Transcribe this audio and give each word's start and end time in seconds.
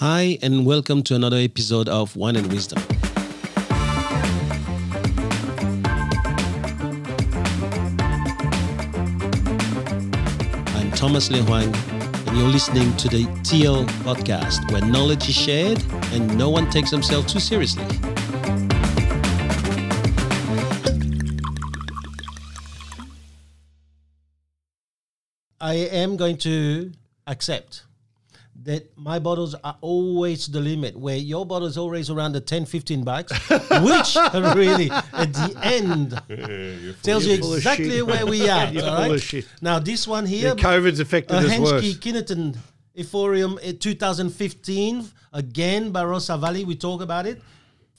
Hi, 0.00 0.36
and 0.42 0.66
welcome 0.66 1.02
to 1.04 1.14
another 1.14 1.38
episode 1.38 1.88
of 1.88 2.14
Wine 2.16 2.36
and 2.36 2.52
Wisdom. 2.52 2.82
I'm 10.76 10.90
Thomas 10.90 11.30
Le 11.30 11.38
Huang, 11.44 11.74
and 12.26 12.36
you're 12.36 12.46
listening 12.46 12.94
to 12.98 13.08
the 13.08 13.24
TL 13.40 13.86
podcast, 14.04 14.70
where 14.70 14.82
knowledge 14.82 15.30
is 15.30 15.34
shared 15.34 15.82
and 16.12 16.36
no 16.36 16.50
one 16.50 16.68
takes 16.68 16.90
themselves 16.90 17.32
too 17.32 17.40
seriously. 17.40 17.82
I 25.58 25.72
am 25.72 26.18
going 26.18 26.36
to 26.36 26.92
accept 27.26 27.84
that 28.66 28.96
my 28.98 29.18
bottles 29.18 29.54
are 29.64 29.76
always 29.80 30.46
the 30.48 30.60
limit, 30.60 30.96
where 30.96 31.16
your 31.16 31.46
bottle 31.46 31.68
is 31.68 31.78
always 31.78 32.10
around 32.10 32.32
the 32.32 32.40
10, 32.40 32.66
15 32.66 33.04
bucks, 33.04 33.32
which 33.50 34.16
really 34.54 34.90
at 34.90 35.32
the 35.32 35.58
end 35.62 36.96
tells 37.02 37.26
you 37.26 37.34
exactly 37.34 38.02
where 38.02 38.26
we 38.26 38.48
are. 38.56 38.66
You're 38.66 38.82
all 38.84 38.96
full 38.96 38.98
right? 38.98 39.10
of 39.12 39.22
shit. 39.22 39.46
Now, 39.62 39.78
this 39.78 40.06
one 40.06 40.26
here, 40.26 40.48
Yeah, 40.48 40.54
COVID's 40.62 41.00
affected 41.00 41.34
uh, 41.36 41.38
us 41.38 41.50
Henschke 41.50 41.72
worse. 41.72 41.98
Keyneton 41.98 42.58
Euphonium 42.96 43.58
in 43.60 43.78
2015, 43.78 45.08
again, 45.32 45.92
Barossa 45.92 46.38
Valley, 46.38 46.64
we 46.64 46.74
talk 46.74 47.00
about 47.02 47.26
it. 47.26 47.40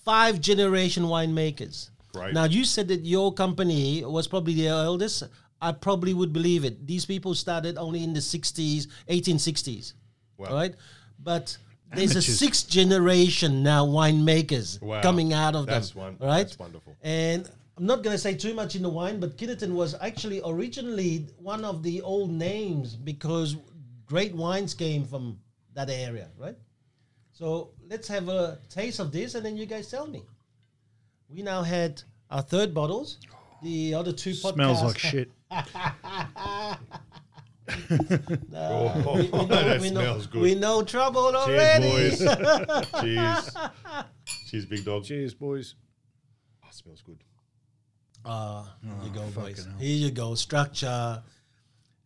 Five 0.04 0.42
generation 0.42 1.04
winemakers. 1.04 1.90
Great. 2.14 2.34
Now, 2.34 2.46
you 2.46 2.66
said 2.66 2.88
that 2.90 3.06
your 3.06 3.34
company 3.34 4.04
was 4.04 4.28
probably 4.28 4.54
the 4.56 4.68
eldest. 4.68 5.24
I 5.62 5.72
probably 5.72 6.14
would 6.14 6.34
believe 6.34 6.66
it. 6.66 6.86
These 6.86 7.06
people 7.06 7.34
started 7.36 7.78
only 7.78 8.04
in 8.04 8.14
the 8.14 8.20
60s, 8.20 8.88
1860s. 9.10 9.94
Wow. 10.38 10.48
All 10.50 10.56
right? 10.56 10.76
But 11.24 11.58
there's 11.94 12.16
a 12.16 12.22
sixth 12.22 12.70
generation 12.70 13.64
now 13.64 13.86
winemakers 13.86 14.82
Wow. 14.82 15.02
coming 15.02 15.34
out 15.34 15.56
of 15.56 15.66
That's 15.66 15.92
them. 15.92 16.02
one- 16.04 16.18
all 16.22 16.28
right? 16.28 16.44
that's 16.44 16.60
wonderful. 16.60 16.96
And 17.02 17.50
I'm 17.78 17.86
not 17.86 18.04
going 18.04 18.14
to 18.16 18.18
say 18.18 18.34
too 18.36 18.54
much 18.54 18.76
in 18.76 18.82
the 18.82 18.90
wine, 18.90 19.20
but 19.20 19.38
Keyneton 19.38 19.76
was 19.76 19.96
actually 20.02 20.42
originally 20.46 21.28
one 21.38 21.64
of 21.64 21.84
the 21.84 22.02
old 22.02 22.32
names 22.32 22.96
because 22.96 23.56
great 24.06 24.34
wines 24.34 24.74
came 24.74 25.06
from 25.06 25.40
that 25.76 25.90
area, 25.90 26.28
right? 26.40 26.56
So 27.34 27.70
let's 27.88 28.08
have 28.08 28.30
a 28.30 28.58
taste 28.70 29.00
of 29.00 29.12
this, 29.12 29.36
and 29.36 29.46
then 29.46 29.56
you 29.58 29.68
guys 29.68 29.90
tell 29.92 30.08
me. 30.08 30.24
We 31.30 31.44
now 31.44 31.62
had 31.62 32.02
our 32.32 32.42
third 32.42 32.74
bottles. 32.74 33.18
Oh. 33.32 33.36
The 33.62 33.94
other 33.94 34.12
two 34.12 34.34
Smells 34.34 34.80
podcasts- 34.82 34.84
like 34.84 34.98
shit. 34.98 35.32
Oh, 37.70 39.14
we 39.16 39.28
know, 39.30 39.46
that 39.48 39.82
we 39.82 39.90
know, 39.90 40.22
good. 40.32 40.42
We 40.42 40.56
know 40.56 40.84
trouble 40.84 41.32
Cheers, 41.46 41.48
already. 41.48 41.90
boys. 41.90 42.20
Cheers. 43.02 43.58
Cheers, 44.50 44.66
big 44.66 44.86
dog. 44.86 45.04
Cheers, 45.04 45.34
boys. 45.34 45.76
Oh, 46.64 46.68
smells 46.72 47.02
good. 47.02 47.18
Ah, 48.26 48.76
here 48.84 48.94
you 49.04 49.10
go, 49.12 49.22
boys. 49.40 49.66
hell. 49.66 49.76
Here 49.80 49.98
you 49.98 50.12
go. 50.12 50.36
Structure. 50.36 51.24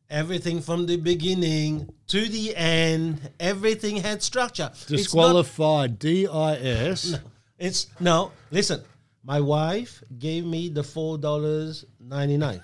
Everything 0.09 0.61
from 0.61 0.87
the 0.87 0.97
beginning 0.97 1.89
to 2.07 2.27
the 2.27 2.55
end. 2.55 3.31
Everything 3.39 3.95
had 3.97 4.21
structure. 4.21 4.69
It's 4.73 4.85
Disqualified. 4.85 5.97
DIS. 5.99 7.15
It's 7.57 7.87
no. 7.99 8.31
Listen, 8.51 8.81
my 9.23 9.39
wife 9.39 10.03
gave 10.19 10.45
me 10.45 10.67
the 10.69 10.83
four 10.83 11.17
dollars 11.17 11.85
ninety 11.99 12.35
nine. 12.37 12.61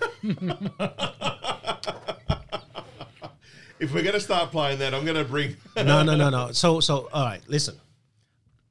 If 3.80 3.94
we're 3.94 4.02
going 4.02 4.14
to 4.14 4.20
start 4.20 4.50
playing 4.50 4.80
that, 4.80 4.94
I'm 4.94 5.04
going 5.04 5.16
to 5.16 5.24
bring. 5.24 5.56
no, 5.76 6.02
no, 6.02 6.16
no, 6.16 6.30
no. 6.30 6.52
So, 6.52 6.80
so 6.80 7.08
all 7.12 7.24
right. 7.24 7.40
Listen, 7.48 7.76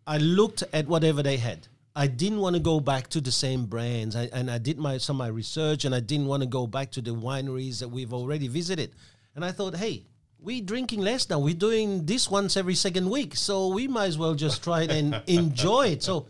I 0.06 0.18
looked 0.18 0.64
at 0.74 0.88
whatever 0.88 1.24
they 1.24 1.38
had. 1.38 1.68
I 1.96 2.06
didn't 2.08 2.40
want 2.40 2.56
to 2.56 2.62
go 2.62 2.80
back 2.80 3.08
to 3.10 3.22
the 3.22 3.32
same 3.32 3.66
brands, 3.66 4.16
I, 4.16 4.30
and 4.32 4.52
I 4.52 4.60
did 4.60 4.78
my 4.78 5.00
some 5.00 5.16
of 5.16 5.20
my 5.20 5.30
research, 5.30 5.84
and 5.84 5.96
I 5.96 6.00
didn't 6.00 6.28
want 6.28 6.44
to 6.44 6.48
go 6.48 6.68
back 6.68 6.92
to 6.92 7.02
the 7.02 7.12
wineries 7.12 7.80
that 7.80 7.90
we've 7.90 8.14
already 8.14 8.48
visited. 8.48 8.92
And 9.36 9.44
I 9.44 9.52
thought, 9.52 9.76
hey, 9.76 10.04
we're 10.40 10.62
drinking 10.62 11.02
less 11.02 11.28
now. 11.28 11.40
We're 11.40 11.56
doing 11.56 12.06
this 12.06 12.30
once 12.30 12.56
every 12.56 12.76
second 12.76 13.10
week, 13.10 13.36
so 13.36 13.70
we 13.70 13.88
might 13.88 14.06
as 14.06 14.18
well 14.18 14.36
just 14.36 14.64
try 14.64 14.84
it 14.84 14.92
and 14.92 15.20
enjoy 15.28 15.88
it. 15.88 16.04
So, 16.04 16.28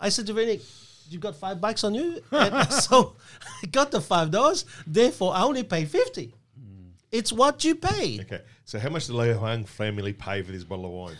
I 0.00 0.08
said 0.08 0.26
to 0.28 0.32
Vinny, 0.32 0.60
you 1.10 1.18
got 1.18 1.36
five 1.36 1.60
bucks 1.60 1.84
on 1.84 1.94
you, 1.94 2.22
and 2.30 2.72
so 2.72 3.16
I 3.62 3.66
got 3.66 3.90
the 3.90 4.00
five 4.00 4.30
dollars. 4.30 4.64
Therefore, 4.86 5.34
I 5.34 5.42
only 5.42 5.62
paid 5.62 5.90
fifty. 5.90 6.32
It's 7.12 7.30
what 7.32 7.62
you 7.62 7.74
pay. 7.74 8.20
Okay, 8.22 8.40
so 8.64 8.78
how 8.78 8.88
much 8.88 9.06
did 9.06 9.12
the 9.12 9.18
Leo 9.18 9.34
Huang 9.38 9.64
family 9.64 10.12
pay 10.14 10.42
for 10.42 10.50
this 10.50 10.64
bottle 10.64 10.86
of 10.86 10.92
wine? 10.92 11.16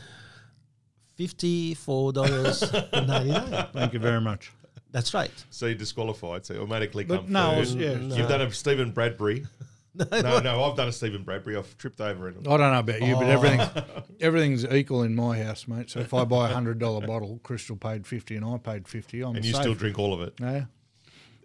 Fifty-four 1.17 2.13
dollars 2.15 2.63
ninety 2.93 3.31
nine. 3.31 3.67
Thank 3.73 3.93
you 3.93 3.99
very 3.99 4.21
much. 4.21 4.51
That's 4.91 5.13
right. 5.15 5.31
So 5.51 5.67
you're 5.67 5.75
disqualified, 5.75 6.45
so 6.47 6.55
you 6.55 6.61
automatically 6.61 7.05
But 7.05 7.23
come 7.23 7.33
no, 7.33 7.51
I 7.51 7.55
third. 7.55 7.61
was- 7.61 7.75
yeah. 7.75 7.93
You've 7.97 8.29
done 8.29 8.41
a 8.41 8.51
Steven 8.53 8.91
Bradbury. 8.93 9.47
no, 9.95 10.41
no, 10.41 10.65
I've 10.65 10.77
done 10.77 10.89
a 10.89 10.93
Steven 10.93 11.23
Bradbury. 11.23 11.57
I've 11.57 11.77
tripped 11.77 12.01
over 12.01 12.29
it. 12.31 12.37
I 12.41 12.43
don't 12.57 12.61
know 12.61 12.79
about 12.79 13.03
you, 13.03 13.15
but 13.15 13.25
Oh. 13.27 13.29
everything's 13.29 13.69
everything's 14.21 14.65
equal 14.67 15.03
in 15.03 15.15
my 15.15 15.43
house, 15.43 15.69
mate. 15.69 15.91
So 15.91 16.01
if 16.01 16.15
I 16.15 16.25
buy 16.25 16.51
a 16.51 16.55
hundred 16.55 16.79
dollar 16.79 17.07
bottle, 17.07 17.39
Crystal 17.43 17.77
paid 17.77 18.07
fifty 18.07 18.37
and 18.37 18.45
I 18.45 18.57
paid 18.57 18.89
fifty. 18.89 19.21
I'm 19.23 19.37
And 19.37 19.45
you 19.45 19.53
safe. 19.53 19.61
still 19.63 19.75
drink 19.75 19.99
all 19.99 20.15
of 20.15 20.23
it. 20.23 20.35
Yeah. 20.41 20.65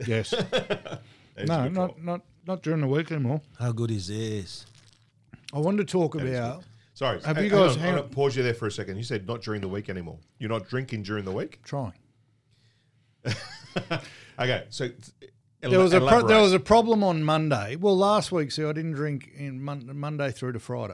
Yes. 0.06 0.30
That 0.32 1.02
is 1.38 1.50
no, 1.50 1.64
good 1.64 1.74
not 1.74 1.88
call. 1.90 1.98
not 2.04 2.22
not 2.48 2.64
during 2.64 2.82
the 2.82 2.88
week 2.88 3.12
anymore. 3.12 3.42
How 3.60 3.72
good 3.72 3.92
is 3.92 4.08
this? 4.08 4.66
I 5.54 5.60
wanted 5.60 5.86
to 5.88 5.92
talk 5.92 6.16
is 6.16 6.22
about. 6.24 6.64
Sorry, 6.94 7.22
Have 7.22 7.36
hang- 7.36 7.46
you 7.46 7.52
hang 7.52 7.60
guys- 7.60 7.74
on, 7.76 7.80
hang 7.80 7.90
I'm 7.90 7.96
on. 7.96 8.02
gonna 8.04 8.14
pause 8.16 8.36
you 8.36 8.44
there 8.44 8.54
for 8.54 8.68
a 8.68 8.72
second. 8.72 8.98
You 8.98 9.04
said 9.04 9.28
not 9.28 9.42
during 9.42 9.62
the 9.62 9.68
week 9.68 9.90
anymore. 9.90 10.18
You're 10.40 10.50
not 10.50 10.68
drinking 10.68 11.04
during 11.04 11.26
the 11.26 11.32
week. 11.32 11.60
Trying. 11.64 11.94
Okay, 14.40 14.66
so 14.70 14.90
There 15.62 15.80
was 15.80 15.94
a 15.94 16.00
pro- 16.00 16.28
there 16.28 16.40
was 16.42 16.54
a 16.54 16.60
problem 16.60 17.04
on 17.04 17.24
Monday. 17.24 17.76
Well, 17.76 17.98
last 17.98 18.32
week, 18.32 18.52
see, 18.52 18.64
I 18.64 18.72
didn't 18.72 18.92
drink 18.92 19.32
in 19.36 19.60
mon- 19.64 19.90
Monday 20.00 20.30
through 20.32 20.52
to 20.54 20.60
Friday. 20.60 20.94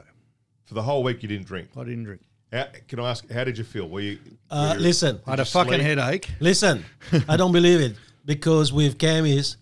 for 0.64 0.72
the 0.72 0.82
whole 0.82 1.02
week 1.02 1.22
you 1.22 1.28
didn't 1.28 1.46
drink. 1.46 1.68
I 1.76 1.84
didn't 1.84 2.04
drink. 2.04 2.22
How, 2.50 2.68
can 2.88 3.00
I 3.00 3.10
ask? 3.10 3.30
How 3.30 3.44
did 3.44 3.58
you 3.58 3.64
feel? 3.64 3.86
Were 3.86 4.00
you? 4.00 4.18
Uh, 4.50 4.68
were 4.72 4.78
you- 4.78 4.82
listen, 4.82 5.20
I 5.26 5.30
had 5.30 5.40
a 5.40 5.44
fucking 5.44 5.74
sleep? 5.74 5.82
headache. 5.82 6.30
listen. 6.40 6.84
I 7.28 7.36
don't 7.36 7.52
believe 7.52 7.80
it 7.80 7.96
because 8.24 8.72
with 8.72 8.96
Camis, 8.96 9.56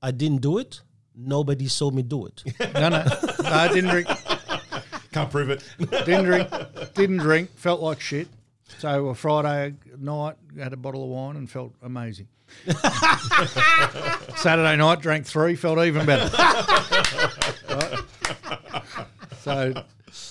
I 0.00 0.10
didn't 0.10 0.40
do 0.40 0.56
it. 0.56 0.80
Nobody 1.14 1.68
saw 1.68 1.90
me 1.90 2.02
do 2.02 2.26
it. 2.26 2.42
No, 2.74 2.88
no, 2.88 3.04
no, 3.04 3.48
I 3.50 3.68
didn't 3.68 3.90
drink. 3.90 4.08
Can't 5.12 5.30
prove 5.30 5.50
it. 5.50 5.62
Didn't 5.78 6.24
drink. 6.24 6.48
Didn't 6.94 7.18
drink. 7.18 7.50
Felt 7.56 7.80
like 7.80 8.00
shit. 8.00 8.28
So 8.78 9.08
a 9.08 9.14
Friday 9.14 9.74
night, 9.98 10.36
had 10.58 10.72
a 10.72 10.76
bottle 10.76 11.04
of 11.04 11.10
wine 11.10 11.36
and 11.36 11.50
felt 11.50 11.74
amazing. 11.82 12.28
Saturday 14.36 14.76
night, 14.76 15.00
drank 15.00 15.26
three, 15.26 15.54
felt 15.54 15.78
even 15.80 16.06
better. 16.06 16.34
Right? 17.68 17.98
So 19.40 19.74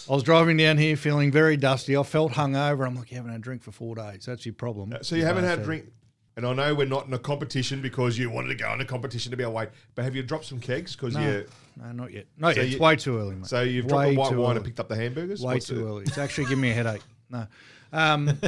I 0.10 0.14
was 0.14 0.24
driving 0.24 0.58
down 0.58 0.78
here 0.78 0.96
feeling 0.96 1.32
very 1.32 1.58
dusty. 1.58 1.96
I 1.98 2.04
felt 2.04 2.34
hungover. 2.34 2.86
I'm 2.88 2.96
like, 2.96 3.12
you 3.12 3.18
haven't 3.18 3.32
had 3.32 3.40
a 3.40 3.44
drink 3.44 3.62
for 3.62 3.72
four 3.72 3.96
days. 3.96 4.26
That's 4.26 4.46
your 4.46 4.54
problem. 4.54 4.94
So 5.02 5.16
you 5.16 5.26
haven't 5.26 5.44
had 5.44 5.54
a 5.54 5.58
bastard. 5.58 5.66
drink, 5.66 5.86
and 6.44 6.60
I 6.60 6.68
know 6.68 6.76
we're 6.76 6.86
not 6.88 7.08
in 7.08 7.14
a 7.14 7.20
competition 7.20 7.82
because 7.82 8.18
you 8.18 8.30
wanted 8.30 8.50
to 8.50 8.56
go 8.56 8.72
in 8.74 8.82
a 8.82 8.86
competition 8.86 9.32
to 9.32 9.38
be 9.38 9.44
away. 9.44 9.68
But 9.96 10.06
have 10.06 10.16
you 10.16 10.24
dropped 10.24 10.46
some 10.46 10.60
kegs? 10.60 10.96
Because 10.96 11.14
No, 11.16 11.22
you. 11.22 11.46
no, 11.82 11.92
not 11.92 12.12
yet. 12.12 12.26
Not 12.38 12.56
So 12.56 12.62
yet. 12.62 12.68
you- 12.70 12.76
It's 12.76 12.82
way 12.82 12.96
too 12.96 13.18
early, 13.18 13.36
mate. 13.36 13.46
So 13.48 13.62
you've 13.62 13.86
Way 13.86 13.90
dropped 14.16 14.32
the 14.32 14.38
white 14.38 14.42
wine 14.42 14.50
early. 14.52 14.56
and 14.58 14.66
picked 14.66 14.80
up 14.80 14.90
the 14.90 14.96
hamburgers. 14.96 15.42
Way 15.42 15.54
What's 15.56 15.68
too 15.68 15.76
the- 15.76 15.86
early. 15.86 16.04
It's 16.04 16.18
actually 16.26 16.46
giving 16.46 16.62
me 16.62 16.72
a 16.72 16.74
headache. 16.74 17.02
No. 17.30 17.48
Um, 17.94 18.40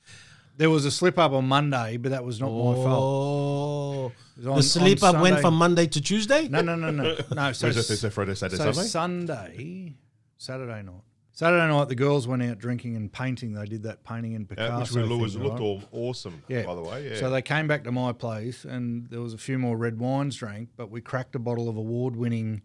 there 0.56 0.70
was 0.70 0.84
a 0.84 0.90
slip 0.90 1.18
up 1.18 1.32
on 1.32 1.46
Monday, 1.46 1.96
but 1.96 2.10
that 2.10 2.24
was 2.24 2.40
not 2.40 2.48
my 2.50 2.74
fault. 2.74 4.12
Oh, 4.44 4.50
on- 4.50 4.56
the 4.56 4.62
sleep 4.62 5.02
on 5.02 5.16
up 5.16 5.22
went 5.22 5.40
from 5.40 5.54
Monday 5.54 5.86
to 5.86 6.00
Tuesday. 6.00 6.48
No, 6.48 6.60
no, 6.62 6.74
no, 6.76 6.90
no. 6.90 7.02
No, 7.34 7.52
so, 7.52 7.66
Thursday, 7.68 7.82
Thursday, 7.82 8.10
Friday, 8.10 8.34
Saturday, 8.34 8.62
so 8.62 8.72
Sunday. 8.72 8.88
Sunday, 8.88 9.94
Saturday 10.36 10.82
night. 10.82 10.94
Saturday 11.36 11.68
night, 11.70 11.88
the 11.88 11.94
girls 11.94 12.26
went 12.26 12.42
out 12.42 12.56
drinking 12.56 12.96
and 12.96 13.12
painting. 13.12 13.52
They 13.52 13.66
did 13.66 13.82
that 13.82 14.02
painting 14.04 14.32
in 14.32 14.46
Picasso. 14.46 14.72
Yeah, 14.72 14.78
which 14.78 14.92
we 14.92 15.02
thing, 15.02 15.20
was, 15.20 15.36
looked 15.36 15.60
all 15.60 15.82
awesome, 15.92 16.42
Yeah. 16.48 16.64
by 16.64 16.74
the 16.74 16.80
way. 16.80 17.10
Yeah. 17.10 17.16
So 17.16 17.28
they 17.28 17.42
came 17.42 17.68
back 17.68 17.84
to 17.84 17.92
my 17.92 18.14
place, 18.14 18.64
and 18.64 19.10
there 19.10 19.20
was 19.20 19.34
a 19.34 19.38
few 19.38 19.58
more 19.58 19.76
red 19.76 19.98
wines 19.98 20.36
drank, 20.36 20.70
but 20.78 20.90
we 20.90 21.02
cracked 21.02 21.34
a 21.34 21.38
bottle 21.38 21.68
of 21.68 21.76
award-winning 21.76 22.62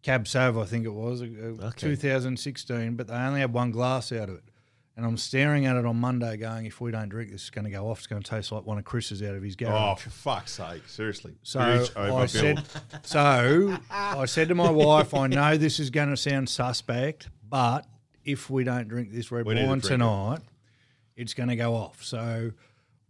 Cab 0.00 0.24
Sauv, 0.24 0.58
I 0.58 0.64
think 0.64 0.86
it 0.86 0.94
was, 0.94 1.20
uh, 1.20 1.26
uh, 1.60 1.72
2016. 1.76 2.96
But 2.96 3.08
they 3.08 3.12
only 3.12 3.40
had 3.40 3.52
one 3.52 3.70
glass 3.70 4.12
out 4.12 4.30
of 4.30 4.36
it, 4.36 4.44
and 4.96 5.04
I'm 5.04 5.18
staring 5.18 5.66
at 5.66 5.76
it 5.76 5.84
on 5.84 5.96
Monday, 5.96 6.38
going, 6.38 6.64
"If 6.64 6.80
we 6.80 6.90
don't 6.90 7.10
drink 7.10 7.32
this, 7.32 7.42
it's 7.42 7.50
going 7.50 7.66
to 7.66 7.70
go 7.70 7.90
off. 7.90 7.98
It's 7.98 8.06
going 8.06 8.22
to 8.22 8.30
taste 8.30 8.50
like 8.50 8.64
one 8.64 8.78
of 8.78 8.86
Chris's 8.86 9.22
out 9.22 9.34
of 9.34 9.42
his 9.42 9.56
garage." 9.56 9.98
oh, 9.98 10.00
for 10.00 10.08
fuck's 10.08 10.52
sake! 10.52 10.88
Seriously. 10.88 11.34
So 11.42 11.60
I 11.94 12.24
said, 12.24 12.62
so 13.02 13.78
I 13.90 14.24
said 14.24 14.48
to 14.48 14.54
my 14.54 14.70
wife, 14.70 15.12
I 15.12 15.26
know 15.26 15.58
this 15.58 15.78
is 15.78 15.90
going 15.90 16.08
to 16.08 16.16
sound 16.16 16.48
suspect, 16.48 17.28
but 17.50 17.86
if 18.24 18.48
we 18.48 18.64
don't 18.64 18.88
drink 18.88 19.12
this 19.12 19.30
red 19.32 19.44
We 19.44 19.54
wine 19.56 19.66
drink 19.66 19.84
it. 19.84 19.88
tonight, 19.88 20.40
it's 21.16 21.34
going 21.34 21.48
to 21.48 21.56
go 21.56 21.74
off. 21.74 22.02
So 22.04 22.52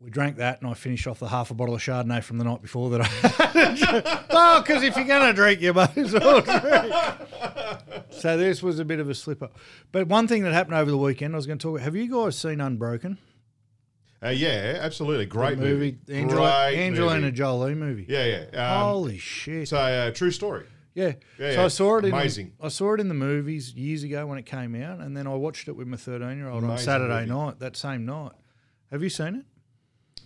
we 0.00 0.08
drank 0.10 0.37
that, 0.38 0.60
and 0.62 0.70
I 0.70 0.75
finished 0.75 1.06
off 1.06 1.19
the 1.20 1.28
half 1.28 1.50
a 1.50 1.54
bottle 1.54 1.75
of 1.75 1.81
Chardonnay 1.82 2.22
from 2.25 2.38
the 2.38 2.44
night 2.44 2.62
before 2.62 2.88
that. 2.90 3.02
I 3.02 4.25
oh, 4.31 4.62
because 4.62 4.82
if 4.82 4.96
you're 4.96 5.04
going 5.06 5.26
to 5.26 5.32
drink, 5.34 5.60
you 5.60 5.72
might 5.75 5.96
as 5.98 6.12
well 6.12 6.40
drink. 6.40 6.94
so 8.10 8.37
this 8.37 8.62
was 8.62 8.78
a 8.78 8.84
bit 8.84 8.98
of 9.00 9.10
a 9.10 9.14
slip 9.14 9.42
up. 9.42 9.56
But 9.92 10.06
one 10.06 10.26
thing 10.26 10.42
that 10.44 10.52
happened 10.52 10.76
over 10.76 10.90
the 10.90 10.98
weekend, 10.98 11.34
I 11.34 11.37
was 11.37 11.46
going 11.46 11.58
to 11.58 11.62
talk. 11.62 11.81
Have 11.81 11.94
you 11.96 12.10
guys 12.10 12.37
seen 12.38 12.60
Unbroken? 12.60 13.19
Uh, 14.22 14.28
yeah, 14.28 14.78
absolutely. 14.81 15.25
Great 15.26 15.56
movie, 15.58 15.96
movie. 16.06 16.20
Angela, 16.20 16.69
Great 16.70 16.87
Angelina 16.87 17.20
movie. 17.22 17.37
Jolie 17.37 17.75
movie. 17.75 18.06
Yeah, 18.08 18.46
yeah. 18.52 18.75
Um, 18.76 18.82
Holy 18.90 19.19
shit! 19.19 19.69
so, 19.69 19.78
uh, 19.78 20.10
true 20.10 20.31
story. 20.31 20.66
Yeah. 20.94 21.12
Yeah, 21.38 21.52
so 21.52 21.60
yeah. 21.60 21.64
I 21.64 21.69
saw 21.69 21.98
it 21.98 22.04
in 22.06 22.12
Amazing. 22.12 22.52
I 22.60 22.69
saw 22.69 22.94
it 22.94 23.00
in 23.00 23.08
the 23.08 23.14
movies 23.14 23.75
years 23.75 24.02
ago 24.02 24.26
when 24.26 24.38
it 24.38 24.46
came 24.46 24.75
out, 24.82 25.00
and 25.00 25.16
then 25.16 25.26
I 25.26 25.34
watched 25.34 25.69
it 25.69 25.76
with 25.76 25.87
my 25.87 25.96
thirteen 25.96 26.38
year 26.38 26.48
old 26.48 26.64
on 26.64 26.78
Saturday 26.78 27.26
movie. 27.26 27.31
night. 27.32 27.58
That 27.60 27.76
same 27.76 28.04
night. 28.04 28.32
Have 28.90 29.02
you 29.02 29.08
seen 29.08 29.37
it? 29.37 29.44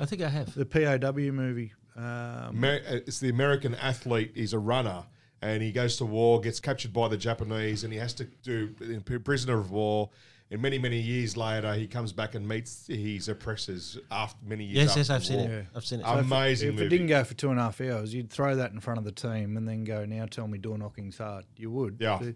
I 0.01 0.07
think 0.07 0.23
I 0.23 0.29
have. 0.29 0.55
The 0.55 0.65
POW 0.67 1.31
movie. 1.33 1.73
Um, 1.97 2.57
Amer- 2.57 2.81
uh, 2.89 2.95
it's 3.07 3.21
the 3.21 3.29
American 3.29 3.75
athlete. 3.75 4.33
He's 4.35 4.53
a 4.53 4.59
runner, 4.59 5.05
and 5.43 5.63
he 5.63 5.71
goes 5.71 5.97
to 5.99 6.05
war, 6.05 6.41
gets 6.41 6.61
captured 6.61 6.93
by 6.93 7.09
the 7.09 7.17
Japanese, 7.17 7.85
and 7.85 7.93
he 7.93 7.99
has 7.99 8.15
to 8.15 8.25
do 8.43 8.75
in 8.81 9.03
prisoner 9.03 9.59
of 9.59 9.71
war. 9.71 10.11
And 10.55 10.63
many, 10.63 10.79
many 10.79 11.01
years 11.01 11.37
later, 11.37 11.75
he 11.75 11.89
comes 11.89 12.13
back 12.13 12.37
and 12.37 12.47
meets 12.47 12.87
his 12.87 13.29
oppressors 13.29 13.99
after 14.09 14.39
many 14.47 14.63
years. 14.63 14.95
Yes, 14.95 14.97
yes, 14.97 15.11
I've 15.11 15.25
seen 15.25 15.41
war. 15.41 15.59
it. 15.59 15.67
I've 15.75 15.85
seen 15.85 15.99
it. 15.99 16.05
Um, 16.05 16.21
Amazing 16.21 16.69
if 16.69 16.75
movie. 16.77 16.87
it 16.87 16.89
didn't 16.91 17.09
go 17.09 17.25
for 17.25 17.35
two 17.35 17.51
and 17.51 17.59
a 17.59 17.65
half 17.65 17.81
hours, 17.81 18.15
you'd 18.15 18.31
throw 18.31 18.55
that 18.55 18.71
in 18.71 18.79
front 18.79 18.99
of 18.99 19.05
the 19.05 19.11
team 19.11 19.57
and 19.57 19.67
then 19.67 19.83
go, 19.83 20.05
"Now 20.05 20.27
tell 20.27 20.47
me 20.47 20.59
door 20.59 20.79
knocking's 20.79 21.19
hard." 21.19 21.45
You 21.57 21.73
would. 21.73 21.97
Yeah. 21.99 22.21
So, 22.21 22.35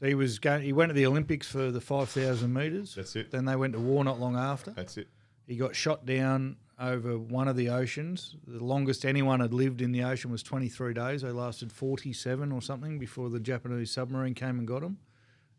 so 0.00 0.06
he 0.06 0.16
was 0.16 0.40
going. 0.40 0.62
He 0.62 0.72
went 0.72 0.90
to 0.90 0.94
the 0.94 1.06
Olympics 1.06 1.46
for 1.46 1.70
the 1.70 1.80
five 1.80 2.08
thousand 2.08 2.52
meters. 2.52 2.96
That's 2.96 3.14
it. 3.14 3.30
Then 3.30 3.44
they 3.44 3.54
went 3.54 3.74
to 3.74 3.78
war 3.78 4.02
not 4.02 4.18
long 4.18 4.34
after. 4.34 4.72
That's 4.72 4.96
it. 4.96 5.06
He 5.46 5.54
got 5.54 5.76
shot 5.76 6.04
down 6.04 6.56
over 6.80 7.16
one 7.16 7.46
of 7.46 7.54
the 7.54 7.68
oceans. 7.68 8.34
The 8.48 8.64
longest 8.64 9.04
anyone 9.04 9.38
had 9.38 9.54
lived 9.54 9.80
in 9.80 9.92
the 9.92 10.02
ocean 10.02 10.32
was 10.32 10.42
23 10.42 10.92
days. 10.92 11.22
They 11.22 11.30
lasted 11.30 11.70
47 11.70 12.50
or 12.50 12.60
something 12.60 12.98
before 12.98 13.30
the 13.30 13.38
Japanese 13.38 13.92
submarine 13.92 14.34
came 14.34 14.58
and 14.58 14.66
got 14.66 14.82
him. 14.82 14.98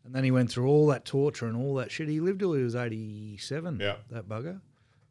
And 0.06 0.14
then 0.14 0.24
he 0.24 0.30
went 0.30 0.50
through 0.50 0.68
all 0.68 0.86
that 0.86 1.04
torture 1.04 1.46
and 1.46 1.56
all 1.56 1.74
that 1.74 1.90
shit. 1.90 2.08
He 2.08 2.20
lived 2.20 2.38
till 2.38 2.52
he 2.54 2.62
was 2.62 2.74
87, 2.76 3.80
Yeah. 3.80 3.96
that 4.10 4.28
bugger. 4.28 4.60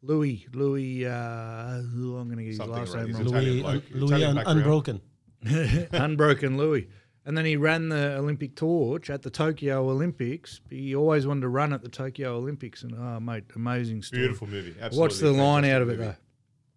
Louis, 0.02 0.46
Louis, 0.52 1.04
uh, 1.06 1.10
I'm 1.12 2.12
going 2.28 2.30
to 2.30 2.36
get 2.36 2.48
his 2.48 2.56
Something 2.56 2.74
last 2.76 2.94
name 2.94 3.06
He's 3.08 3.16
wrong. 3.16 3.26
Louis, 3.26 3.60
bloke. 3.62 3.84
Louis 3.92 4.24
un- 4.24 4.38
Unbroken. 4.38 5.00
Unbroken 5.92 6.56
Louis. 6.56 6.88
And 7.24 7.36
then 7.36 7.44
he 7.44 7.56
ran 7.56 7.88
the 7.88 8.16
Olympic 8.16 8.54
torch 8.54 9.10
at 9.10 9.22
the 9.22 9.30
Tokyo 9.30 9.88
Olympics. 9.90 10.60
He 10.70 10.94
always 10.94 11.26
wanted 11.26 11.40
to 11.42 11.48
run 11.48 11.72
at 11.72 11.82
the 11.82 11.88
Tokyo 11.88 12.36
Olympics. 12.36 12.82
And, 12.84 12.94
oh, 12.96 13.18
mate, 13.20 13.44
amazing 13.56 14.02
story. 14.02 14.22
Beautiful 14.22 14.46
movie. 14.46 14.70
Absolutely 14.80 14.98
What's 15.00 15.20
the 15.20 15.32
line 15.32 15.64
out 15.64 15.82
of 15.82 15.88
it, 15.88 15.98
movie. 15.98 16.14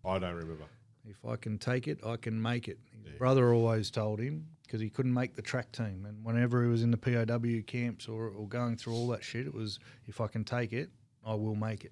though? 0.04 0.10
I 0.10 0.18
don't 0.19 0.36
remember. 0.36 0.63
If 1.07 1.24
I 1.25 1.36
can 1.36 1.57
take 1.60 1.88
it, 1.88 2.00
I 2.06 2.16
can 2.18 2.42
make 2.42 2.68
it. 2.68 2.80
His 3.06 3.13
brother 3.18 3.54
always 3.54 3.92
told 3.92 4.19
him 4.19 4.48
because 4.69 4.80
he 4.81 4.89
couldn't 4.89 5.13
make 5.16 5.36
the 5.36 5.42
track 5.42 5.71
team. 5.71 6.06
And 6.07 6.24
whenever 6.24 6.62
he 6.63 6.69
was 6.69 6.83
in 6.83 6.92
the 6.92 6.98
POW 6.98 7.63
camps 7.66 8.07
or, 8.07 8.27
or 8.30 8.48
going 8.48 8.77
through 8.77 8.94
all 8.94 9.07
that 9.07 9.24
shit, 9.24 9.48
it 9.48 9.54
was, 9.54 9.80
if 10.07 10.21
I 10.21 10.27
can 10.27 10.44
take 10.44 10.74
it, 10.74 10.92
I 11.25 11.33
will 11.33 11.56
make 11.56 11.83
it. 11.86 11.92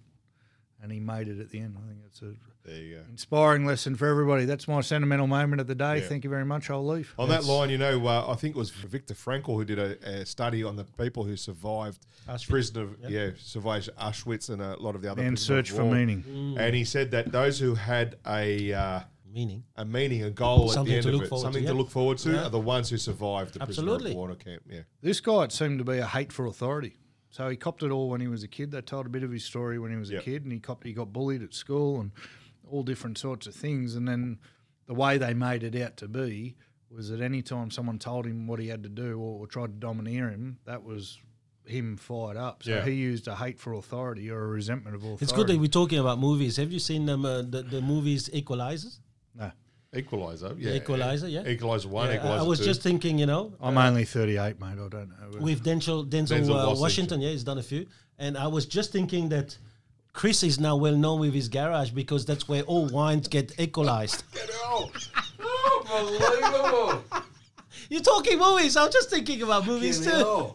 And 0.83 0.91
he 0.91 0.99
made 0.99 1.27
it 1.27 1.39
at 1.39 1.49
the 1.49 1.59
end. 1.59 1.75
I 1.83 1.87
think 1.87 2.01
it's 2.05 2.21
a 2.21 2.35
There 2.63 2.75
you 2.79 2.95
go. 2.97 3.01
inspiring 3.09 3.65
lesson 3.65 3.95
for 3.95 4.05
everybody. 4.07 4.45
That's 4.45 4.67
my 4.67 4.81
sentimental 4.81 5.25
moment 5.25 5.59
of 5.59 5.65
the 5.65 5.73
day. 5.73 5.97
Yeah. 5.97 6.07
Thank 6.07 6.23
you 6.23 6.29
very 6.29 6.45
much. 6.45 6.69
I'll 6.69 6.85
leave. 6.85 7.15
On 7.17 7.27
that 7.29 7.45
line, 7.45 7.71
you 7.71 7.79
know, 7.79 8.05
uh, 8.05 8.27
I 8.29 8.35
think 8.35 8.55
it 8.55 8.59
was 8.59 8.69
Viktor 8.69 9.15
Frankl 9.15 9.55
who 9.55 9.65
did 9.65 9.79
a, 9.79 9.97
a 10.07 10.25
study 10.27 10.63
on 10.63 10.75
the 10.75 10.83
people 10.83 11.23
who 11.23 11.35
survived 11.35 12.05
Auschwitz. 12.29 12.47
prison 12.49 12.81
of 12.83 13.11
yeah 13.11 13.31
survived 13.39 13.89
Auschwitz 13.99 14.51
and 14.51 14.61
a 14.61 14.79
lot 14.79 14.93
of 14.93 15.01
the 15.01 15.11
other 15.11 15.23
And 15.23 15.39
search 15.39 15.71
for 15.71 15.83
war. 15.83 15.95
meaning. 15.95 16.55
And 16.59 16.75
he 16.75 16.83
said 16.83 17.09
that 17.09 17.31
those 17.31 17.57
who 17.57 17.73
had 17.73 18.17
a 18.27 18.71
uh, 18.73 18.99
Meaning. 19.37 19.63
a 19.75 19.85
meaning, 19.85 20.23
a 20.23 20.31
goal 20.31 20.69
Something 20.69 20.95
at 20.95 21.03
the 21.03 21.09
end 21.09 21.15
look 21.17 21.21
of 21.23 21.27
it, 21.27 21.29
forward 21.29 21.41
to, 21.41 21.45
something 21.45 21.63
to, 21.63 21.69
yeah. 21.69 21.77
look 21.77 21.89
forward 21.91 22.17
to, 22.19 22.31
Yeah. 22.31 22.45
are 22.45 22.49
the 22.49 22.59
ones 22.59 22.89
who 22.89 22.97
survived 22.97 23.53
the 23.53 23.61
Absolutely. 23.61 23.97
prisoner 24.05 24.11
of 24.11 24.15
war 24.29 24.35
camp. 24.35 24.63
Yeah, 24.69 24.81
This 25.01 25.19
guy 25.19 25.43
it 25.43 25.51
seemed 25.51 25.77
to 25.79 25.85
be 25.85 25.97
a 25.99 26.07
hate 26.07 26.33
for 26.33 26.45
authority. 26.47 26.97
So 27.29 27.47
he 27.49 27.55
copped 27.55 27.83
it 27.83 27.91
all 27.91 28.09
when 28.09 28.19
he 28.21 28.27
was 28.27 28.41
a 28.43 28.47
kid. 28.47 28.71
They 28.71 28.81
told 28.81 29.05
a 29.05 29.09
bit 29.09 29.21
of 29.23 29.31
his 29.31 29.43
story 29.45 29.77
when 29.77 29.91
he 29.91 29.97
was 29.97 30.09
a 30.09 30.19
kid, 30.19 30.43
and 30.43 30.51
he 30.51 30.59
copped. 30.59 30.87
He 30.87 30.93
got 30.93 31.13
bullied 31.13 31.43
at 31.43 31.53
school 31.53 31.99
and 31.99 32.11
all 32.69 32.81
different 32.83 33.17
sorts 33.19 33.45
of 33.47 33.53
things. 33.53 33.95
And 33.95 34.07
then 34.07 34.39
the 34.87 34.93
way 34.95 35.17
they 35.19 35.33
made 35.35 35.61
it 35.63 35.75
out 35.79 35.97
to 35.97 36.07
be 36.07 36.55
was 36.89 37.09
that 37.09 37.21
any 37.21 37.41
time 37.41 37.69
someone 37.69 37.99
told 37.99 38.25
him 38.25 38.47
what 38.47 38.59
he 38.59 38.69
had 38.69 38.81
to 38.83 38.89
do 38.89 39.19
or, 39.19 39.41
or 39.41 39.45
tried 39.47 39.67
to 39.67 39.73
domineer 39.87 40.29
him, 40.29 40.57
that 40.65 40.83
was 40.83 41.19
him 41.65 41.97
fired 41.97 42.37
up. 42.37 42.63
So 42.63 42.71
Yeah. 42.71 42.85
he 42.85 42.93
used 42.93 43.27
a 43.27 43.35
hate 43.35 43.59
for 43.59 43.73
authority 43.73 44.31
or 44.31 44.41
a 44.45 44.47
resentment 44.47 44.95
of 44.95 45.01
authority. 45.03 45.23
It's 45.23 45.33
good 45.33 45.47
that 45.47 45.59
we're 45.59 45.67
talking 45.67 45.99
about 45.99 46.17
movies. 46.17 46.55
Have 46.55 46.71
you 46.71 46.79
seen 46.79 47.05
them, 47.05 47.25
uh, 47.25 47.41
the, 47.41 47.61
the 47.61 47.81
movies 47.81 48.29
Equalizers? 48.29 48.99
No, 49.37 49.51
Equalizer. 49.95 50.55
Yeah, 50.57 50.73
Equalizer, 50.73 51.27
yeah. 51.29 51.47
Equalizer 51.47 51.87
one. 51.89 52.07
Yeah, 52.07 52.13
I- 52.13 52.17
Equalizer 52.17 52.43
I 52.43 52.47
was 52.47 52.59
two. 52.59 52.65
just 52.65 52.81
thinking, 52.81 53.17
you 53.19 53.25
know, 53.25 53.53
I'm 53.61 53.77
only 53.77 54.05
38, 54.05 54.59
mate. 54.59 54.67
I 54.73 54.75
don't 54.75 54.93
know. 54.93 55.39
with 55.39 55.63
Denzel, 55.63 56.07
Denzel, 56.07 56.39
Denzel 56.39 56.49
uh, 56.49 56.53
Washington. 56.53 56.79
Washington. 56.81 57.21
Yeah, 57.21 57.29
he's 57.29 57.43
done 57.43 57.57
a 57.57 57.63
few. 57.63 57.87
And 58.19 58.37
I 58.37 58.47
was 58.47 58.65
just 58.65 58.91
thinking 58.91 59.29
that 59.29 59.57
Chris 60.13 60.43
is 60.43 60.59
now 60.59 60.75
well 60.75 60.95
known 60.95 61.19
with 61.19 61.33
his 61.33 61.47
garage 61.47 61.91
because 61.91 62.25
that's 62.25 62.47
where 62.47 62.63
all 62.63 62.87
wines 62.87 63.27
get 63.27 63.59
equalized. 63.59 64.23
Unbelievable. 65.93 67.03
You're 67.89 68.01
talking 68.01 68.37
movies. 68.39 68.75
I'm 68.75 68.91
just 68.91 69.09
thinking 69.09 69.41
about 69.43 69.65
movies 69.65 70.03
too. 70.05 70.53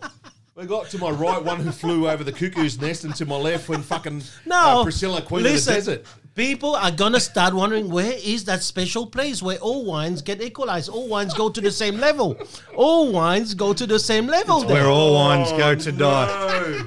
We 0.54 0.66
got 0.66 0.90
to 0.90 0.98
my 0.98 1.10
right 1.10 1.42
one 1.42 1.60
who 1.60 1.70
flew 1.72 2.08
over 2.10 2.22
the 2.22 2.32
cuckoo's 2.32 2.78
nest, 2.78 3.04
and 3.04 3.14
to 3.16 3.24
my 3.24 3.36
left 3.36 3.70
when 3.70 3.80
fucking 3.82 4.22
No, 4.46 4.80
uh, 4.80 4.82
Priscilla, 4.82 5.22
Queen 5.22 5.44
listen, 5.44 5.76
of 5.76 5.84
the 5.84 5.92
Desert. 5.92 6.06
People 6.34 6.74
are 6.74 6.90
gonna 6.90 7.20
start 7.20 7.52
wondering 7.52 7.90
where 7.90 8.14
is 8.24 8.44
that 8.44 8.62
special 8.62 9.06
place 9.06 9.42
where 9.42 9.58
all 9.58 9.84
wines 9.84 10.22
get 10.22 10.40
equalized. 10.40 10.88
All 10.88 11.06
wines 11.06 11.34
go 11.34 11.50
to 11.50 11.60
the 11.60 11.70
same 11.70 11.98
level. 11.98 12.36
All 12.74 13.12
wines 13.12 13.52
go 13.52 13.74
to 13.74 13.86
the 13.86 13.98
same 13.98 14.26
level. 14.26 14.64
where 14.64 14.86
all 14.86 15.14
wines 15.14 15.50
go 15.52 15.70
oh, 15.70 15.74
to 15.74 15.92
die. 15.92 16.82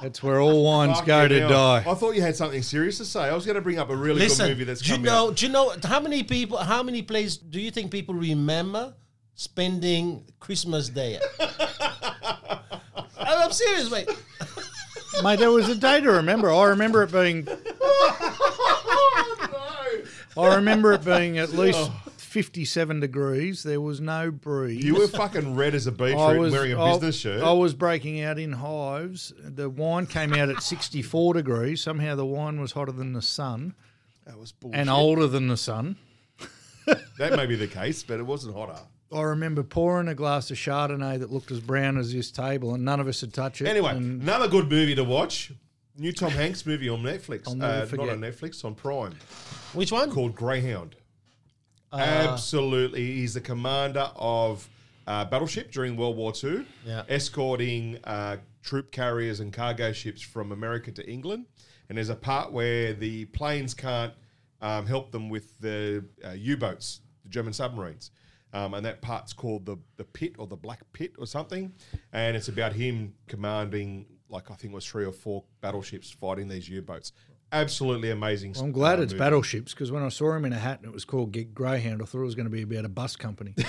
That's 0.00 0.22
where 0.22 0.40
all 0.40 0.62
wines 0.62 1.00
go 1.00 1.26
to 1.26 1.40
hell. 1.40 1.48
die. 1.48 1.84
I 1.90 1.94
thought 1.94 2.14
you 2.14 2.22
had 2.22 2.36
something 2.36 2.62
serious 2.62 2.98
to 2.98 3.04
say. 3.04 3.22
I 3.22 3.34
was 3.34 3.46
going 3.46 3.54
to 3.54 3.62
bring 3.62 3.78
up 3.78 3.88
a 3.88 3.96
really 3.96 4.20
Listen, 4.20 4.46
good 4.46 4.52
movie 4.52 4.64
that's 4.64 4.82
do 4.82 4.90
you 4.90 4.96
come 4.96 5.04
know? 5.04 5.28
out. 5.28 5.36
Do 5.36 5.46
you 5.46 5.52
know 5.52 5.74
how 5.82 6.00
many 6.00 6.22
people? 6.22 6.58
How 6.58 6.82
many 6.82 7.02
places 7.02 7.38
do 7.38 7.58
you 7.58 7.70
think 7.70 7.90
people 7.90 8.14
remember 8.14 8.94
spending 9.34 10.24
Christmas 10.38 10.90
Day? 10.90 11.18
at? 11.40 11.56
I'm 13.18 13.52
serious, 13.52 13.90
mate. 13.90 14.08
Mate, 15.22 15.38
there 15.38 15.50
was 15.50 15.68
a 15.68 15.74
day 15.74 16.00
to 16.00 16.10
remember. 16.12 16.52
I 16.52 16.64
remember 16.64 17.02
it 17.02 17.10
being. 17.10 17.48
I 20.36 20.56
remember 20.56 20.92
it 20.92 21.04
being 21.04 21.38
at 21.38 21.50
least 21.52 21.78
oh. 21.80 22.02
fifty-seven 22.16 23.00
degrees. 23.00 23.62
There 23.62 23.80
was 23.80 24.00
no 24.00 24.30
breeze. 24.30 24.84
You 24.84 24.94
were 24.96 25.08
fucking 25.08 25.54
red 25.56 25.74
as 25.74 25.86
a 25.86 25.92
beetroot 25.92 26.38
was 26.38 26.52
wearing 26.52 26.72
a 26.72 26.82
I- 26.82 26.92
business 26.92 27.16
shirt. 27.16 27.42
I 27.42 27.52
was 27.52 27.74
breaking 27.74 28.20
out 28.22 28.38
in 28.38 28.52
hives. 28.52 29.32
The 29.38 29.70
wine 29.70 30.06
came 30.06 30.32
out 30.34 30.48
at 30.48 30.62
sixty-four 30.62 31.34
degrees. 31.34 31.80
Somehow 31.82 32.14
the 32.14 32.26
wine 32.26 32.60
was 32.60 32.72
hotter 32.72 32.92
than 32.92 33.12
the 33.12 33.22
sun 33.22 33.74
that 34.26 34.38
was 34.38 34.52
bullshit. 34.52 34.80
and 34.80 34.90
older 34.90 35.26
than 35.26 35.48
the 35.48 35.56
sun. 35.56 35.96
That 37.18 37.32
may 37.34 37.46
be 37.46 37.56
the 37.56 37.66
case, 37.66 38.04
but 38.04 38.20
it 38.20 38.22
wasn't 38.22 38.54
hotter. 38.54 38.78
I 39.12 39.22
remember 39.22 39.62
pouring 39.64 40.06
a 40.06 40.14
glass 40.14 40.50
of 40.52 40.56
Chardonnay 40.56 41.18
that 41.18 41.32
looked 41.32 41.50
as 41.50 41.58
brown 41.60 41.96
as 41.96 42.12
this 42.12 42.30
table, 42.30 42.74
and 42.74 42.84
none 42.84 43.00
of 43.00 43.08
us 43.08 43.20
had 43.22 43.32
touched 43.32 43.60
it. 43.60 43.66
Anyway, 43.66 43.90
another 43.96 44.46
good 44.46 44.70
movie 44.70 44.94
to 44.94 45.02
watch. 45.02 45.50
New 45.98 46.12
Tom 46.12 46.30
Hanks 46.30 46.66
movie 46.66 46.88
on 46.88 47.02
Netflix. 47.02 47.48
Uh, 47.48 47.54
not 47.96 48.08
on 48.10 48.20
Netflix, 48.20 48.64
on 48.64 48.74
Prime. 48.74 49.14
Which 49.72 49.92
one? 49.92 50.10
Called 50.10 50.34
Greyhound. 50.34 50.96
Uh, 51.92 51.96
Absolutely. 51.96 53.04
He's 53.14 53.34
the 53.34 53.40
commander 53.40 54.10
of 54.16 54.68
uh, 55.06 55.24
battleship 55.24 55.70
during 55.70 55.96
World 55.96 56.16
War 56.16 56.32
II, 56.42 56.66
Yeah. 56.84 57.04
escorting 57.08 57.98
uh, 58.04 58.38
troop 58.62 58.90
carriers 58.90 59.40
and 59.40 59.52
cargo 59.52 59.92
ships 59.92 60.20
from 60.20 60.52
America 60.52 60.90
to 60.92 61.08
England. 61.08 61.46
And 61.88 61.96
there's 61.96 62.08
a 62.08 62.16
part 62.16 62.52
where 62.52 62.92
the 62.92 63.26
planes 63.26 63.72
can't 63.72 64.12
um, 64.60 64.86
help 64.86 65.12
them 65.12 65.28
with 65.28 65.58
the 65.60 66.04
uh, 66.24 66.30
U-boats, 66.32 67.00
the 67.22 67.28
German 67.28 67.52
submarines. 67.52 68.10
Um, 68.52 68.74
and 68.74 68.84
that 68.86 69.02
part's 69.02 69.32
called 69.32 69.66
the, 69.66 69.76
the 69.96 70.04
pit 70.04 70.34
or 70.38 70.46
the 70.46 70.56
black 70.56 70.80
pit 70.92 71.12
or 71.18 71.26
something. 71.26 71.72
And 72.12 72.36
it's 72.36 72.48
about 72.48 72.72
him 72.72 73.14
commanding, 73.28 74.06
like 74.28 74.50
I 74.50 74.54
think 74.54 74.72
it 74.72 74.74
was 74.74 74.86
three 74.86 75.04
or 75.04 75.12
four 75.12 75.44
battleships 75.60 76.10
fighting 76.10 76.48
these 76.48 76.68
U-boats. 76.68 77.12
Absolutely 77.52 78.10
amazing. 78.10 78.56
I'm 78.58 78.72
glad 78.72 78.98
uh, 78.98 79.02
it's 79.02 79.12
movie. 79.12 79.20
battleships 79.24 79.72
because 79.72 79.92
when 79.92 80.02
I 80.02 80.08
saw 80.08 80.34
him 80.34 80.44
in 80.44 80.52
a 80.52 80.58
hat 80.58 80.80
and 80.80 80.88
it 80.88 80.92
was 80.92 81.04
called 81.04 81.32
Ge- 81.32 81.54
Greyhound, 81.54 82.02
I 82.02 82.04
thought 82.04 82.18
it 82.20 82.24
was 82.24 82.34
going 82.34 82.46
to 82.46 82.50
be 82.50 82.62
about 82.62 82.84
a 82.84 82.88
bus 82.88 83.14
company. 83.14 83.54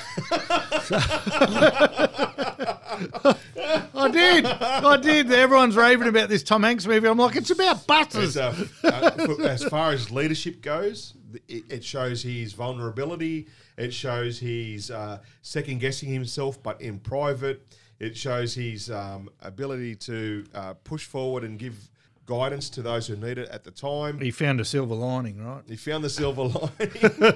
I 3.99 4.09
did, 4.11 4.45
I 4.45 4.97
did. 4.97 5.31
Everyone's 5.31 5.75
raving 5.75 6.07
about 6.07 6.29
this 6.29 6.43
Tom 6.43 6.63
Hanks 6.63 6.87
movie. 6.87 7.07
I'm 7.07 7.17
like, 7.17 7.35
it's 7.35 7.51
about 7.51 7.85
buses. 7.85 8.35
It's, 8.35 8.83
uh, 8.83 9.13
uh, 9.37 9.43
as 9.43 9.63
far 9.65 9.91
as 9.91 10.11
leadership 10.11 10.61
goes, 10.61 11.13
it, 11.47 11.63
it 11.69 11.83
shows 11.83 12.23
his 12.23 12.53
vulnerability. 12.53 13.47
It 13.77 13.93
shows 13.93 14.39
he's 14.39 14.89
uh, 14.89 15.19
second 15.41 15.79
guessing 15.79 16.09
himself, 16.09 16.61
but 16.61 16.81
in 16.81 16.99
private. 16.99 17.65
It 17.99 18.15
shows 18.15 18.53
his 18.53 18.91
um, 18.91 19.29
ability 19.41 19.95
to 19.95 20.45
uh, 20.53 20.73
push 20.75 21.05
forward 21.05 21.43
and 21.43 21.57
give 21.57 21.89
guidance 22.25 22.69
to 22.69 22.81
those 22.81 23.07
who 23.07 23.15
need 23.15 23.37
it 23.37 23.49
at 23.49 23.63
the 23.63 23.71
time. 23.71 24.19
He 24.19 24.31
found 24.31 24.59
a 24.59 24.65
silver 24.65 24.93
lining, 24.93 25.43
right? 25.43 25.63
He 25.67 25.75
found 25.77 26.03
the 26.03 26.09
silver 26.09 26.43
lining. 26.79 27.33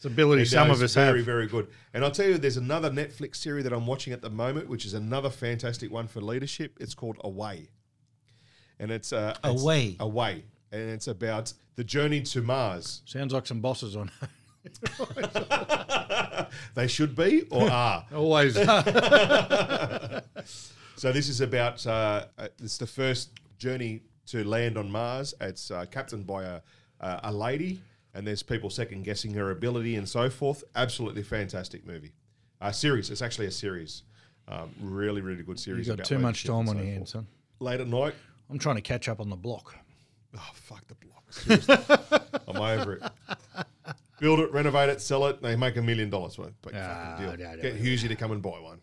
It's 0.00 0.04
ability 0.06 0.42
And 0.42 0.50
some 0.50 0.70
of 0.70 0.80
us 0.80 0.94
very, 0.94 1.06
have. 1.06 1.14
Very, 1.14 1.22
very 1.22 1.46
good. 1.46 1.68
And 1.92 2.04
I'll 2.04 2.10
tell 2.10 2.26
you, 2.26 2.38
there's 2.38 2.56
another 2.56 2.90
Netflix 2.90 3.36
series 3.36 3.64
that 3.64 3.72
I'm 3.72 3.86
watching 3.86 4.12
at 4.12 4.22
the 4.22 4.30
moment, 4.30 4.68
which 4.68 4.86
is 4.86 4.94
another 4.94 5.28
fantastic 5.28 5.90
one 5.90 6.06
for 6.06 6.20
leadership. 6.22 6.78
It's 6.80 6.94
called 6.94 7.18
Away, 7.22 7.68
and 8.78 8.90
it's 8.90 9.12
uh, 9.12 9.34
it's 9.44 9.62
Away. 9.62 9.96
Away, 10.00 10.44
and 10.72 10.88
it's 10.88 11.06
about 11.06 11.52
the 11.76 11.84
journey 11.84 12.22
to 12.22 12.40
Mars. 12.40 13.02
Sounds 13.04 13.34
like 13.34 13.46
some 13.46 13.60
bosses 13.60 13.94
on. 13.96 14.10
They 16.74 16.88
should 16.88 17.14
be 17.14 17.46
or 17.50 17.70
are. 17.70 18.06
Always. 18.14 18.56
So 20.96 21.12
this 21.12 21.30
is 21.30 21.40
about 21.40 21.86
uh, 21.86 22.26
uh, 22.36 22.48
it's 22.62 22.76
the 22.76 22.86
first 22.86 23.30
journey 23.56 24.02
to 24.26 24.44
land 24.44 24.76
on 24.76 24.90
Mars. 24.90 25.32
It's 25.40 25.70
uh, 25.70 25.86
captained 25.90 26.26
by 26.26 26.42
a 26.42 26.60
uh, 27.00 27.20
a 27.22 27.32
lady, 27.32 27.80
and 28.12 28.26
there's 28.26 28.42
people 28.42 28.68
second 28.68 29.04
guessing 29.04 29.32
her 29.32 29.50
ability 29.50 29.96
and 29.96 30.06
so 30.06 30.28
forth. 30.28 30.62
Absolutely 30.76 31.22
fantastic 31.22 31.86
movie, 31.86 32.12
uh, 32.60 32.70
series. 32.70 33.08
It's 33.08 33.22
actually 33.22 33.46
a 33.46 33.50
series. 33.50 34.02
Um, 34.46 34.74
really, 34.82 35.22
really 35.22 35.42
good 35.42 35.58
series. 35.58 35.86
You've 35.86 35.96
got 35.96 36.04
too 36.04 36.18
much 36.18 36.44
time 36.44 36.68
on 36.68 36.76
so 36.76 36.82
your 36.82 36.84
hands, 36.84 37.12
son. 37.12 37.26
Late 37.60 37.80
at 37.80 37.88
night. 37.88 38.12
I'm 38.50 38.58
trying 38.58 38.76
to 38.76 38.82
catch 38.82 39.08
up 39.08 39.20
on 39.20 39.30
the 39.30 39.36
block. 39.36 39.74
Oh 40.36 40.50
fuck 40.52 40.84
the 40.86 40.96
block! 40.96 41.24
I'm 42.46 42.56
over 42.58 42.92
it. 42.96 43.02
Build 44.20 44.40
it, 44.40 44.52
renovate 44.52 44.88
it, 44.90 45.00
sell 45.00 45.26
it. 45.26 45.42
They 45.42 45.56
make 45.56 45.76
a 45.76 45.82
million 45.82 46.10
dollars 46.10 46.38
worth. 46.38 46.52
But 46.62 46.74
Ah, 46.74 46.78
fucking 47.16 47.26
deal. 47.26 47.46
no, 47.46 47.54
no, 47.56 47.62
Get 47.62 47.82
Husey 47.82 48.08
to 48.08 48.16
come 48.16 48.32
and 48.32 48.42
buy 48.42 48.60
one. 48.60 48.80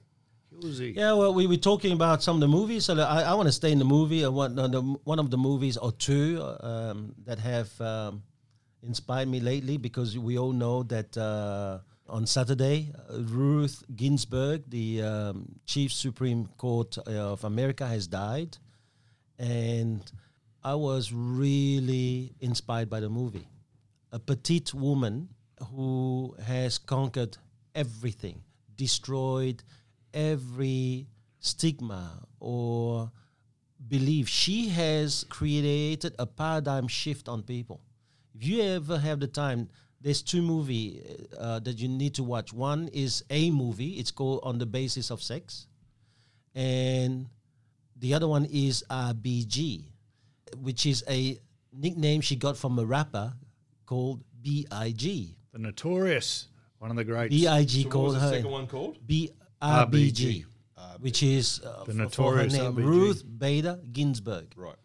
Yeah, 0.59 1.13
well, 1.13 1.33
we 1.35 1.45
were 1.45 1.57
talking 1.57 1.93
about 1.93 2.23
some 2.23 2.37
of 2.37 2.41
the 2.41 2.47
movies. 2.47 2.85
So 2.85 2.99
I, 2.99 3.21
I 3.21 3.33
want 3.35 3.47
to 3.47 3.51
stay 3.51 3.71
in 3.71 3.77
the 3.77 3.85
movie. 3.85 4.25
Uh, 4.25 4.31
one, 4.31 4.57
uh, 4.57 4.67
the, 4.67 4.81
one 4.81 5.19
of 5.19 5.29
the 5.29 5.37
movies 5.37 5.77
or 5.77 5.91
two 5.91 6.41
um, 6.61 7.13
that 7.25 7.37
have 7.37 7.79
um, 7.79 8.23
inspired 8.81 9.27
me 9.27 9.39
lately 9.39 9.77
because 9.77 10.17
we 10.17 10.39
all 10.39 10.53
know 10.53 10.81
that 10.83 11.15
uh, 11.15 11.77
on 12.09 12.25
Saturday, 12.25 12.91
uh, 13.09 13.19
Ruth 13.21 13.83
Ginsburg, 13.95 14.63
the 14.67 15.03
um, 15.03 15.59
Chief 15.67 15.93
Supreme 15.93 16.47
Court 16.57 16.97
of 16.97 17.43
America, 17.43 17.85
has 17.85 18.07
died. 18.07 18.57
And 19.37 20.01
I 20.63 20.73
was 20.73 21.13
really 21.13 22.33
inspired 22.41 22.89
by 22.89 22.99
the 22.99 23.09
movie. 23.09 23.47
A 24.11 24.19
petite 24.19 24.73
woman 24.73 25.29
who 25.71 26.35
has 26.45 26.77
conquered 26.77 27.37
everything, 27.75 28.41
destroyed 28.75 29.63
every 30.13 31.07
stigma 31.39 32.25
or 32.39 33.11
belief. 33.87 34.27
She 34.27 34.69
has 34.69 35.25
created 35.29 36.15
a 36.19 36.25
paradigm 36.25 36.87
shift 36.87 37.27
on 37.27 37.43
people. 37.43 37.81
If 38.35 38.47
you 38.47 38.61
ever 38.61 38.97
have 38.99 39.19
the 39.19 39.27
time, 39.27 39.69
there's 39.99 40.21
two 40.21 40.41
movie 40.41 41.01
uh, 41.37 41.59
that 41.59 41.79
you 41.79 41.87
need 41.87 42.13
to 42.15 42.23
watch. 42.23 42.53
One 42.53 42.87
is 42.89 43.23
a 43.29 43.49
movie. 43.51 43.93
It's 43.93 44.11
called 44.11 44.41
On 44.43 44.57
the 44.57 44.65
Basis 44.65 45.09
of 45.09 45.23
Sex, 45.23 45.67
and 46.53 47.27
the 47.95 48.13
other 48.13 48.27
one 48.27 48.45
is 48.45 48.83
RBG, 48.89 49.85
which 50.61 50.85
is 50.85 51.03
a 51.09 51.39
nickname 51.73 52.21
she 52.21 52.35
got 52.35 52.57
from 52.57 52.77
a 52.77 52.85
rapper 52.85 53.33
called 53.87 54.23
B.I.G. 54.43 55.35
The 55.53 55.59
notorious, 55.59 56.49
one 56.77 56.91
of 56.91 56.97
the 56.97 57.03
greats. 57.03 57.33
B.I.G. 57.33 57.83
So 57.83 57.87
what 57.89 57.95
was 57.95 58.13
called 58.13 58.15
the 58.15 58.19
her 58.19 58.29
second 58.29 58.51
one 58.51 58.67
called? 58.67 58.99
B 59.07 59.31
RBG. 59.61 60.45
RBG, 60.77 60.99
which 60.99 61.23
is 61.23 61.59
uh, 61.65 61.69
The 61.69 61.79
f- 61.79 61.85
for 61.85 61.93
her 61.93 61.97
notorious 62.43 62.53
name 62.53 62.73
RBG. 62.75 62.85
Ruth 62.85 63.23
Bader 63.39 63.79
Ginsburg, 63.91 64.53
Right. 64.55 64.75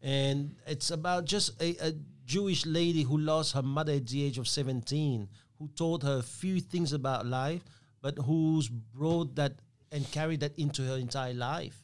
and 0.00 0.54
it's 0.68 0.90
about 0.92 1.24
just 1.24 1.60
a, 1.60 1.76
a 1.88 1.92
Jewish 2.24 2.64
lady 2.66 3.02
who 3.02 3.18
lost 3.18 3.52
her 3.54 3.62
mother 3.62 3.94
at 3.94 4.06
the 4.06 4.22
age 4.24 4.38
of 4.38 4.46
seventeen, 4.46 5.28
who 5.58 5.66
taught 5.74 6.04
her 6.04 6.18
a 6.18 6.22
few 6.22 6.60
things 6.60 6.92
about 6.92 7.26
life, 7.26 7.64
but 8.00 8.16
who's 8.18 8.68
brought 8.68 9.34
that 9.34 9.54
and 9.90 10.08
carried 10.12 10.40
that 10.40 10.56
into 10.58 10.82
her 10.82 10.96
entire 10.96 11.34
life, 11.34 11.82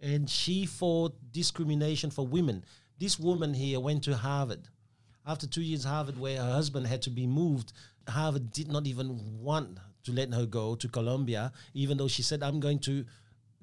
and 0.00 0.30
she 0.30 0.66
fought 0.66 1.14
discrimination 1.32 2.10
for 2.10 2.24
women. 2.26 2.64
This 2.98 3.18
woman 3.18 3.52
here 3.54 3.80
went 3.80 4.04
to 4.04 4.16
Harvard. 4.16 4.68
After 5.26 5.48
two 5.48 5.62
years 5.62 5.82
Harvard, 5.82 6.20
where 6.20 6.40
her 6.40 6.52
husband 6.52 6.86
had 6.86 7.02
to 7.02 7.10
be 7.10 7.26
moved, 7.26 7.72
Harvard 8.08 8.52
did 8.52 8.70
not 8.70 8.86
even 8.86 9.42
want 9.42 9.78
to 10.04 10.12
let 10.12 10.32
her 10.32 10.46
go 10.46 10.76
to 10.76 10.86
Columbia, 10.86 11.52
even 11.74 11.98
though 11.98 12.06
she 12.06 12.22
said, 12.22 12.44
"I'm 12.44 12.60
going 12.60 12.78
to 12.80 13.04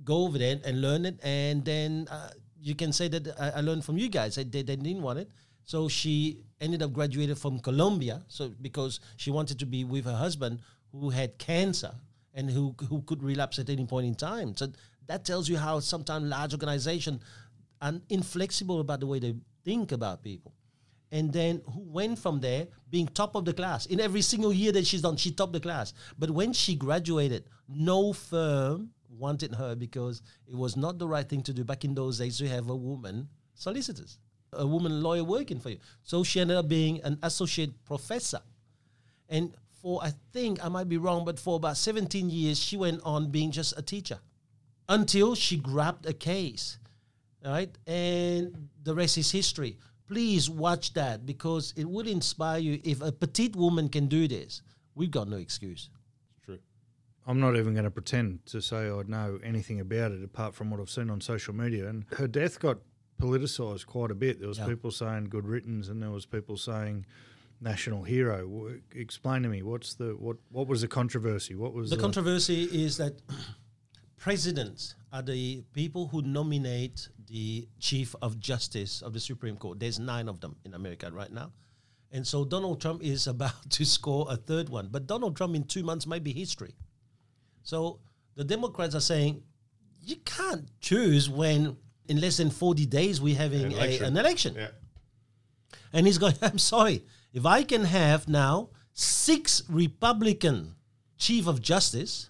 go 0.04 0.26
over 0.26 0.38
there 0.38 0.60
and 0.66 0.82
learn 0.82 1.06
it." 1.06 1.20
And 1.24 1.64
then 1.64 2.08
uh, 2.12 2.32
you 2.60 2.76
can 2.76 2.92
say 2.92 3.08
that 3.08 3.40
I, 3.40 3.50
I 3.52 3.62
learned 3.62 3.86
from 3.86 3.98
you 3.98 4.10
guys. 4.10 4.36
They, 4.36 4.44
they, 4.44 4.64
didn't 4.64 5.02
want 5.02 5.20
it, 5.20 5.30
so 5.64 5.88
she 5.88 6.42
ended 6.60 6.82
up 6.84 6.92
graduated 6.92 7.38
from 7.38 7.60
Columbia. 7.60 8.24
So 8.28 8.50
because 8.62 9.00
she 9.16 9.32
wanted 9.32 9.58
to 9.60 9.66
be 9.66 9.86
with 9.86 10.04
her 10.04 10.18
husband 10.18 10.60
who 10.92 11.12
had 11.12 11.38
cancer 11.38 11.96
and 12.34 12.50
who 12.50 12.76
who 12.90 13.04
could 13.04 13.24
relapse 13.24 13.58
at 13.58 13.70
any 13.70 13.86
point 13.86 14.08
in 14.08 14.16
time. 14.16 14.58
So 14.58 14.68
that 15.08 15.24
tells 15.24 15.48
you 15.48 15.56
how 15.56 15.80
sometimes 15.80 16.26
large 16.26 16.54
organizations 16.54 17.22
are 17.82 17.94
inflexible 18.10 18.82
about 18.82 19.00
the 19.00 19.08
way 19.08 19.20
they 19.20 19.36
think 19.64 19.94
about 19.94 20.24
people 20.24 20.54
and 21.14 21.32
then 21.32 21.62
who 21.72 21.82
went 21.82 22.18
from 22.18 22.40
there 22.40 22.68
being 22.90 23.08
top 23.08 23.36
of 23.36 23.46
the 23.46 23.54
class. 23.54 23.86
In 23.86 24.02
every 24.02 24.22
single 24.22 24.52
year 24.52 24.72
that 24.74 24.86
she's 24.86 25.04
done 25.04 25.16
she 25.16 25.32
topped 25.32 25.54
the 25.54 25.60
class. 25.60 25.94
But 26.18 26.32
when 26.32 26.52
she 26.52 26.76
graduated 26.76 27.46
no 27.70 28.12
firm 28.12 28.90
wanted 29.08 29.54
her 29.54 29.76
because 29.76 30.24
it 30.48 30.56
was 30.56 30.76
not 30.76 30.98
the 30.98 31.08
right 31.08 31.30
thing 31.30 31.44
to 31.44 31.54
do. 31.54 31.64
Back 31.64 31.86
in 31.86 31.94
those 31.94 32.18
days 32.18 32.40
to 32.40 32.48
have 32.50 32.68
a 32.70 32.76
woman 32.76 33.30
solicitors 33.54 34.18
a 34.56 34.68
woman 34.68 35.02
lawyer 35.02 35.24
working 35.24 35.60
for 35.60 35.70
you. 35.72 35.80
So 36.04 36.24
she 36.24 36.40
ended 36.40 36.58
up 36.58 36.68
being 36.68 37.02
an 37.02 37.18
associate 37.24 37.86
professor. 37.86 38.42
And 39.30 39.54
for 39.82 40.02
i 40.02 40.14
think 40.32 40.64
i 40.64 40.70
might 40.70 40.88
be 40.88 40.98
wrong 40.98 41.26
but 41.26 41.38
for 41.38 41.58
about 41.58 41.76
17 41.76 42.30
years 42.30 42.58
she 42.58 42.78
went 42.78 43.02
on 43.04 43.30
being 43.30 43.52
just 43.52 43.78
a 43.78 43.82
teacher 43.82 44.18
until 44.88 45.36
she 45.36 45.58
grabbed 45.58 46.06
a 46.06 46.14
case 46.14 46.78
right? 47.46 47.70
And 47.86 48.70
the 48.84 48.96
rest 48.96 49.18
is 49.18 49.32
history. 49.32 49.78
Please 50.08 50.50
watch 50.50 50.94
that 50.94 51.26
because 51.26 51.74
it 51.78 51.86
would 51.90 52.08
inspire 52.08 52.60
you. 52.60 52.80
If 52.84 53.02
a 53.02 53.12
petite 53.12 53.56
woman 53.56 53.90
can 53.90 54.08
do 54.08 54.28
this, 54.28 54.62
we've 54.96 55.12
got 55.12 55.28
no 55.30 55.38
excuse. 55.38 55.90
True. 56.44 56.60
I'm 57.26 57.40
not 57.40 57.56
even 57.56 57.74
going 57.74 57.86
to 57.86 57.92
pretend 57.92 58.46
to 58.48 58.62
say 58.62 58.90
I 58.90 59.02
know 59.08 59.40
anything 59.44 59.80
about 59.80 60.12
it 60.12 60.24
apart 60.24 60.54
from 60.56 60.70
what 60.70 60.80
I've 60.80 60.90
seen 60.90 61.10
on 61.10 61.22
social 61.22 61.54
media. 61.56 61.88
And 61.88 62.06
her 62.18 62.28
death 62.28 62.60
got 62.60 62.80
politicised 63.22 63.86
quite 63.86 64.12
a 64.12 64.16
bit. 64.16 64.40
There 64.40 64.50
was 64.50 64.58
Yeah. 64.58 64.68
people 64.68 64.92
saying 64.92 65.26
good 65.30 65.48
riddance, 65.48 65.88
and 65.88 66.02
there 66.02 66.12
was 66.12 66.26
people 66.26 66.58
saying 66.58 67.06
national 67.62 68.04
hero. 68.04 68.40
W- 68.46 68.82
Explain 68.94 69.44
to 69.44 69.50
me 69.50 69.62
what's 69.64 69.94
the 69.94 70.16
what 70.18 70.36
what 70.50 70.68
was 70.68 70.82
the 70.82 70.88
controversy? 70.90 71.56
What 71.56 71.74
was 71.74 71.90
The 71.90 71.98
controversy 71.98 72.64
is 72.66 72.98
that 72.98 73.22
presidents 74.18 74.96
are 75.14 75.22
the 75.22 75.64
people 75.74 76.08
who 76.08 76.22
nominate 76.24 77.08
the 77.28 77.68
chief 77.80 78.16
of 78.22 78.40
justice 78.40 79.02
of 79.02 79.14
the 79.14 79.20
Supreme 79.20 79.56
Court. 79.58 79.80
There's 79.80 80.00
nine 80.00 80.28
of 80.30 80.40
them 80.42 80.56
in 80.66 80.74
America 80.74 81.10
right 81.12 81.32
now. 81.32 81.52
And 82.12 82.26
so 82.28 82.46
Donald 82.46 82.80
Trump 82.82 83.02
is 83.04 83.28
about 83.36 83.70
to 83.72 83.86
score 83.86 84.28
a 84.30 84.36
third 84.38 84.70
one. 84.70 84.90
But 84.92 85.08
Donald 85.08 85.36
Trump 85.36 85.56
in 85.56 85.64
two 85.64 85.84
months 85.84 86.06
might 86.06 86.24
be 86.24 86.32
history. 86.34 86.76
So 87.64 88.00
the 88.36 88.44
Democrats 88.44 88.94
are 88.96 89.00
saying, 89.02 89.42
you 90.06 90.18
can't 90.18 90.68
choose 90.82 91.30
when 91.30 91.78
in 92.08 92.20
less 92.20 92.38
than 92.38 92.50
40 92.50 92.86
days 92.88 93.22
we're 93.22 93.38
having 93.38 93.64
An 93.64 93.72
a- 93.72 93.76
election. 93.76 94.06
an 94.06 94.18
election. 94.18 94.56
Yeah. 94.56 94.68
And 95.94 96.06
he's 96.06 96.18
going, 96.18 96.36
I'm 96.42 96.58
sorry, 96.60 97.06
if 97.34 97.46
I 97.46 97.64
can 97.64 97.86
have 97.86 98.28
now 98.28 98.70
six 98.94 99.64
Republican 99.70 100.76
chief 101.18 101.48
of 101.48 101.62
justice 101.62 102.30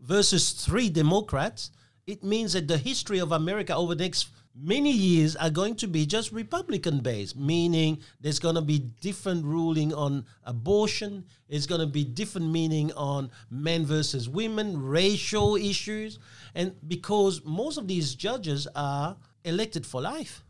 versus 0.00 0.50
three 0.52 0.88
Democrats, 0.90 1.70
it 2.06 2.24
means 2.24 2.52
that 2.52 2.68
the 2.68 2.78
history 2.78 3.18
of 3.18 3.32
America 3.32 3.74
over 3.74 3.94
the 3.94 4.04
next 4.04 4.28
many 4.54 4.90
years 4.90 5.34
are 5.36 5.50
going 5.50 5.74
to 5.76 5.86
be 5.86 6.04
just 6.04 6.32
Republican 6.32 7.00
based, 7.00 7.36
meaning 7.36 7.98
there's 8.20 8.38
going 8.38 8.54
to 8.54 8.62
be 8.62 8.78
different 8.78 9.44
ruling 9.44 9.94
on 9.94 10.26
abortion, 10.44 11.24
it's 11.48 11.66
going 11.66 11.80
to 11.80 11.86
be 11.86 12.04
different 12.04 12.50
meaning 12.50 12.92
on 12.92 13.30
men 13.50 13.86
versus 13.86 14.28
women, 14.28 14.80
racial 14.82 15.56
issues, 15.56 16.18
and 16.54 16.74
because 16.86 17.44
most 17.44 17.78
of 17.78 17.88
these 17.88 18.14
judges 18.14 18.66
are 18.74 19.16
elected 19.44 19.86
for 19.86 20.00
life, 20.00 20.44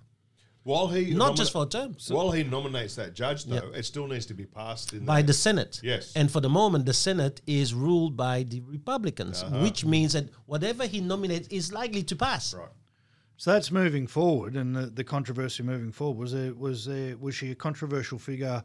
While 0.64 0.88
he 0.88 1.12
not 1.12 1.32
nomina- 1.32 1.36
just 1.36 1.52
for 1.52 1.64
a 1.64 1.66
term. 1.66 1.96
while 2.08 2.30
he 2.30 2.44
nominates 2.44 2.94
that 2.94 3.14
judge, 3.14 3.44
though, 3.44 3.72
it 3.74 3.84
still 3.84 4.06
needs 4.06 4.26
to 4.26 4.34
be 4.34 4.46
passed 4.46 4.92
in 4.92 5.04
by 5.04 5.22
the 5.22 5.32
Senate. 5.32 5.80
Yes. 5.82 6.12
And 6.14 6.30
for 6.30 6.40
the 6.40 6.48
moment, 6.48 6.86
the 6.86 6.94
Senate 6.94 7.40
is 7.46 7.74
ruled 7.74 8.16
by 8.16 8.44
the 8.44 8.60
Republicans, 8.60 9.42
uh-huh. 9.42 9.58
which 9.60 9.84
means 9.84 10.12
that 10.12 10.28
whatever 10.46 10.86
he 10.86 11.00
nominates 11.00 11.48
is 11.48 11.72
likely 11.72 12.04
to 12.04 12.16
pass. 12.16 12.54
right. 12.54 12.68
So 13.36 13.52
that's 13.52 13.72
moving 13.72 14.06
forward, 14.06 14.54
and 14.54 14.76
the, 14.76 14.86
the 14.86 15.02
controversy 15.02 15.64
moving 15.64 15.90
forward 15.90 16.18
was 16.18 16.32
there 16.32 16.54
was 16.54 16.84
there 16.84 17.16
was 17.16 17.34
she 17.34 17.50
a 17.50 17.56
controversial 17.56 18.18
figure 18.18 18.62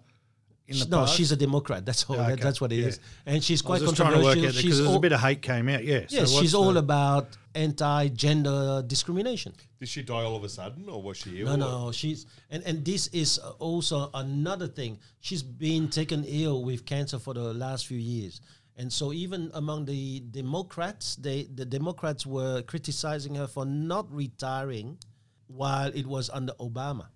in 0.67 0.77
the 0.79 0.85
no, 0.85 0.99
past? 1.01 1.15
she's 1.15 1.31
a 1.31 1.35
Democrat. 1.37 1.85
That's 1.85 2.03
all. 2.09 2.17
that- 2.17 2.33
Okay, 2.33 2.43
that's 2.43 2.59
what 2.59 2.71
it 2.71 2.79
is, 2.79 2.99
and 3.25 3.43
she's 3.43 3.61
I 3.63 3.65
quite 3.65 3.81
was 3.81 3.89
just 3.91 3.97
trying 3.97 4.09
to 4.13 4.15
controversial. 4.15 4.41
work 4.41 4.49
out 4.49 4.53
that 4.55 4.61
she's 4.61 4.77
there's 4.77 4.87
all, 4.89 4.95
a 4.97 4.99
bit 4.99 5.11
of 5.13 5.19
hate 5.21 5.41
came 5.41 5.69
out. 5.69 5.83
Yeah, 5.83 6.05
yeah, 6.09 6.25
so 6.25 6.41
she's 6.41 6.53
all 6.53 6.73
the- 6.73 6.79
about 6.79 7.37
anti-gender 7.55 8.83
discrimination. 8.85 9.53
Did 9.79 9.89
she 9.89 10.03
die 10.03 10.23
all 10.23 10.35
of 10.35 10.43
a 10.43 10.49
sudden, 10.49 10.89
or 10.89 11.01
was 11.01 11.17
she 11.17 11.41
ill? 11.41 11.45
No, 11.45 11.53
or- 11.53 11.57
no, 11.87 11.91
she's 11.91 12.25
and 12.49 12.63
and 12.63 12.83
this 12.83 13.07
is 13.07 13.37
also 13.59 14.09
another 14.13 14.67
thing. 14.67 14.99
She's 15.19 15.43
been 15.43 15.89
taken 15.89 16.23
ill 16.25 16.63
with 16.63 16.85
cancer 16.85 17.19
for 17.19 17.33
the 17.33 17.53
last 17.53 17.87
few 17.87 17.97
years, 17.99 18.41
and 18.75 18.91
so 18.91 19.13
even 19.13 19.51
among 19.53 19.85
the 19.85 20.19
Democrats, 20.19 21.15
they 21.15 21.43
the 21.43 21.65
Democrats 21.65 22.25
were 22.25 22.61
criticizing 22.63 23.35
her 23.35 23.47
for 23.47 23.65
not 23.65 24.11
retiring 24.13 24.97
while 25.47 25.91
it 25.93 26.05
was 26.05 26.29
under 26.29 26.53
Obama. 26.59 27.07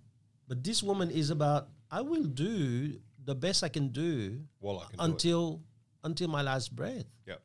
But 0.48 0.64
this 0.64 0.82
woman 0.82 1.10
is 1.10 1.30
about 1.30 1.68
I 1.90 2.00
will 2.00 2.24
do 2.24 2.98
the 3.24 3.34
best 3.34 3.62
I 3.62 3.68
can 3.68 3.88
do 3.88 4.40
Well, 4.60 4.80
I 4.80 4.86
can 4.90 4.98
do 4.98 5.04
until 5.04 5.60
until 6.04 6.28
my 6.28 6.42
last 6.42 6.74
breath. 6.74 7.06
Yep. 7.26 7.40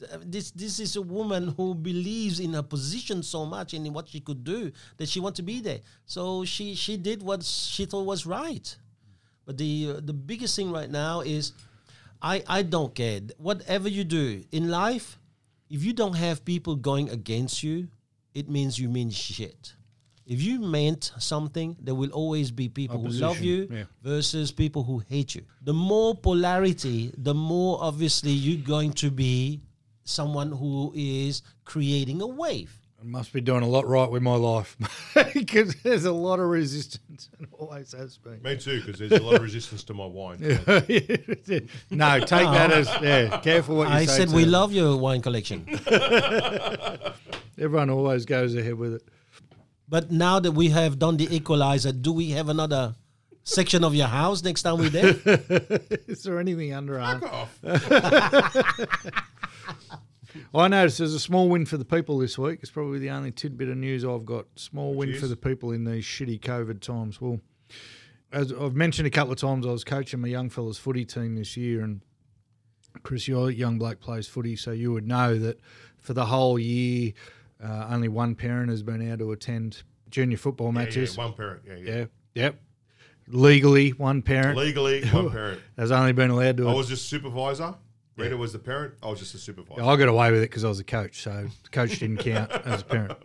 Th- 0.00 0.10
This 0.26 0.50
this 0.50 0.80
is 0.80 0.96
a 0.96 1.02
woman 1.02 1.48
who 1.56 1.74
believes 1.74 2.40
in 2.40 2.52
her 2.52 2.62
position 2.62 3.22
so 3.22 3.46
much 3.46 3.72
and 3.74 3.86
in 3.86 3.92
what 3.92 4.08
she 4.08 4.20
could 4.20 4.44
do 4.44 4.70
that 4.98 5.08
she 5.08 5.20
wants 5.20 5.36
to 5.38 5.42
be 5.42 5.60
there. 5.60 5.80
So 6.04 6.44
she 6.44 6.74
she 6.74 6.96
did 6.96 7.22
what 7.22 7.42
she 7.44 7.84
thought 7.86 8.04
was 8.04 8.26
right. 8.26 8.76
But 9.46 9.56
the 9.58 9.96
uh, 9.96 10.00
the 10.04 10.12
biggest 10.12 10.54
thing 10.54 10.70
right 10.70 10.90
now 10.90 11.20
is, 11.20 11.52
I 12.20 12.42
I 12.46 12.62
don't 12.62 12.94
care 12.94 13.20
whatever 13.38 13.88
you 13.88 14.04
do 14.04 14.44
in 14.52 14.68
life. 14.70 15.18
If 15.70 15.82
you 15.82 15.92
don't 15.94 16.14
have 16.16 16.44
people 16.44 16.76
going 16.76 17.08
against 17.08 17.62
you, 17.62 17.88
it 18.34 18.48
means 18.48 18.78
you 18.78 18.88
mean 18.90 19.10
shit. 19.10 19.72
If 20.26 20.40
you 20.40 20.60
meant 20.60 21.12
something, 21.18 21.76
there 21.80 21.94
will 21.94 22.10
always 22.10 22.50
be 22.50 22.68
people 22.68 23.00
who 23.00 23.08
love 23.08 23.40
you 23.40 23.68
yeah. 23.70 23.84
versus 24.02 24.52
people 24.52 24.84
who 24.84 25.02
hate 25.08 25.34
you. 25.34 25.42
The 25.62 25.72
more 25.72 26.14
polarity, 26.14 27.12
the 27.16 27.34
more 27.34 27.78
obviously 27.82 28.30
you're 28.30 28.64
going 28.64 28.92
to 28.94 29.10
be 29.10 29.60
someone 30.04 30.52
who 30.52 30.92
is 30.94 31.42
creating 31.64 32.20
a 32.20 32.26
wave. 32.26 32.78
I 33.02 33.04
must 33.04 33.32
be 33.32 33.40
doing 33.40 33.64
a 33.64 33.66
lot 33.66 33.84
right 33.88 34.08
with 34.08 34.22
my 34.22 34.36
life 34.36 34.76
because 35.34 35.74
there's 35.82 36.04
a 36.04 36.12
lot 36.12 36.38
of 36.38 36.46
resistance 36.46 37.30
and 37.36 37.48
always 37.50 37.90
has 37.90 38.16
been. 38.16 38.40
Me 38.42 38.56
too, 38.56 38.80
because 38.80 39.00
there's 39.00 39.20
a 39.20 39.24
lot 39.24 39.34
of 39.34 39.42
resistance 39.42 39.82
to 39.84 39.94
my 39.94 40.06
wine. 40.06 40.38
no, 40.40 42.20
take 42.20 42.28
that 42.28 42.70
as 42.70 42.88
yeah. 43.02 43.40
Careful 43.40 43.74
what 43.76 43.88
you 43.88 43.94
I 43.94 44.04
say. 44.04 44.18
said 44.18 44.28
to 44.28 44.36
we 44.36 44.42
them. 44.42 44.52
love 44.52 44.72
your 44.72 44.96
wine 44.96 45.20
collection. 45.20 45.66
Everyone 47.58 47.90
always 47.90 48.24
goes 48.24 48.54
ahead 48.54 48.74
with 48.74 48.94
it. 48.94 49.08
But 49.92 50.10
now 50.10 50.40
that 50.40 50.52
we 50.52 50.70
have 50.70 50.98
done 50.98 51.18
the 51.18 51.36
equalizer, 51.36 51.92
do 51.92 52.14
we 52.14 52.30
have 52.30 52.48
another 52.48 52.94
section 53.44 53.84
of 53.84 53.94
your 53.94 54.06
house 54.06 54.42
next 54.42 54.62
time 54.62 54.78
we're 54.78 54.88
there? 54.88 55.16
Is 56.08 56.22
there 56.22 56.40
anything 56.40 56.72
under 56.72 56.98
arm? 56.98 57.20
Fuck 57.20 57.30
off. 57.30 57.58
I 60.54 60.68
noticed 60.68 60.96
there's 60.96 61.12
a 61.12 61.20
small 61.20 61.50
win 61.50 61.66
for 61.66 61.76
the 61.76 61.84
people 61.84 62.16
this 62.16 62.38
week. 62.38 62.60
It's 62.62 62.70
probably 62.70 63.00
the 63.00 63.10
only 63.10 63.32
tidbit 63.32 63.68
of 63.68 63.76
news 63.76 64.02
I've 64.02 64.24
got. 64.24 64.46
Small 64.56 64.94
win 64.94 65.12
for 65.12 65.26
the 65.26 65.36
people 65.36 65.72
in 65.72 65.84
these 65.84 66.04
shitty 66.04 66.40
COVID 66.40 66.80
times. 66.80 67.20
Well, 67.20 67.40
as 68.32 68.50
I've 68.50 68.74
mentioned 68.74 69.06
a 69.06 69.10
couple 69.10 69.34
of 69.34 69.38
times, 69.38 69.66
I 69.66 69.72
was 69.72 69.84
coaching 69.84 70.22
my 70.22 70.28
young 70.28 70.48
fellas 70.48 70.78
footy 70.78 71.04
team 71.04 71.34
this 71.34 71.54
year, 71.54 71.84
and 71.84 72.00
Chris, 73.02 73.28
your 73.28 73.50
young 73.50 73.78
bloke 73.78 74.00
plays 74.00 74.26
footy, 74.26 74.56
so 74.56 74.70
you 74.70 74.90
would 74.92 75.06
know 75.06 75.38
that 75.38 75.60
for 75.98 76.14
the 76.14 76.24
whole 76.24 76.58
year, 76.58 77.12
uh, 77.62 77.86
only 77.90 78.08
one 78.08 78.34
parent 78.34 78.70
has 78.70 78.82
been 78.82 79.00
able 79.02 79.18
to 79.18 79.32
attend 79.32 79.82
junior 80.10 80.36
football 80.36 80.68
Yeah, 80.74 80.80
yeah, 80.80 80.84
matches. 80.86 81.16
one 81.16 81.32
parent. 81.34 81.62
Yeah, 81.66 81.74
yeah. 81.76 81.94
yeah, 81.94 82.04
yep. 82.34 82.60
Legally, 83.28 83.90
one 83.90 84.20
parent 84.22 84.58
Legally, 84.58 85.04
one 85.08 85.30
parent. 85.30 85.60
has 85.78 85.90
only 85.92 86.12
been 86.12 86.30
allowed 86.30 86.56
to. 86.58 86.68
I 86.68 86.74
was 86.74 86.88
just 86.88 87.08
supervisor. 87.08 87.74
Rita 88.16 88.36
was 88.36 88.52
the 88.52 88.58
parent. 88.58 88.94
I 89.02 89.08
was 89.08 89.20
just 89.20 89.34
a 89.34 89.38
supervisor. 89.38 89.82
I 89.82 89.96
got 89.96 90.08
away 90.08 90.30
with 90.32 90.40
it 90.42 90.50
because 90.50 90.64
I 90.64 90.68
was 90.68 90.80
a 90.80 90.84
coach, 90.84 91.22
so 91.22 91.48
the 91.62 91.68
coach 91.70 91.98
didn't 91.98 92.18
count 92.18 92.50
as 92.66 92.82
a 92.82 92.84
parent. 92.84 93.16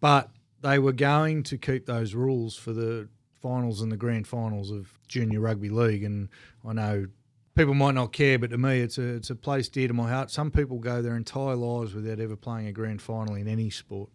But 0.00 0.30
they 0.62 0.78
were 0.78 0.92
going 0.92 1.42
to 1.44 1.58
keep 1.58 1.84
those 1.86 2.14
rules 2.14 2.56
for 2.56 2.72
the 2.72 3.08
finals 3.42 3.82
and 3.82 3.92
the 3.92 3.96
grand 3.96 4.26
finals 4.26 4.70
of 4.70 4.90
junior 5.06 5.40
rugby 5.40 5.68
league, 5.68 6.02
and 6.04 6.28
I 6.66 6.72
know 6.72 7.06
people 7.54 7.74
might 7.74 7.94
not 7.94 8.12
care, 8.12 8.38
but 8.38 8.50
to 8.50 8.58
me, 8.58 8.80
it's 8.80 8.98
a 8.98 9.02
it's 9.02 9.30
a 9.30 9.34
place 9.34 9.68
dear 9.68 9.88
to 9.88 9.94
my 9.94 10.10
heart. 10.10 10.30
Some 10.30 10.50
people 10.50 10.78
go 10.78 11.02
their 11.02 11.16
entire 11.16 11.54
lives 11.54 11.94
without 11.94 12.20
ever 12.20 12.36
playing 12.36 12.66
a 12.66 12.72
grand 12.72 13.02
final 13.02 13.34
in 13.34 13.48
any 13.48 13.70
sport, 13.70 14.10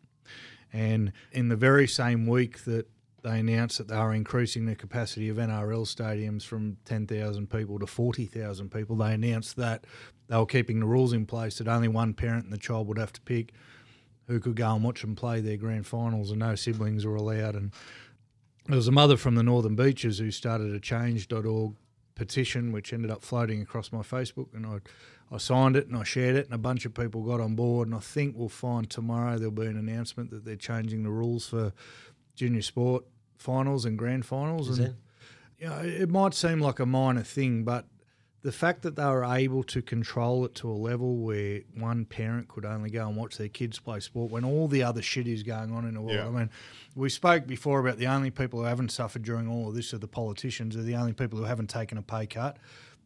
and 0.74 1.12
in 1.32 1.50
the 1.50 1.56
very 1.56 1.88
same 1.88 2.26
week 2.28 2.64
that 2.66 2.88
they 3.24 3.40
announced 3.40 3.78
that 3.78 3.88
they 3.88 3.98
were 3.98 4.14
increasing 4.14 4.66
the 4.66 4.76
capacity 4.76 5.28
of 5.28 5.38
NRL 5.38 5.86
stadiums 5.86 6.44
from 6.44 6.78
10,000 6.86 7.50
people 7.50 7.80
to 7.80 7.88
40,000 7.88 8.72
people. 8.72 8.96
They 8.96 9.14
announced 9.14 9.58
that 9.58 9.86
they 10.28 10.38
were 10.38 10.46
keeping 10.46 10.80
the 10.80 10.86
rules 10.86 11.14
in 11.14 11.26
place 11.26 11.58
that 11.58 11.68
only 11.68 11.88
one 11.88 12.14
parent 12.14 12.46
and 12.46 12.54
the 12.54 12.58
child 12.58 12.88
would 12.88 13.00
have 13.00 13.12
to 13.14 13.22
pick 13.22 13.54
who 14.28 14.40
could 14.40 14.56
go 14.56 14.74
and 14.74 14.84
watch 14.84 15.02
them 15.02 15.16
play 15.16 15.42
their 15.42 15.58
grand 15.58 15.88
finals 15.88 16.32
and 16.32 16.40
no 16.40 16.56
siblings 16.56 17.06
were 17.06 17.16
allowed. 17.16 17.56
And 17.56 17.72
there 18.68 18.76
was 18.76 18.88
a 18.88 18.92
mother 18.92 19.18
from 19.18 19.36
the 19.36 19.44
Northern 19.44 19.76
Beaches 19.76 20.20
who 20.20 20.32
started 20.32 20.74
a 20.74 20.80
change.org 20.80 21.76
petition, 22.18 22.72
which 22.72 22.92
ended 22.92 23.12
up 23.12 23.24
floating 23.24 23.62
across 23.62 23.92
my 23.92 24.02
Facebook. 24.02 24.54
And 24.54 24.66
I, 24.66 24.80
I 25.34 25.38
signed 25.38 25.76
it 25.76 25.88
and 25.88 25.96
I 25.96 26.04
shared 26.04 26.36
it, 26.36 26.46
and 26.46 26.54
a 26.54 26.58
bunch 26.58 26.86
of 26.86 26.94
people 26.94 27.22
got 27.22 27.40
on 27.40 27.56
board. 27.56 27.88
And 27.88 27.96
I 27.96 28.00
think 28.00 28.36
we'll 28.36 28.50
find 28.50 28.90
tomorrow 28.90 29.38
there'll 29.38 29.52
be 29.52 29.68
an 29.68 29.78
announcement 29.78 30.32
that 30.32 30.44
they're 30.44 30.56
changing 30.56 31.04
the 31.04 31.10
rules 31.10 31.48
for 31.48 31.72
junior 32.36 32.62
sport 32.62 33.06
finals 33.38 33.86
and 33.86 33.98
grand 33.98 34.26
finals. 34.26 34.70
Is 34.70 34.80
and 34.80 34.88
it? 34.90 34.96
you 35.60 35.70
know, 35.70 35.80
it 35.80 36.10
might 36.10 36.34
seem 36.34 36.60
like 36.60 36.80
a 36.80 36.86
minor 36.86 37.24
thing, 37.24 37.64
but 37.64 37.86
the 38.48 38.52
fact 38.54 38.82
that 38.84 38.96
they 38.96 39.04
were 39.04 39.26
able 39.26 39.62
to 39.62 39.82
control 39.82 40.46
it 40.46 40.56
to 40.56 40.70
a 40.70 40.72
level 40.72 41.18
where 41.18 41.60
one 41.78 42.06
parent 42.06 42.48
could 42.48 42.64
only 42.64 42.90
go 42.90 43.06
and 43.06 43.18
watch 43.18 43.36
their 43.36 43.50
kids 43.50 43.78
play 43.78 44.00
sport 44.00 44.32
when 44.32 44.46
all 44.46 44.70
the 44.70 44.82
other 44.82 45.02
shit 45.02 45.28
is 45.28 45.44
going 45.44 45.70
on 45.74 45.84
in 45.86 45.96
the 45.96 46.00
world. 46.02 46.16
Yeah. 46.16 46.28
I 46.28 46.30
mean, 46.30 46.50
we 46.96 47.10
spoke 47.10 47.46
before 47.46 47.82
about 47.82 47.98
the 47.98 48.08
only 48.08 48.32
people 48.32 48.60
who 48.60 48.66
haven't 48.66 48.92
suffered 48.94 49.24
during 49.24 49.50
all 49.50 49.68
of 49.68 49.76
this 49.76 49.94
are 49.94 49.98
the 49.98 50.08
politicians. 50.08 50.76
They're 50.76 50.84
the 50.86 50.96
only 50.96 51.12
people 51.12 51.38
who 51.38 51.44
haven't 51.44 51.70
taken 51.70 51.98
a 51.98 52.02
pay 52.02 52.26
cut, 52.26 52.56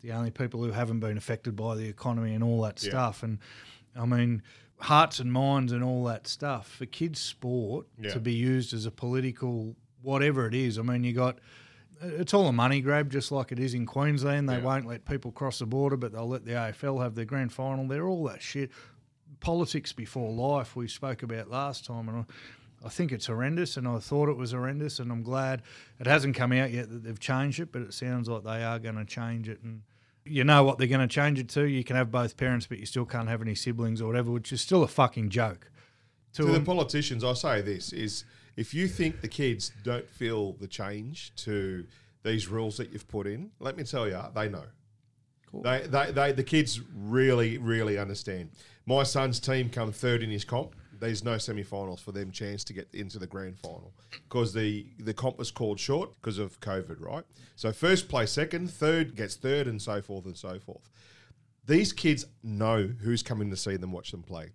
the 0.04 0.12
only 0.12 0.30
people 0.30 0.64
who 0.64 0.70
haven't 0.74 1.00
been 1.00 1.18
affected 1.18 1.56
by 1.56 1.74
the 1.76 1.88
economy 1.88 2.36
and 2.36 2.44
all 2.44 2.62
that 2.62 2.80
Yeah. 2.84 2.90
stuff. 2.92 3.24
And 3.24 3.40
I 3.96 4.06
mean, 4.06 4.44
hearts 4.80 5.20
and 5.20 5.34
minds 5.34 5.72
and 5.72 5.84
all 5.84 6.04
that 6.04 6.28
stuff 6.28 6.68
for 6.68 6.86
kids' 6.86 7.20
sport 7.20 7.88
Yeah. 8.00 8.14
to 8.14 8.20
be 8.20 8.34
used 8.34 8.76
as 8.76 8.86
a 8.86 8.92
political 8.92 9.76
whatever 10.04 10.46
it 10.46 10.54
is. 10.54 10.78
I 10.78 10.84
mean, 10.84 11.04
you 11.04 11.14
got 11.14 11.40
it's 12.02 12.34
all 12.34 12.48
a 12.48 12.52
money 12.54 12.82
grab, 12.82 13.10
just 13.12 13.32
like 13.32 13.52
it 13.52 13.60
is 13.60 13.74
in 13.74 13.86
Queensland. 13.86 14.48
They 14.50 14.58
Yeah. 14.58 14.64
won't 14.64 14.88
let 14.88 15.06
people 15.06 15.32
cross 15.32 15.60
the 15.60 15.66
border, 15.66 15.98
but 15.98 16.12
they'll 16.12 16.28
let 16.28 16.46
the 16.46 16.54
AFL 16.56 17.00
have 17.02 17.16
their 17.16 17.26
grand 17.26 17.54
final. 17.54 17.88
They're 17.88 18.08
all 18.08 18.24
that 18.26 18.42
shit. 18.42 18.72
Politics 19.40 19.92
before 19.94 20.32
life, 20.32 20.76
we 20.76 20.88
spoke 20.88 21.24
about 21.24 21.50
last 21.50 21.86
time, 21.86 22.08
and 22.10 22.18
I, 22.20 22.86
I 22.86 22.90
think 22.90 23.12
it's 23.12 23.26
horrendous, 23.28 23.76
and 23.78 23.88
I 23.88 23.98
thought 24.00 24.30
it 24.30 24.38
was 24.38 24.52
horrendous, 24.52 25.00
and 25.00 25.12
I'm 25.12 25.24
glad 25.24 25.64
it 26.00 26.06
hasn't 26.08 26.36
come 26.36 26.52
out 26.52 26.72
yet 26.72 26.90
that 26.90 27.04
they've 27.04 27.20
changed 27.20 27.60
it, 27.60 27.72
but 27.72 27.82
it 27.82 27.94
sounds 27.94 28.30
like 28.30 28.44
they 28.44 28.64
are 28.64 28.78
going 28.80 28.96
to 28.98 29.06
change 29.06 29.50
it. 29.50 29.60
And 29.64 29.82
you 30.26 30.44
know 30.44 30.64
what 30.64 30.78
they're 30.78 30.88
going 30.88 31.02
to 31.02 31.08
change 31.08 31.40
it 31.40 31.50
to? 31.50 31.64
You 31.68 31.84
can 31.84 31.96
have 31.96 32.12
both 32.12 32.38
parents, 32.38 32.68
but 32.68 32.78
you 32.78 32.86
still 32.86 33.06
can't 33.06 33.30
have 33.30 33.42
any 33.42 33.56
siblings 33.56 34.02
or 34.02 34.06
whatever, 34.08 34.30
which 34.32 34.52
is 34.54 34.62
still 34.62 34.84
a 34.84 34.88
fucking 34.88 35.30
joke. 35.30 35.72
to 36.34 36.46
the 36.46 36.60
politicians, 36.62 37.24
I 37.24 37.34
say 37.34 37.62
this 37.62 37.92
is 37.92 38.24
if 38.56 38.74
you 38.74 38.88
think 38.88 39.22
the 39.22 39.28
kids 39.28 39.72
don't 39.84 40.10
feel 40.10 40.54
the 40.54 40.68
change 40.68 41.34
to 41.38 41.86
these 42.24 42.48
rules 42.48 42.78
that 42.78 42.92
you've 42.92 43.08
put 43.08 43.28
in, 43.28 43.52
let 43.60 43.78
me 43.78 43.84
tell 43.84 44.08
you, 44.08 44.20
they 44.36 44.50
know. 44.50 44.66
They, 45.54 45.82
they, 45.88 46.12
they, 46.12 46.32
the 46.32 46.44
kids 46.44 46.80
really, 46.96 47.58
really 47.58 47.98
understand. 47.98 48.52
My 48.86 49.04
son's 49.04 49.40
team 49.40 49.70
come 49.70 49.92
third 49.92 50.24
in 50.24 50.30
his 50.30 50.46
comp. 50.46 50.76
There's 50.98 51.24
no 51.24 51.38
semi-finals 51.38 52.00
for 52.00 52.12
them 52.12 52.32
chance 52.32 52.64
to 52.66 52.74
get 52.74 52.88
into 52.94 53.20
the 53.20 53.28
grand 53.28 53.58
final 53.58 53.92
because 54.30 54.54
the 54.54 54.86
the 55.00 55.16
comp 55.16 55.40
was 55.40 55.50
called 55.50 55.80
short 55.80 56.14
because 56.14 56.38
of 56.38 56.60
COVID, 56.60 57.02
right? 57.02 57.24
So 57.56 57.74
first 57.74 58.08
plays 58.08 58.30
second, 58.30 58.70
third 58.70 59.16
gets 59.16 59.36
third, 59.36 59.68
and 59.68 59.82
so 59.82 60.00
forth 60.02 60.26
and 60.26 60.38
so 60.38 60.60
forth 60.60 60.92
these 61.66 61.94
kids 61.94 62.26
know 62.44 62.90
who's 63.02 63.24
coming 63.24 63.50
to 63.50 63.56
see 63.56 63.78
them 63.78 63.92
watch 63.92 64.12
them 64.12 64.24
play. 64.24 64.50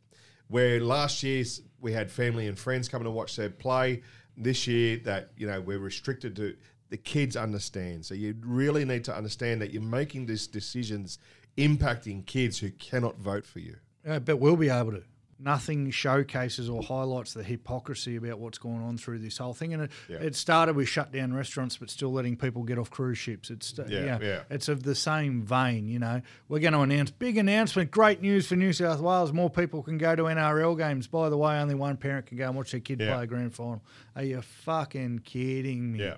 Where 0.49 0.81
last 0.81 1.23
year's 1.23 1.63
we 1.87 1.93
had 1.93 2.11
family 2.11 2.49
and 2.49 2.59
friends 2.59 2.89
coming 2.89 3.05
to 3.05 3.13
watch 3.13 3.37
their 3.37 3.49
play. 3.49 4.03
This 4.37 4.67
year 4.67 4.97
that 5.05 5.31
you 5.37 5.47
know 5.47 5.61
we're 5.61 5.79
restricted 5.79 6.35
to 6.35 6.57
the 6.91 6.97
kids 6.97 7.37
understand. 7.37 8.05
So 8.05 8.15
you 8.15 8.35
really 8.41 8.85
need 8.85 9.05
to 9.05 9.17
understand 9.17 9.63
that 9.63 9.71
you're 9.73 9.83
making 9.83 10.27
these 10.27 10.49
decisions 10.49 11.19
impacting 11.57 12.27
kids 12.27 12.59
who 12.59 12.73
cannot 12.73 13.19
vote 13.19 13.47
for 13.47 13.61
you. 13.61 13.77
Yeah, 14.05 14.19
but 14.19 14.39
we'll 14.39 14.57
be 14.57 14.69
able 14.69 14.93
to. 14.93 15.05
Nothing 15.39 15.91
showcases 15.91 16.71
or 16.71 16.83
highlights 16.83 17.35
the 17.35 17.43
hypocrisy 17.43 18.17
about 18.17 18.39
what's 18.39 18.57
going 18.57 18.83
on 18.83 18.97
through 18.97 19.19
this 19.19 19.37
whole 19.37 19.53
thing. 19.53 19.75
And 19.75 19.83
it, 19.83 19.91
Yeah. 20.09 20.17
it 20.17 20.35
started 20.35 20.77
with 20.77 20.89
shut 20.89 21.13
down 21.13 21.35
restaurants, 21.35 21.77
but 21.77 21.91
still 21.91 22.11
letting 22.11 22.37
people 22.39 22.63
get 22.63 22.79
off 22.79 22.89
cruise 22.91 23.19
ships. 23.19 23.51
It's 23.51 23.75
Yeah, 23.77 23.85
yeah, 24.05 24.19
yeah. 24.23 24.43
it's 24.49 24.69
of 24.69 24.83
the 24.83 24.95
same 24.95 25.43
vein. 25.43 25.89
You 25.89 25.99
know, 25.99 26.23
we're 26.49 26.61
going 26.61 26.73
to 26.73 26.81
announce 26.81 27.11
big 27.11 27.37
announcement, 27.37 27.91
great 27.91 28.23
news 28.23 28.47
for 28.47 28.57
New 28.57 28.73
South 28.73 29.01
Wales. 29.01 29.31
More 29.33 29.51
people 29.51 29.83
can 29.83 29.99
go 29.99 30.17
to 30.17 30.23
NRL 30.23 30.75
games. 30.77 31.07
By 31.07 31.29
the 31.29 31.37
way, 31.37 31.59
only 31.59 31.75
one 31.75 31.99
parent 31.99 32.27
can 32.27 32.39
go 32.39 32.47
and 32.47 32.57
watch 32.57 32.71
their 32.71 32.81
kid 32.81 33.01
Yeah. 33.01 33.15
play 33.15 33.25
a 33.25 33.27
grand 33.27 33.55
final. 33.55 33.83
Are 34.15 34.25
you 34.25 34.41
fucking 34.41 35.19
kidding 35.21 35.93
me? 35.93 35.99
Yeah. 36.01 36.17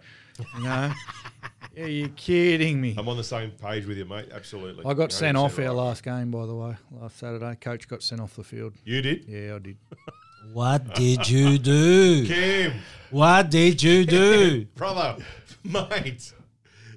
You 0.56 0.62
know, 0.62 0.92
Are 1.76 1.88
you 1.88 2.08
kidding 2.10 2.80
me? 2.80 2.94
I'm 2.98 3.08
on 3.08 3.16
the 3.16 3.24
same 3.24 3.50
page 3.52 3.86
with 3.86 3.98
you, 3.98 4.04
mate. 4.04 4.28
Absolutely. 4.32 4.84
I 4.84 4.94
got 4.94 5.12
sent 5.12 5.36
off 5.36 5.58
our 5.58 5.72
last 5.72 6.02
game, 6.02 6.30
by 6.30 6.46
the 6.46 6.54
way, 6.54 6.76
last 6.90 7.18
Saturday. 7.18 7.56
Coach 7.60 7.86
got 7.88 8.02
sent 8.02 8.20
off 8.20 8.34
the 8.36 8.44
field. 8.44 8.74
You 8.84 9.02
did, 9.02 9.24
Yeah, 9.28 9.56
I 9.56 9.58
did. 9.58 9.76
What 10.52 10.94
did 10.94 11.28
you 11.28 11.58
do? 11.58 12.26
Kim, 12.26 12.72
What 13.10 13.50
did 13.50 13.82
you 13.82 14.06
do? 14.06 14.64
brother, 14.76 15.22
mate. 15.62 16.32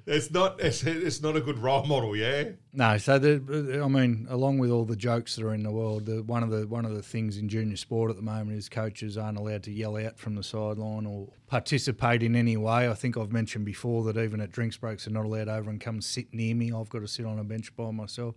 It's 0.04 0.30
not. 0.32 0.60
It's, 0.60 0.82
it's 0.82 1.22
not 1.22 1.36
a 1.36 1.40
good 1.40 1.58
role 1.58 1.84
model. 1.84 2.16
Yeah. 2.16 2.50
No, 2.72 2.98
so 2.98 3.18
the, 3.18 3.80
I 3.84 3.88
mean, 3.88 4.26
along 4.28 4.58
with 4.58 4.70
all 4.70 4.84
the 4.84 4.96
jokes 4.96 5.36
that 5.36 5.44
are 5.44 5.54
in 5.54 5.62
the 5.62 5.70
world, 5.70 6.06
the, 6.06 6.22
one 6.24 6.42
of 6.42 6.50
the 6.50 6.66
one 6.66 6.84
of 6.84 6.94
the 6.94 7.02
things 7.02 7.36
in 7.36 7.48
junior 7.48 7.76
sport 7.76 8.10
at 8.10 8.16
the 8.16 8.22
moment 8.22 8.58
is 8.58 8.68
coaches 8.68 9.16
aren't 9.16 9.38
allowed 9.38 9.62
to 9.64 9.70
yell 9.70 9.96
out 9.96 10.18
from 10.18 10.34
the 10.34 10.42
sideline 10.42 11.06
or 11.06 11.28
participate 11.46 12.22
in 12.22 12.34
any 12.34 12.56
way. 12.56 12.88
I 12.88 12.94
think 12.94 13.16
I've 13.16 13.30
mentioned 13.30 13.64
before 13.64 14.02
that 14.04 14.16
even 14.16 14.40
at 14.40 14.50
drinks 14.50 14.76
breaks, 14.76 15.04
they're 15.04 15.14
not 15.14 15.24
allowed 15.24 15.48
over 15.48 15.70
and 15.70 15.80
come 15.80 16.00
sit 16.00 16.34
near 16.34 16.54
me. 16.54 16.72
I've 16.72 16.90
got 16.90 17.00
to 17.00 17.08
sit 17.08 17.24
on 17.24 17.38
a 17.38 17.44
bench 17.44 17.74
by 17.76 17.92
myself. 17.92 18.34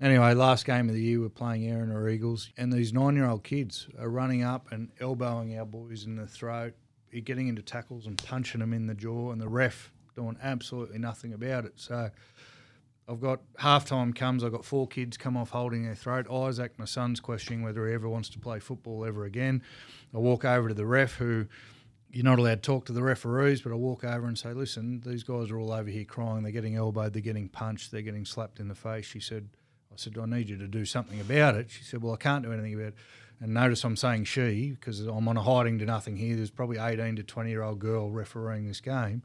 Anyway, 0.00 0.34
last 0.34 0.66
game 0.66 0.88
of 0.88 0.94
the 0.94 1.00
year, 1.00 1.20
we're 1.20 1.28
playing 1.28 1.62
Erina 1.62 2.12
Eagles, 2.12 2.50
and 2.56 2.72
these 2.72 2.92
nine-year-old 2.92 3.44
kids 3.44 3.86
are 3.96 4.08
running 4.08 4.42
up 4.42 4.72
and 4.72 4.90
elbowing 4.98 5.56
our 5.56 5.64
boys 5.64 6.04
in 6.04 6.16
the 6.16 6.26
throat, 6.26 6.74
getting 7.22 7.46
into 7.46 7.62
tackles 7.62 8.04
and 8.06 8.18
punching 8.26 8.58
them 8.58 8.72
in 8.72 8.88
the 8.88 8.94
jaw, 8.94 9.30
and 9.30 9.40
the 9.40 9.48
ref 9.48 9.92
doing 10.14 10.36
absolutely 10.42 10.98
nothing 10.98 11.32
about 11.32 11.64
it. 11.64 11.74
So 11.76 12.10
I've 13.08 13.20
got 13.20 13.40
halftime 13.58 14.14
comes. 14.14 14.42
I've 14.42 14.52
got 14.52 14.64
four 14.64 14.86
kids 14.86 15.16
come 15.16 15.36
off 15.36 15.50
holding 15.50 15.84
their 15.84 15.94
throat. 15.94 16.30
Isaac, 16.30 16.78
my 16.78 16.86
son's 16.86 17.20
questioning 17.20 17.62
whether 17.62 17.86
he 17.86 17.94
ever 17.94 18.08
wants 18.08 18.28
to 18.30 18.38
play 18.38 18.60
football 18.60 19.04
ever 19.04 19.24
again. 19.24 19.62
I 20.14 20.18
walk 20.18 20.44
over 20.44 20.68
to 20.68 20.74
the 20.74 20.86
ref, 20.86 21.14
who 21.16 21.46
you're 22.10 22.24
not 22.24 22.38
allowed 22.38 22.62
to 22.62 22.66
talk 22.66 22.86
to 22.86 22.92
the 22.92 23.02
referees, 23.02 23.60
but 23.60 23.72
I 23.72 23.74
walk 23.74 24.04
over 24.04 24.26
and 24.26 24.38
say, 24.38 24.52
"Listen, 24.52 25.00
these 25.04 25.24
guys 25.24 25.50
are 25.50 25.58
all 25.58 25.72
over 25.72 25.90
here 25.90 26.04
crying. 26.04 26.44
They're 26.44 26.52
getting 26.52 26.76
elbowed. 26.76 27.12
They're 27.12 27.20
getting 27.20 27.48
punched. 27.48 27.90
They're 27.90 28.02
getting 28.02 28.24
slapped 28.24 28.60
in 28.60 28.68
the 28.68 28.74
face." 28.74 29.04
She 29.04 29.20
said, 29.20 29.48
"I 29.92 29.96
said 29.96 30.16
I 30.16 30.24
need 30.24 30.48
you 30.48 30.56
to 30.56 30.68
do 30.68 30.84
something 30.84 31.20
about 31.20 31.56
it." 31.56 31.70
She 31.70 31.82
said, 31.82 32.02
"Well, 32.02 32.14
I 32.14 32.16
can't 32.16 32.44
do 32.44 32.52
anything 32.52 32.74
about 32.74 32.88
it." 32.88 32.94
And 33.40 33.52
notice 33.52 33.84
I'm 33.84 33.96
saying 33.96 34.24
she 34.24 34.70
because 34.70 35.00
I'm 35.00 35.28
on 35.28 35.36
a 35.36 35.42
hiding 35.42 35.78
to 35.80 35.84
nothing 35.84 36.16
here. 36.16 36.36
There's 36.36 36.50
probably 36.50 36.78
18 36.78 37.16
to 37.16 37.22
20 37.22 37.50
year 37.50 37.62
old 37.62 37.80
girl 37.80 38.10
refereeing 38.10 38.66
this 38.66 38.80
game. 38.80 39.22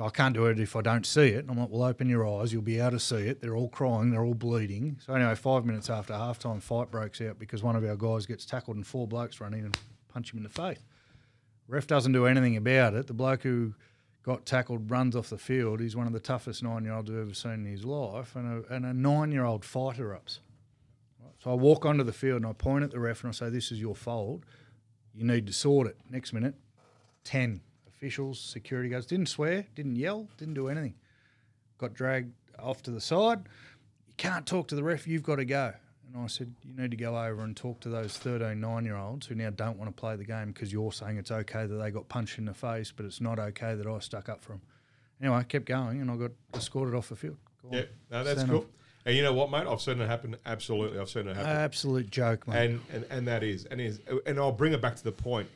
I 0.00 0.08
can't 0.08 0.34
do 0.34 0.46
it 0.46 0.58
if 0.58 0.74
I 0.74 0.80
don't 0.80 1.04
see 1.04 1.28
it. 1.28 1.40
And 1.40 1.50
I'm 1.50 1.58
like, 1.58 1.68
well, 1.70 1.82
open 1.82 2.08
your 2.08 2.26
eyes. 2.26 2.52
You'll 2.52 2.62
be 2.62 2.78
able 2.78 2.92
to 2.92 3.00
see 3.00 3.16
it. 3.16 3.42
They're 3.42 3.56
all 3.56 3.68
crying. 3.68 4.10
They're 4.10 4.24
all 4.24 4.34
bleeding. 4.34 4.98
So 5.04 5.12
anyway, 5.12 5.34
five 5.34 5.66
minutes 5.66 5.90
after 5.90 6.14
halftime, 6.14 6.62
fight 6.62 6.90
breaks 6.90 7.20
out 7.20 7.38
because 7.38 7.62
one 7.62 7.76
of 7.76 7.84
our 7.84 7.96
guys 7.96 8.24
gets 8.24 8.46
tackled 8.46 8.76
and 8.76 8.86
four 8.86 9.06
blokes 9.06 9.40
run 9.40 9.52
in 9.52 9.66
and 9.66 9.78
punch 10.08 10.32
him 10.32 10.38
in 10.38 10.44
the 10.44 10.48
face. 10.48 10.78
Ref 11.68 11.86
doesn't 11.86 12.12
do 12.12 12.26
anything 12.26 12.56
about 12.56 12.94
it. 12.94 13.06
The 13.06 13.12
bloke 13.12 13.42
who 13.42 13.74
got 14.22 14.46
tackled 14.46 14.90
runs 14.90 15.14
off 15.14 15.28
the 15.28 15.38
field. 15.38 15.80
He's 15.80 15.96
one 15.96 16.06
of 16.06 16.12
the 16.12 16.20
toughest 16.20 16.62
nine-year-olds 16.62 17.10
I've 17.10 17.16
ever 17.16 17.34
seen 17.34 17.52
in 17.52 17.66
his 17.66 17.84
life, 17.84 18.34
and 18.34 18.64
a, 18.64 18.74
and 18.74 18.86
a 18.86 18.94
nine-year-old 18.94 19.64
fighter 19.64 20.14
ups. 20.14 20.40
So 21.42 21.50
I 21.50 21.54
walk 21.54 21.84
onto 21.84 22.04
the 22.04 22.12
field 22.12 22.36
and 22.36 22.46
I 22.46 22.52
point 22.52 22.84
at 22.84 22.92
the 22.92 23.00
ref 23.00 23.24
and 23.24 23.28
I 23.28 23.32
say, 23.32 23.50
"This 23.50 23.72
is 23.72 23.80
your 23.80 23.96
fault. 23.96 24.44
You 25.12 25.24
need 25.24 25.46
to 25.48 25.52
sort 25.52 25.88
it." 25.88 25.96
Next 26.08 26.32
minute, 26.32 26.54
ten 27.24 27.62
officials, 28.02 28.40
security 28.40 28.88
guards 28.88 29.06
didn't 29.06 29.26
swear, 29.26 29.64
didn't 29.76 29.94
yell, 29.94 30.26
didn't 30.36 30.54
do 30.54 30.66
anything. 30.66 30.94
Got 31.78 31.94
dragged 31.94 32.34
off 32.58 32.82
to 32.82 32.90
the 32.90 33.00
side. 33.00 33.44
You 34.08 34.14
can't 34.16 34.44
talk 34.44 34.66
to 34.68 34.74
the 34.74 34.82
ref. 34.82 35.06
You've 35.06 35.22
got 35.22 35.36
to 35.36 35.44
go. 35.44 35.72
And 36.08 36.20
I 36.20 36.26
said, 36.26 36.52
you 36.64 36.74
need 36.74 36.90
to 36.90 36.96
go 36.96 37.16
over 37.16 37.42
and 37.42 37.56
talk 37.56 37.78
to 37.80 37.88
those 37.88 38.18
13 38.18 38.60
nine 38.60 38.84
year 38.84 38.96
olds 38.96 39.28
who 39.28 39.36
now 39.36 39.50
don't 39.50 39.78
want 39.78 39.88
to 39.88 39.98
play 39.98 40.16
the 40.16 40.24
game 40.24 40.48
because 40.48 40.72
you're 40.72 40.90
saying 40.90 41.16
it's 41.16 41.30
okay 41.30 41.64
that 41.64 41.74
they 41.76 41.90
got 41.92 42.08
punched 42.08 42.38
in 42.38 42.44
the 42.44 42.54
face, 42.54 42.92
but 42.94 43.06
it's 43.06 43.20
not 43.20 43.38
okay 43.38 43.76
that 43.76 43.86
I 43.86 43.98
stuck 44.00 44.28
up 44.28 44.42
for 44.42 44.52
them. 44.52 44.62
Anyway, 45.20 45.36
I 45.36 45.44
kept 45.44 45.66
going 45.66 46.00
and 46.00 46.10
I 46.10 46.16
got 46.16 46.32
escorted 46.54 46.96
off 46.96 47.08
the 47.08 47.16
field. 47.16 47.36
Go. 47.62 47.68
Yeah. 47.76 47.84
No, 48.10 48.24
that's 48.24 48.42
cool. 48.42 48.58
off. 48.58 48.64
And 49.06 49.16
you 49.16 49.22
know 49.22 49.32
what, 49.32 49.48
mate? 49.48 49.66
I've 49.68 49.80
seen 49.80 50.00
it 50.00 50.08
happen. 50.08 50.36
Absolutely, 50.44 50.98
I've 50.98 51.08
seen 51.08 51.28
it 51.28 51.36
happen. 51.36 51.50
Absolute 51.50 52.10
joke, 52.10 52.48
mate. 52.48 52.64
and, 52.64 52.80
and 52.92 53.04
and 53.10 53.28
that 53.28 53.42
is 53.42 53.64
and 53.64 53.80
is 53.80 54.00
and 54.26 54.38
I'll 54.38 54.52
bring 54.52 54.72
it 54.72 54.80
back 54.80 54.94
to 54.96 55.04
the 55.04 55.12
point. 55.12 55.48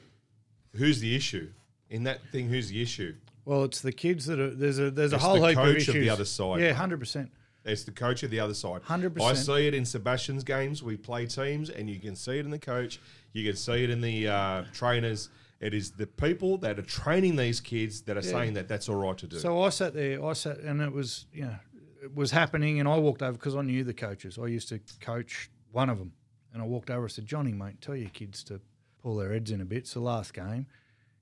Who's 0.75 1.01
the 1.01 1.15
issue 1.15 1.51
in 1.91 2.05
that 2.05 2.21
thing? 2.33 2.49
Who's 2.49 2.69
the 2.69 2.81
issue? 2.83 3.15
well, 3.45 3.63
it's 3.65 3.81
the 3.81 3.93
kids 3.93 4.27
that 4.27 4.41
are 4.41 4.51
there's 4.51 4.79
a 4.79 4.91
there's 4.91 5.13
a 5.13 5.17
It's 5.17 5.25
whole 5.25 5.41
the 5.41 5.49
heap 5.49 5.59
of 5.59 5.65
coach 5.65 5.77
issues. 5.77 5.95
of 5.95 6.01
the 6.01 6.11
other 6.11 6.25
side, 6.25 6.61
Yeah, 6.61 6.73
hundred 6.73 6.99
percent. 7.01 7.31
It's 7.65 7.83
the 7.85 7.91
coach 7.91 8.23
of 8.23 8.31
the 8.31 8.39
other 8.39 8.55
side. 8.55 8.83
100%. 8.85 9.21
I 9.21 9.33
see 9.35 9.67
it 9.67 9.75
in 9.75 9.85
Sebastian's 9.85 10.45
games. 10.45 10.85
We 10.85 10.97
play 10.97 11.27
teams, 11.27 11.69
and 11.69 11.91
you 11.91 11.99
can 11.99 12.15
see 12.15 12.39
it 12.39 12.45
in 12.45 12.53
the 12.53 12.61
coach. 12.61 13.01
You 13.33 13.45
can 13.45 13.57
see 13.57 13.83
it 13.83 13.91
in 13.91 14.01
the 14.01 14.29
uh, 14.29 14.65
trainers. 14.73 15.31
It 15.59 15.75
is 15.75 15.91
the 15.91 16.07
people 16.07 16.59
that 16.59 16.79
are 16.79 16.83
training 16.83 17.35
these 17.35 17.61
kids 17.61 18.03
that 18.03 18.17
are 18.17 18.23
saying 18.23 18.55
that 18.55 18.69
that's 18.69 18.89
all 18.89 18.95
right 18.95 19.19
to 19.19 19.27
do. 19.27 19.39
So 19.41 19.63
I 19.65 19.71
sat 19.71 19.95
there, 19.95 20.25
I 20.25 20.33
sat, 20.35 20.59
and 20.59 20.81
it 20.81 20.93
was, 20.93 21.27
you 21.33 21.43
know, 21.47 21.57
it 22.05 22.15
was 22.15 22.31
happening, 22.31 22.79
and 22.79 22.89
I 22.89 22.99
walked 22.99 23.23
over 23.23 23.33
because 23.33 23.57
I 23.57 23.63
knew 23.63 23.83
the 23.83 23.95
coaches. 23.95 24.39
I 24.41 24.47
used 24.47 24.69
to 24.69 24.79
coach 25.01 25.51
one 25.73 25.91
of 25.91 25.99
them, 25.99 26.13
and 26.53 26.63
I 26.63 26.67
walked 26.67 26.91
over. 26.91 27.03
and 27.03 27.11
said, 27.11 27.27
"Johnny, 27.27 27.51
mate, 27.53 27.81
tell 27.81 27.97
your 27.97 28.11
kids 28.11 28.45
to 28.45 28.61
pull 29.03 29.17
their 29.17 29.33
heads 29.33 29.51
in 29.51 29.61
a 29.61 29.65
bit." 29.65 29.79
It's 29.79 29.95
the 29.95 30.01
last 30.01 30.35
game. 30.35 30.67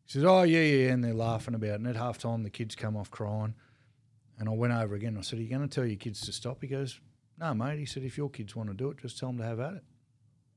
He 0.05 0.13
says, 0.13 0.25
"Oh 0.25 0.43
yeah, 0.43 0.61
yeah," 0.63 0.89
and 0.93 1.03
they're 1.03 1.15
laughing 1.15 1.55
about 1.55 1.71
it. 1.71 1.75
And 1.81 1.87
at 1.87 1.97
half 1.97 2.19
time, 2.19 2.43
the 2.43 2.51
kids 2.51 2.75
come 2.75 2.97
off 2.97 3.11
crying, 3.11 3.55
and 4.39 4.49
I 4.49 4.53
went 4.53 4.73
over 4.73 4.95
again. 4.95 5.17
I 5.19 5.23
said, 5.23 5.39
"Are 5.39 5.43
you 5.43 5.49
going 5.49 5.67
to 5.67 5.75
tell 5.75 5.87
your 5.87 5.97
kids 5.97 6.21
to 6.23 6.33
stop?" 6.33 6.59
He 6.61 6.67
goes, 6.69 7.01
"No, 7.39 7.55
mate." 7.55 7.79
He 7.79 7.87
said, 7.87 8.03
"If 8.05 8.17
your 8.19 8.29
kids 8.31 8.55
want 8.55 8.69
to 8.71 8.75
do 8.75 8.91
it, 8.91 8.99
just 8.99 9.19
tell 9.19 9.31
them 9.31 9.39
to 9.39 9.45
have 9.45 9.61
at 9.61 9.75
it." 9.75 9.85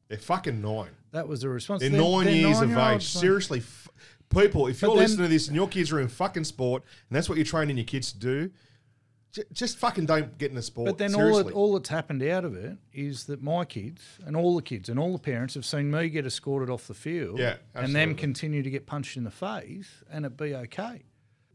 They're 0.09 0.17
fucking 0.17 0.61
nine. 0.61 0.91
That 1.11 1.27
was 1.27 1.41
the 1.41 1.49
response. 1.49 1.81
They're, 1.81 1.89
They're- 1.89 1.99
nine 2.01 2.25
they're 2.25 2.33
years 2.35 2.61
of 2.61 2.69
nine-year-olds, 2.69 3.03
age. 3.05 3.09
Seriously, 3.19 3.59
f- 3.59 3.89
people, 4.29 4.67
if 4.67 4.79
But 4.79 4.87
you're 4.87 4.95
then- 4.95 5.03
listening 5.03 5.25
to 5.25 5.29
this 5.29 5.47
and 5.47 5.55
your 5.55 5.67
kids 5.67 5.91
are 5.91 5.99
in 5.99 6.07
fucking 6.07 6.45
sport 6.45 6.83
and 7.09 7.15
that's 7.15 7.27
what 7.27 7.37
you're 7.37 7.43
training 7.45 7.75
your 7.77 7.85
kids 7.85 8.13
to 8.13 8.17
do, 8.19 8.51
j- 9.37 9.43
just 9.53 9.77
fucking 9.77 10.05
don't 10.05 10.37
get 10.37 10.49
in 10.49 10.55
the 10.55 10.61
sport. 10.61 10.87
But 10.87 10.97
then 10.97 11.13
all, 11.15 11.49
all 11.51 11.73
that's 11.73 11.89
happened 11.89 12.23
out 12.23 12.43
of 12.43 12.55
it 12.55 12.77
is 12.93 13.25
that 13.25 13.41
my 13.41 13.65
kids 13.65 14.01
and 14.25 14.35
all 14.35 14.55
the 14.55 14.61
kids 14.61 14.89
and 14.89 14.99
all 14.99 15.13
the 15.13 15.19
parents 15.19 15.53
have 15.53 15.65
seen 15.65 15.91
me 15.91 16.09
get 16.09 16.25
escorted 16.25 16.69
off 16.69 16.87
the 16.87 16.93
field 16.93 17.39
Yeah, 17.39 17.57
and 17.75 17.95
them 17.95 18.15
continue 18.15 18.63
to 18.63 18.69
get 18.69 18.85
punched 18.85 19.15
in 19.17 19.23
the 19.23 19.31
face 19.31 20.03
and 20.11 20.25
it 20.25 20.35
be 20.35 20.55
okay. 20.55 21.03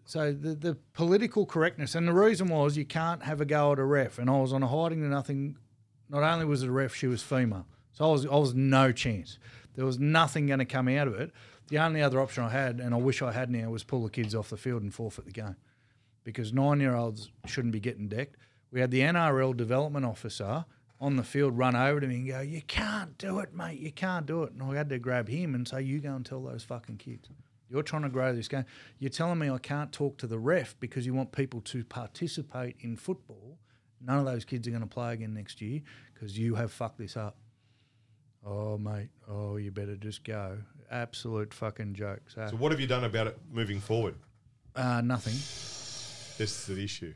So 0.05 0.33
the, 0.33 0.55
the 0.55 0.75
political 0.93 1.47
correctness 1.47 1.95
and 1.95 2.07
the 2.09 2.13
reason 2.13 2.49
was 2.49 2.77
you 2.77 2.85
can't 2.85 3.23
have 3.23 3.41
a 3.41 3.45
go 3.45 3.73
at 3.73 3.79
a 3.79 3.85
ref 3.85 4.19
and 4.19 4.29
I 4.31 4.39
was 4.39 4.53
on 4.53 4.63
a 4.63 4.69
hiding 4.69 5.01
to 5.03 5.09
nothing. 5.09 5.57
Not 6.09 6.23
only 6.23 6.45
was 6.45 6.63
it 6.63 6.69
a 6.69 6.73
ref, 6.73 6.95
she 6.95 7.07
was 7.07 7.23
female. 7.23 7.67
So 7.93 8.09
I 8.09 8.13
was 8.13 8.27
I 8.27 8.37
was 8.37 8.55
no 8.55 8.93
chance. 8.93 9.39
There 9.75 9.85
was 9.87 9.99
nothing 9.99 10.47
going 10.47 10.59
to 10.59 10.65
come 10.65 10.89
out 10.89 11.09
of 11.09 11.15
it. 11.15 11.33
The 11.69 11.79
only 11.79 12.03
other 12.03 12.21
option 12.21 12.45
I 12.45 12.51
had, 12.51 12.81
and 12.81 12.93
I 12.95 12.99
wish 12.99 13.23
I 13.23 13.33
had 13.33 13.51
now, 13.51 13.71
was 13.71 13.83
pull 13.85 14.03
the 14.03 14.11
kids 14.11 14.35
off 14.35 14.51
the 14.51 14.59
field 14.59 14.83
and 14.83 14.93
forfeit 14.93 15.25
the 15.25 15.31
game 15.31 15.57
because 16.25 16.53
nine 16.53 16.81
year 16.81 16.95
olds 16.95 17.31
shouldn't 17.47 17.73
be 17.73 17.81
getting 17.81 18.09
decked. 18.09 18.37
We 18.71 18.81
had 18.81 18.91
the 18.91 19.01
NRL 19.01 19.57
development 19.57 20.07
officer 20.07 20.65
on 21.01 21.17
the 21.17 21.23
field 21.23 21.59
run 21.59 21.75
over 21.75 22.01
to 22.01 22.07
me 22.07 22.15
and 22.17 22.29
go, 22.29 22.41
You 22.41 22.63
can't 22.63 23.19
do 23.19 23.41
it, 23.41 23.55
mate. 23.55 23.81
You 23.81 23.93
can't 23.93 24.27
do 24.27 24.45
it. 24.45 24.53
And 24.53 24.63
I 24.63 24.77
had 24.77 24.89
to 24.91 24.99
grab 24.99 25.29
him 25.29 25.55
and 25.55 25.67
say, 25.67 25.83
You 25.83 26.01
go 26.01 26.15
and 26.15 26.25
tell 26.25 26.43
those 26.43 26.63
fucking 26.65 26.97
kids. 26.99 27.29
You're 27.69 27.83
trying 27.83 28.03
to 28.03 28.11
grow 28.11 28.35
this 28.35 28.49
game. 28.49 28.67
You're 28.99 29.11
telling 29.11 29.39
me 29.39 29.49
I 29.51 29.57
can't 29.59 29.91
talk 29.93 30.19
to 30.19 30.27
the 30.27 30.39
ref 30.39 30.77
because 30.79 31.07
you 31.07 31.15
want 31.15 31.33
people 31.33 31.63
to 31.63 31.85
participate 31.85 32.77
in 32.81 32.97
football. 32.97 33.59
None 34.05 34.19
of 34.19 34.27
those 34.27 34.45
kids 34.45 34.69
are 34.69 34.71
going 34.71 34.83
to 34.83 34.87
play 34.89 35.15
again 35.15 35.33
next 35.33 35.61
year 35.63 35.81
because 36.13 36.39
you 36.39 36.55
have 36.57 36.71
fucked 36.71 36.99
this 36.99 37.17
up. 37.17 37.37
Oh, 38.45 38.77
mate. 38.77 39.09
Oh, 39.29 39.57
you 39.57 39.71
better 39.71 39.97
just 39.97 40.23
go. 40.25 40.59
Absolute 40.91 41.55
fucking 41.55 41.95
joke. 41.95 42.21
So, 42.29 42.47
so 42.51 42.57
what 42.57 42.73
have 42.73 42.81
you 42.81 42.87
done 42.87 43.05
about 43.05 43.27
it 43.29 43.39
moving 43.51 43.81
forward? 43.81 44.17
uh, 44.77 45.01
nothing. 45.01 45.35
This 46.39 46.69
is 46.69 46.77
the 46.77 46.83
issue. 46.83 47.15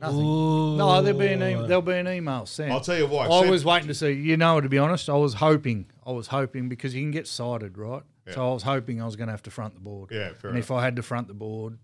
Nothing. 0.00 0.76
No, 0.78 1.02
there'll 1.02 1.18
be 1.18 1.26
an 1.28 1.42
e- 1.42 1.66
there'll 1.66 1.82
be 1.82 1.92
an 1.92 2.08
email 2.08 2.46
sent. 2.46 2.72
I'll 2.72 2.80
tell 2.80 2.96
you 2.96 3.06
what, 3.06 3.30
I 3.30 3.40
send- 3.40 3.50
was 3.50 3.64
waiting 3.64 3.88
to 3.88 3.94
see. 3.94 4.12
You 4.12 4.36
know, 4.38 4.60
to 4.60 4.68
be 4.68 4.78
honest, 4.78 5.10
I 5.10 5.14
was 5.14 5.34
hoping. 5.34 5.86
I 6.06 6.12
was 6.12 6.28
hoping 6.28 6.68
because 6.70 6.94
you 6.94 7.02
can 7.02 7.10
get 7.10 7.26
cited, 7.26 7.76
right? 7.76 8.02
So 8.32 8.48
I 8.48 8.54
was 8.54 8.62
hoping 8.62 9.02
I 9.02 9.06
was 9.06 9.16
going 9.16 9.26
to 9.26 9.32
have 9.32 9.42
to 9.42 9.50
front 9.50 9.74
the 9.74 9.80
board. 9.80 10.10
Yeah, 10.12 10.32
fair 10.34 10.50
And 10.50 10.58
if 10.58 10.70
I 10.70 10.84
had 10.84 10.94
to 10.96 11.02
front 11.02 11.26
the 11.26 11.34
board, 11.34 11.78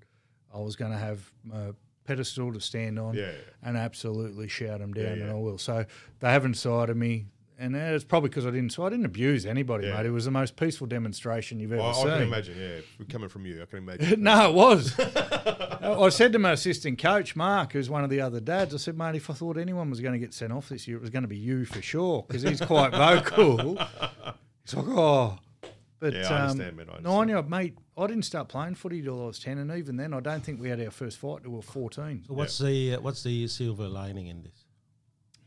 I 0.55 0.59
was 0.61 0.77
going 0.77 0.93
to 0.93 0.97
have 0.97 1.33
a 1.53 1.75
pedestal 2.05 2.53
to 2.53 2.61
stand 2.61 3.01
on 3.01 3.15
Yeah, 3.15 3.23
yeah. 3.25 3.33
and 3.65 3.77
absolutely 3.77 4.47
shout 4.47 4.79
them 4.79 4.95
down, 4.95 5.05
Yeah, 5.19 5.25
and. 5.25 5.31
I 5.33 5.35
will. 5.35 5.59
So 5.59 5.85
they 6.21 6.31
haven't 6.31 6.55
cited 6.55 6.97
me. 6.97 7.27
And 7.59 7.75
it's 7.75 8.05
probably 8.05 8.29
because 8.29 8.45
I 8.47 8.51
didn't. 8.51 8.71
So 8.73 8.85
I 8.85 8.90
didn't 8.90 9.07
abuse 9.07 9.47
anybody, 9.47 9.87
Yeah. 9.87 9.97
mate. 9.97 10.05
It 10.07 10.11
was 10.11 10.27
the 10.27 10.31
most 10.31 10.57
peaceful 10.57 10.87
demonstration 10.87 11.59
you've 11.59 11.73
ever 11.73 11.81
I, 11.81 11.88
I 11.88 11.92
seen. 11.95 12.05
can 12.09 12.23
imagine, 12.23 12.59
yeah. 12.59 13.07
Coming 13.09 13.31
from 13.31 13.47
you, 13.47 13.62
I 13.62 13.64
can 13.64 13.79
imagine. 13.79 14.23
No, 14.23 14.51
it 14.51 14.55
was. 14.55 14.95
I 15.01 16.09
said 16.11 16.33
to 16.35 16.38
my 16.38 16.53
assistant 16.53 16.99
coach, 16.99 17.35
Mark, 17.35 17.73
who's 17.73 17.88
one 17.88 18.05
of 18.05 18.11
the 18.11 18.21
other 18.21 18.40
dads, 18.40 18.75
I 18.75 18.77
said, 18.77 18.99
mate, 18.99 19.14
if 19.14 19.31
I 19.31 19.33
thought 19.33 19.57
anyone 19.57 19.88
was 19.88 20.01
going 20.01 20.12
to 20.12 20.19
get 20.19 20.35
sent 20.35 20.53
off 20.53 20.69
this 20.69 20.87
year, 20.87 20.99
it 20.99 21.01
was 21.01 21.09
going 21.09 21.23
to 21.23 21.29
be 21.29 21.38
you 21.38 21.64
for 21.64 21.81
sure, 21.81 22.25
because 22.29 22.42
he's 22.42 22.61
quite 22.61 22.90
vocal. 22.92 23.77
He's 24.64 24.75
like, 24.75 24.87
oh. 24.88 25.38
But 25.99 26.12
Yeah, 26.12 26.29
I 26.31 26.37
um, 26.40 26.51
understand, 26.51 26.77
man, 26.77 26.87
I 26.90 26.97
understand. 26.97 27.05
nine 27.05 27.29
year 27.29 27.37
old, 27.38 27.49
mate, 27.49 27.79
I 27.97 28.07
didn't 28.07 28.25
start 28.25 28.49
playing 28.49 28.75
footy 28.75 29.01
till 29.01 29.23
I 29.23 29.27
was 29.29 29.38
10, 29.38 29.57
and 29.57 29.71
even 29.73 29.97
then, 29.97 30.12
I 30.12 30.21
don't 30.21 30.45
think 30.45 30.61
we 30.61 30.69
had 30.69 30.79
our 30.79 30.90
first 30.90 31.16
fight 31.16 31.42
till 31.42 31.53
we 31.53 31.57
were 31.57 31.62
14. 31.62 32.25
So 32.29 32.35
what's 32.35 32.59
the 32.59 32.97
uh, 32.97 33.01
what's 33.01 33.23
the 33.23 33.49
silver 33.49 33.88
lining 33.88 34.27
in 34.27 34.42
this? 34.42 34.64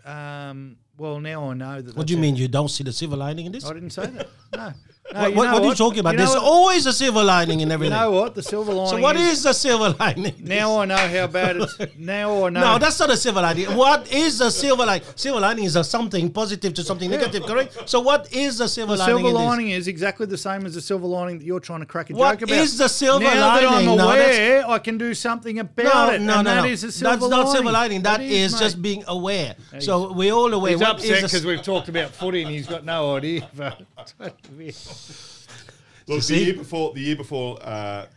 Um, 0.06 0.78
well, 1.00 1.20
now 1.20 1.50
I 1.50 1.54
know 1.54 1.82
that. 1.82 1.96
What 1.96 2.08
do 2.08 2.14
you 2.14 2.20
mean 2.20 2.36
you 2.36 2.48
don't 2.48 2.70
see 2.70 2.84
the 2.84 2.94
silver 2.94 3.16
lining 3.16 3.46
in 3.48 3.52
this? 3.52 3.66
I 3.66 3.74
didn't 3.74 3.92
say 3.92 4.06
that. 4.08 4.28
No. 4.56 4.74
No, 5.12 5.22
what, 5.22 5.30
you 5.32 5.36
what, 5.38 5.46
know 5.46 5.54
what 5.54 5.64
are 5.64 5.66
you 5.70 5.74
talking 5.74 6.00
about? 6.02 6.12
You 6.12 6.18
know 6.20 6.26
There's 6.26 6.36
what? 6.36 6.44
always 6.44 6.86
a 6.86 6.94
silver 6.94 7.24
lining 7.24 7.62
in 7.62 7.72
everything. 7.72 7.98
You 7.98 8.00
know 8.04 8.12
what? 8.12 8.36
The 8.36 8.44
silver 8.44 8.72
lining. 8.72 8.90
so 9.00 9.02
what 9.02 9.16
is 9.16 9.42
the 9.42 9.54
silver 9.54 9.96
lining? 10.00 10.36
now? 10.44 10.82
I 10.82 10.86
know 10.86 10.98
how 10.98 11.26
bad 11.26 11.58
it's. 11.58 11.76
Now 11.98 12.46
I 12.46 12.50
know. 12.52 12.60
No, 12.62 12.78
that's 12.78 13.00
not 13.00 13.10
a 13.10 13.18
silver 13.18 13.42
lining. 13.42 13.76
What 13.76 14.12
is 14.14 14.40
a 14.40 14.52
silver 14.52 14.86
lining? 14.86 15.08
Silver 15.16 15.40
lining 15.40 15.64
is 15.64 15.76
a 15.76 15.84
something 15.84 16.30
positive 16.32 16.76
to 16.76 16.84
something 16.84 17.10
negative, 17.10 17.42
correct? 17.44 17.90
So 17.90 18.02
what 18.02 18.32
is 18.32 18.60
the 18.60 18.68
silver 18.68 18.94
the 18.94 19.00
lining? 19.00 19.18
silver 19.24 19.34
lining 19.34 19.70
is 19.72 19.88
exactly 19.88 20.28
the 20.28 20.38
same 20.38 20.64
as 20.68 20.76
the 20.76 20.82
silver 20.82 21.08
lining 21.08 21.40
that 21.40 21.46
you're 21.46 21.60
trying 21.60 21.80
to 21.80 21.88
crack 21.88 22.12
a 22.12 22.14
What 22.14 22.34
joke 22.38 22.50
about. 22.50 22.58
is 22.60 22.78
the 22.78 22.88
silver 22.88 23.26
now 23.26 23.34
that 23.56 23.64
I'm 23.64 23.72
lining? 23.72 23.98
No, 23.98 24.10
aware, 24.12 24.70
I 24.70 24.78
can 24.78 25.00
do 25.00 25.16
something 25.16 25.58
about 25.58 25.84
No, 25.86 26.10
it. 26.14 26.22
no, 26.22 26.36
and 26.36 26.46
no, 26.46 26.54
that 26.54 26.62
no. 26.62 26.70
is 26.70 26.84
a 26.84 26.92
silver 26.92 27.18
That's 27.18 27.30
not 27.32 27.52
silver 27.52 27.72
lining. 27.72 28.04
That 28.04 28.22
It 28.22 28.32
is, 28.32 28.54
mate. 28.54 28.60
just 28.60 28.80
being 28.80 29.04
aware. 29.08 29.56
So 29.80 30.14
we're 30.14 30.34
all 30.34 30.54
aware. 30.54 30.78
What 30.78 30.89
upset 30.90 31.24
because 31.24 31.46
we've 31.46 31.62
talked 31.64 31.90
about 31.90 32.12
footy 32.12 32.42
and 32.44 32.52
he's 32.52 32.68
got 32.68 32.84
no 32.86 33.16
idea. 33.16 33.48
Look, 36.08 36.18
the 36.18 36.22
see? 36.22 36.44
year 36.46 36.54
before, 36.56 36.94
the 36.94 37.02
year 37.02 37.16
before, 37.16 37.60
uh, 37.62 38.08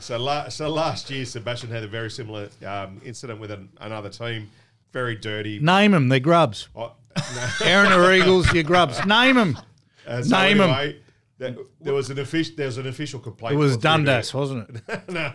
so, 0.00 0.18
la- 0.18 0.48
so 0.48 0.68
last 0.68 1.10
year, 1.10 1.24
Sebastian 1.24 1.70
had 1.70 1.82
a 1.82 1.88
very 1.88 2.10
similar 2.10 2.50
um, 2.66 3.00
incident 3.04 3.40
with 3.40 3.50
an, 3.50 3.68
another 3.80 4.10
team. 4.10 4.50
Very 4.92 5.16
dirty. 5.16 5.58
Name 5.58 5.92
them. 5.92 6.08
They're 6.08 6.20
grubs. 6.20 6.68
Oh, 6.76 6.92
no. 7.16 7.22
Erina 7.60 8.12
Eagles, 8.20 8.52
you're 8.52 8.62
grubs. 8.64 9.04
Name 9.06 9.36
them. 9.36 9.58
Uh, 10.06 10.22
so 10.22 10.36
Name 10.36 10.60
'em. 10.60 10.70
anyway, 10.70 10.96
that- 11.38 11.56
there 11.80 11.94
was 11.94 12.10
an 12.10 12.18
official. 12.18 12.54
There 12.56 12.66
was 12.66 12.78
an 12.78 12.86
official 12.86 13.20
complaint. 13.20 13.54
It 13.54 13.58
was 13.58 13.76
Dundas, 13.76 14.34
wasn't 14.34 14.68
it? 14.88 15.08
no, 15.10 15.32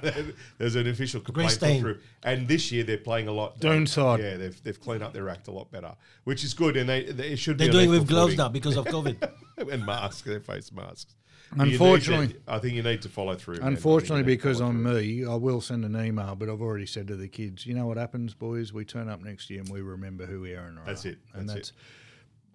there's 0.58 0.76
an 0.76 0.88
official 0.88 1.22
complaint 1.22 1.52
through, 1.54 2.00
and 2.24 2.48
this 2.48 2.72
year 2.72 2.84
they're 2.84 2.98
playing 2.98 3.28
a 3.28 3.32
lot. 3.32 3.60
Doonside. 3.60 4.20
Yeah, 4.20 4.38
they've 4.38 4.64
they've 4.64 4.80
cleaned 4.80 5.04
up 5.04 5.14
their 5.14 5.30
act 5.30 5.48
a 5.48 5.52
lot 5.52 5.72
better, 5.72 5.96
which 6.26 6.44
is 6.44 6.54
good, 6.54 6.76
and 6.78 6.90
they, 6.90 7.06
they 7.06 7.36
should 7.36 7.58
be. 7.58 7.66
they're 7.66 7.72
be 7.74 7.78
doing 7.80 7.90
with 7.90 8.08
gloves 8.08 8.34
footing. 8.34 8.38
now 8.38 8.50
because 8.50 8.78
of 8.78 8.86
COVID. 8.86 9.32
and 9.72 9.86
masks, 9.86 10.22
their 10.24 10.40
face 10.40 10.72
masks. 10.72 11.16
But 11.56 11.66
you 11.66 11.66
need 11.66 11.72
Unfortunately- 11.74 12.28
to- 12.30 12.40
I 12.48 12.58
think 12.60 12.74
you 12.74 12.82
need 12.82 13.02
to 13.04 13.10
follow 13.10 13.36
through. 13.36 13.56
man. 13.56 13.64
I 13.64 13.66
think 13.68 13.78
Unfortunately, 13.78 14.18
you 14.22 14.26
need 14.26 14.32
to 14.32 14.38
because 14.38 14.58
follow 14.58 14.72
I'm 14.72 14.84
me, 14.84 15.24
I 15.26 15.36
will 15.36 15.62
send 15.62 15.86
an 15.86 15.96
email, 16.04 16.36
but 16.36 16.50
I've 16.50 16.62
already 16.62 16.88
said 16.88 17.08
to 17.10 17.16
the 17.16 17.28
kids, 17.28 17.66
you 17.68 17.76
know 17.76 17.86
what 17.86 17.98
happens, 17.98 18.34
boys? 18.34 18.74
We 18.74 18.86
turn 18.86 19.08
up 19.08 19.22
next 19.22 19.50
year 19.52 19.60
and 19.62 19.70
we 19.70 19.82
remember 19.82 20.26
who 20.26 20.46
Erina 20.46 20.58
are. 20.58 20.80
and 20.80 20.88
That's 20.88 21.06
it, 21.06 21.20
And 21.34 21.48
that's 21.48 21.54
that's 21.70 21.74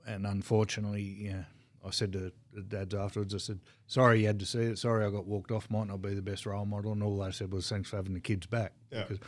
and 0.07 0.27
unfortunately, 0.27 1.03
yeah. 1.21 1.45
I 1.89 1.91
said 1.91 2.13
to 2.13 2.31
the 2.53 2.61
dads 2.63 2.95
afterwards, 2.95 3.35
I 3.35 3.39
said, 3.39 3.59
sorry 3.87 4.21
you 4.21 4.27
had 4.29 4.39
to 4.41 4.47
see 4.47 4.59
it. 4.61 4.79
Sorry 4.79 5.05
I 5.05 5.11
got 5.11 5.27
walked 5.27 5.51
off. 5.51 5.71
Might 5.71 5.89
not 5.89 6.03
be 6.03 6.15
the 6.15 6.23
best 6.23 6.47
role 6.47 6.65
model. 6.67 6.93
And 6.93 7.03
all 7.03 7.19
they 7.19 7.31
said 7.33 7.53
was, 7.53 7.69
thanks 7.69 7.89
for 7.91 7.97
having 7.97 8.15
the 8.15 8.21
kids 8.21 8.47
back. 8.47 8.73
Yeah. 8.93 9.03
Because- 9.05 9.19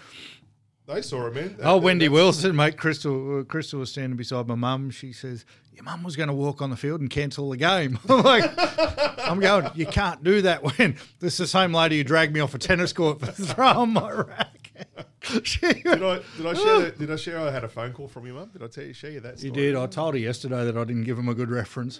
They 0.86 1.02
saw 1.02 1.26
it, 1.28 1.34
man. 1.34 1.56
Oh, 1.62 1.76
Wendy 1.78 2.06
that's- 2.06 2.14
Wilson, 2.22 2.56
mate. 2.56 2.76
Crystal, 2.76 3.40
uh, 3.40 3.44
Crystal 3.44 3.78
was 3.80 3.90
standing 3.92 4.16
beside 4.16 4.48
my 4.48 4.56
mum. 4.56 4.90
She 4.90 5.12
says, 5.12 5.44
"Your 5.72 5.84
mum 5.84 6.02
was 6.02 6.16
going 6.16 6.28
to 6.30 6.34
walk 6.34 6.60
on 6.60 6.70
the 6.70 6.76
field 6.76 7.00
and 7.00 7.08
cancel 7.08 7.48
the 7.50 7.56
game." 7.56 7.96
I'm 8.08 8.22
like, 8.22 8.50
I'm 9.18 9.38
going. 9.38 9.70
You 9.76 9.86
can't 9.86 10.24
do 10.24 10.42
that 10.42 10.64
when 10.64 10.96
this 11.20 11.34
is 11.34 11.38
the 11.38 11.46
same 11.46 11.72
lady 11.72 11.98
who 11.98 12.02
dragged 12.04 12.34
me 12.34 12.40
off 12.40 12.54
a 12.54 12.58
tennis 12.58 12.92
court 12.92 13.20
for 13.20 13.26
throwing 13.30 13.90
my 13.92 14.10
racket. 14.10 14.59
Did 15.20 16.02
I 16.02 16.20
did 16.36 16.46
I 16.46 16.54
share 16.54 16.80
that, 16.80 16.98
did 16.98 17.10
I 17.10 17.16
share 17.16 17.38
I 17.38 17.50
had 17.50 17.62
a 17.62 17.68
phone 17.68 17.92
call 17.92 18.08
from 18.08 18.24
your 18.26 18.36
mum? 18.36 18.50
Did 18.52 18.62
I 18.62 18.68
tell 18.68 18.84
you 18.84 18.94
share 18.94 19.10
you 19.10 19.20
that? 19.20 19.42
you 19.42 19.50
did. 19.50 19.76
I 19.76 19.86
told 19.86 20.14
her 20.14 20.20
yesterday 20.20 20.64
that 20.64 20.76
I 20.76 20.84
didn't 20.84 21.04
give 21.04 21.18
him 21.18 21.28
a 21.28 21.34
good 21.34 21.50
reference. 21.50 21.98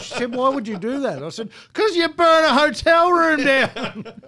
she 0.00 0.14
said, 0.14 0.34
"Why 0.34 0.48
would 0.48 0.66
you 0.66 0.78
do 0.78 1.00
that?" 1.00 1.22
I 1.22 1.28
said, 1.28 1.50
"Because 1.72 1.94
you 1.94 2.08
burn 2.08 2.44
a 2.44 2.54
hotel 2.54 3.12
room 3.12 3.44
down." 3.44 4.12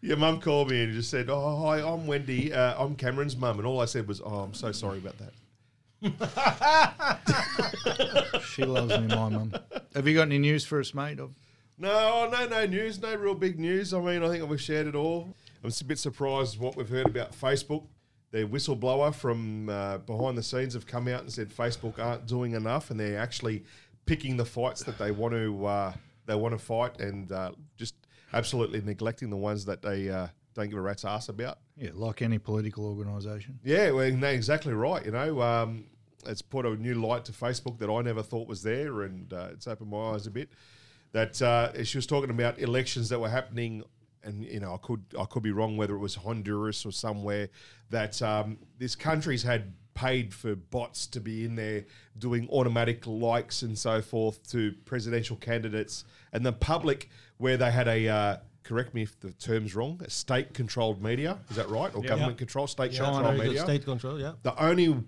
Your 0.00 0.16
mum 0.16 0.40
called 0.40 0.70
me 0.70 0.82
and 0.82 0.92
just 0.92 1.10
said, 1.10 1.30
"Oh, 1.30 1.64
hi, 1.64 1.80
I'm 1.80 2.08
Wendy. 2.08 2.52
Uh, 2.52 2.82
I'm 2.82 2.96
Cameron's 2.96 3.36
mum." 3.36 3.58
And 3.58 3.66
all 3.66 3.80
I 3.80 3.84
said 3.84 4.08
was, 4.08 4.20
"Oh, 4.20 4.40
I'm 4.40 4.54
so 4.54 4.72
sorry 4.72 4.98
about 4.98 5.14
that." 5.18 5.32
she 8.52 8.64
loves 8.64 8.98
me, 8.98 9.06
my 9.06 9.28
mum. 9.28 9.52
Have 9.94 10.08
you 10.08 10.16
got 10.16 10.22
any 10.22 10.38
news 10.38 10.64
for 10.64 10.80
us, 10.80 10.94
mate? 10.94 11.20
No, 11.78 12.28
no, 12.28 12.48
no 12.48 12.66
news, 12.66 13.00
no 13.00 13.14
real 13.14 13.36
big 13.36 13.60
news. 13.60 13.94
I 13.94 14.00
mean, 14.00 14.24
I 14.24 14.28
think 14.28 14.48
we've 14.48 14.60
shared 14.60 14.88
it 14.88 14.96
all. 14.96 15.36
I'm 15.62 15.70
just 15.70 15.82
a 15.82 15.84
bit 15.84 15.98
surprised 15.98 16.58
what 16.58 16.76
we've 16.76 16.88
heard 16.88 17.06
about 17.06 17.32
Facebook. 17.32 17.86
The 18.32 18.46
whistleblower 18.46 19.14
from 19.14 19.68
uh, 19.68 19.98
behind 19.98 20.36
the 20.36 20.42
scenes 20.42 20.74
have 20.74 20.86
come 20.86 21.06
out 21.06 21.20
and 21.20 21.32
said 21.32 21.50
Facebook 21.50 21.98
aren't 21.98 22.26
doing 22.26 22.52
enough, 22.52 22.90
and 22.90 22.98
they're 22.98 23.18
actually 23.18 23.62
picking 24.06 24.36
the 24.36 24.44
fights 24.44 24.82
that 24.84 24.98
they 24.98 25.10
want 25.10 25.34
to 25.34 25.66
uh, 25.66 25.92
they 26.26 26.34
want 26.34 26.52
to 26.52 26.58
fight, 26.58 27.00
and 27.00 27.30
uh, 27.30 27.52
just 27.76 27.94
absolutely 28.32 28.80
neglecting 28.80 29.30
the 29.30 29.36
ones 29.36 29.64
that 29.66 29.82
they 29.82 30.08
uh, 30.08 30.26
don't 30.54 30.68
give 30.68 30.78
a 30.78 30.80
rat's 30.80 31.04
ass 31.04 31.28
about. 31.28 31.58
Yeah, 31.76 31.90
like 31.94 32.22
any 32.22 32.38
political 32.38 32.86
organisation. 32.86 33.60
Yeah, 33.62 33.90
well, 33.90 34.24
exactly 34.24 34.72
right. 34.72 35.04
You 35.04 35.12
know, 35.12 35.42
um, 35.42 35.84
it's 36.26 36.42
put 36.42 36.66
a 36.66 36.74
new 36.74 36.94
light 36.94 37.24
to 37.26 37.32
Facebook 37.32 37.78
that 37.78 37.90
I 37.90 38.02
never 38.02 38.22
thought 38.22 38.48
was 38.48 38.62
there, 38.62 39.02
and 39.02 39.32
uh, 39.32 39.48
it's 39.52 39.66
opened 39.66 39.90
my 39.90 40.12
eyes 40.12 40.26
a 40.26 40.30
bit. 40.30 40.50
That 41.12 41.40
uh, 41.42 41.84
she 41.84 41.98
was 41.98 42.06
talking 42.06 42.30
about 42.30 42.58
elections 42.58 43.10
that 43.10 43.20
were 43.20 43.28
happening, 43.28 43.84
and 44.24 44.44
you 44.44 44.60
know, 44.60 44.74
I 44.74 44.78
could 44.78 45.04
I 45.18 45.24
could 45.24 45.42
be 45.42 45.52
wrong 45.52 45.76
whether 45.76 45.94
it 45.94 45.98
was 45.98 46.14
Honduras 46.14 46.84
or 46.86 46.92
somewhere 46.92 47.48
that 47.90 48.20
um, 48.22 48.58
this 48.78 48.94
country's 48.94 49.42
had 49.42 49.72
paid 49.94 50.32
for 50.32 50.54
bots 50.56 51.06
to 51.06 51.20
be 51.20 51.44
in 51.44 51.54
there 51.54 51.84
doing 52.18 52.48
automatic 52.50 53.06
likes 53.06 53.62
and 53.62 53.78
so 53.78 54.00
forth 54.00 54.48
to 54.50 54.72
presidential 54.84 55.36
candidates, 55.36 56.04
and 56.32 56.44
the 56.46 56.52
public 56.52 57.08
where 57.38 57.56
they 57.56 57.70
had 57.70 57.88
a. 57.88 58.08
Uh, 58.08 58.36
Correct 58.64 58.94
me 58.94 59.02
if 59.02 59.18
the 59.18 59.32
term's 59.32 59.74
wrong. 59.74 60.00
A 60.04 60.08
state-controlled 60.08 61.02
media, 61.02 61.36
is 61.50 61.56
that 61.56 61.68
right? 61.68 61.92
Or 61.96 62.00
government 62.00 62.38
control, 62.38 62.68
state-controlled 62.68 63.24
very 63.24 63.36
good. 63.36 63.46
media 63.48 63.60
State 63.60 63.84
control, 63.84 64.20
yeah. 64.20 64.34
the 64.44 64.54
only 64.64 65.02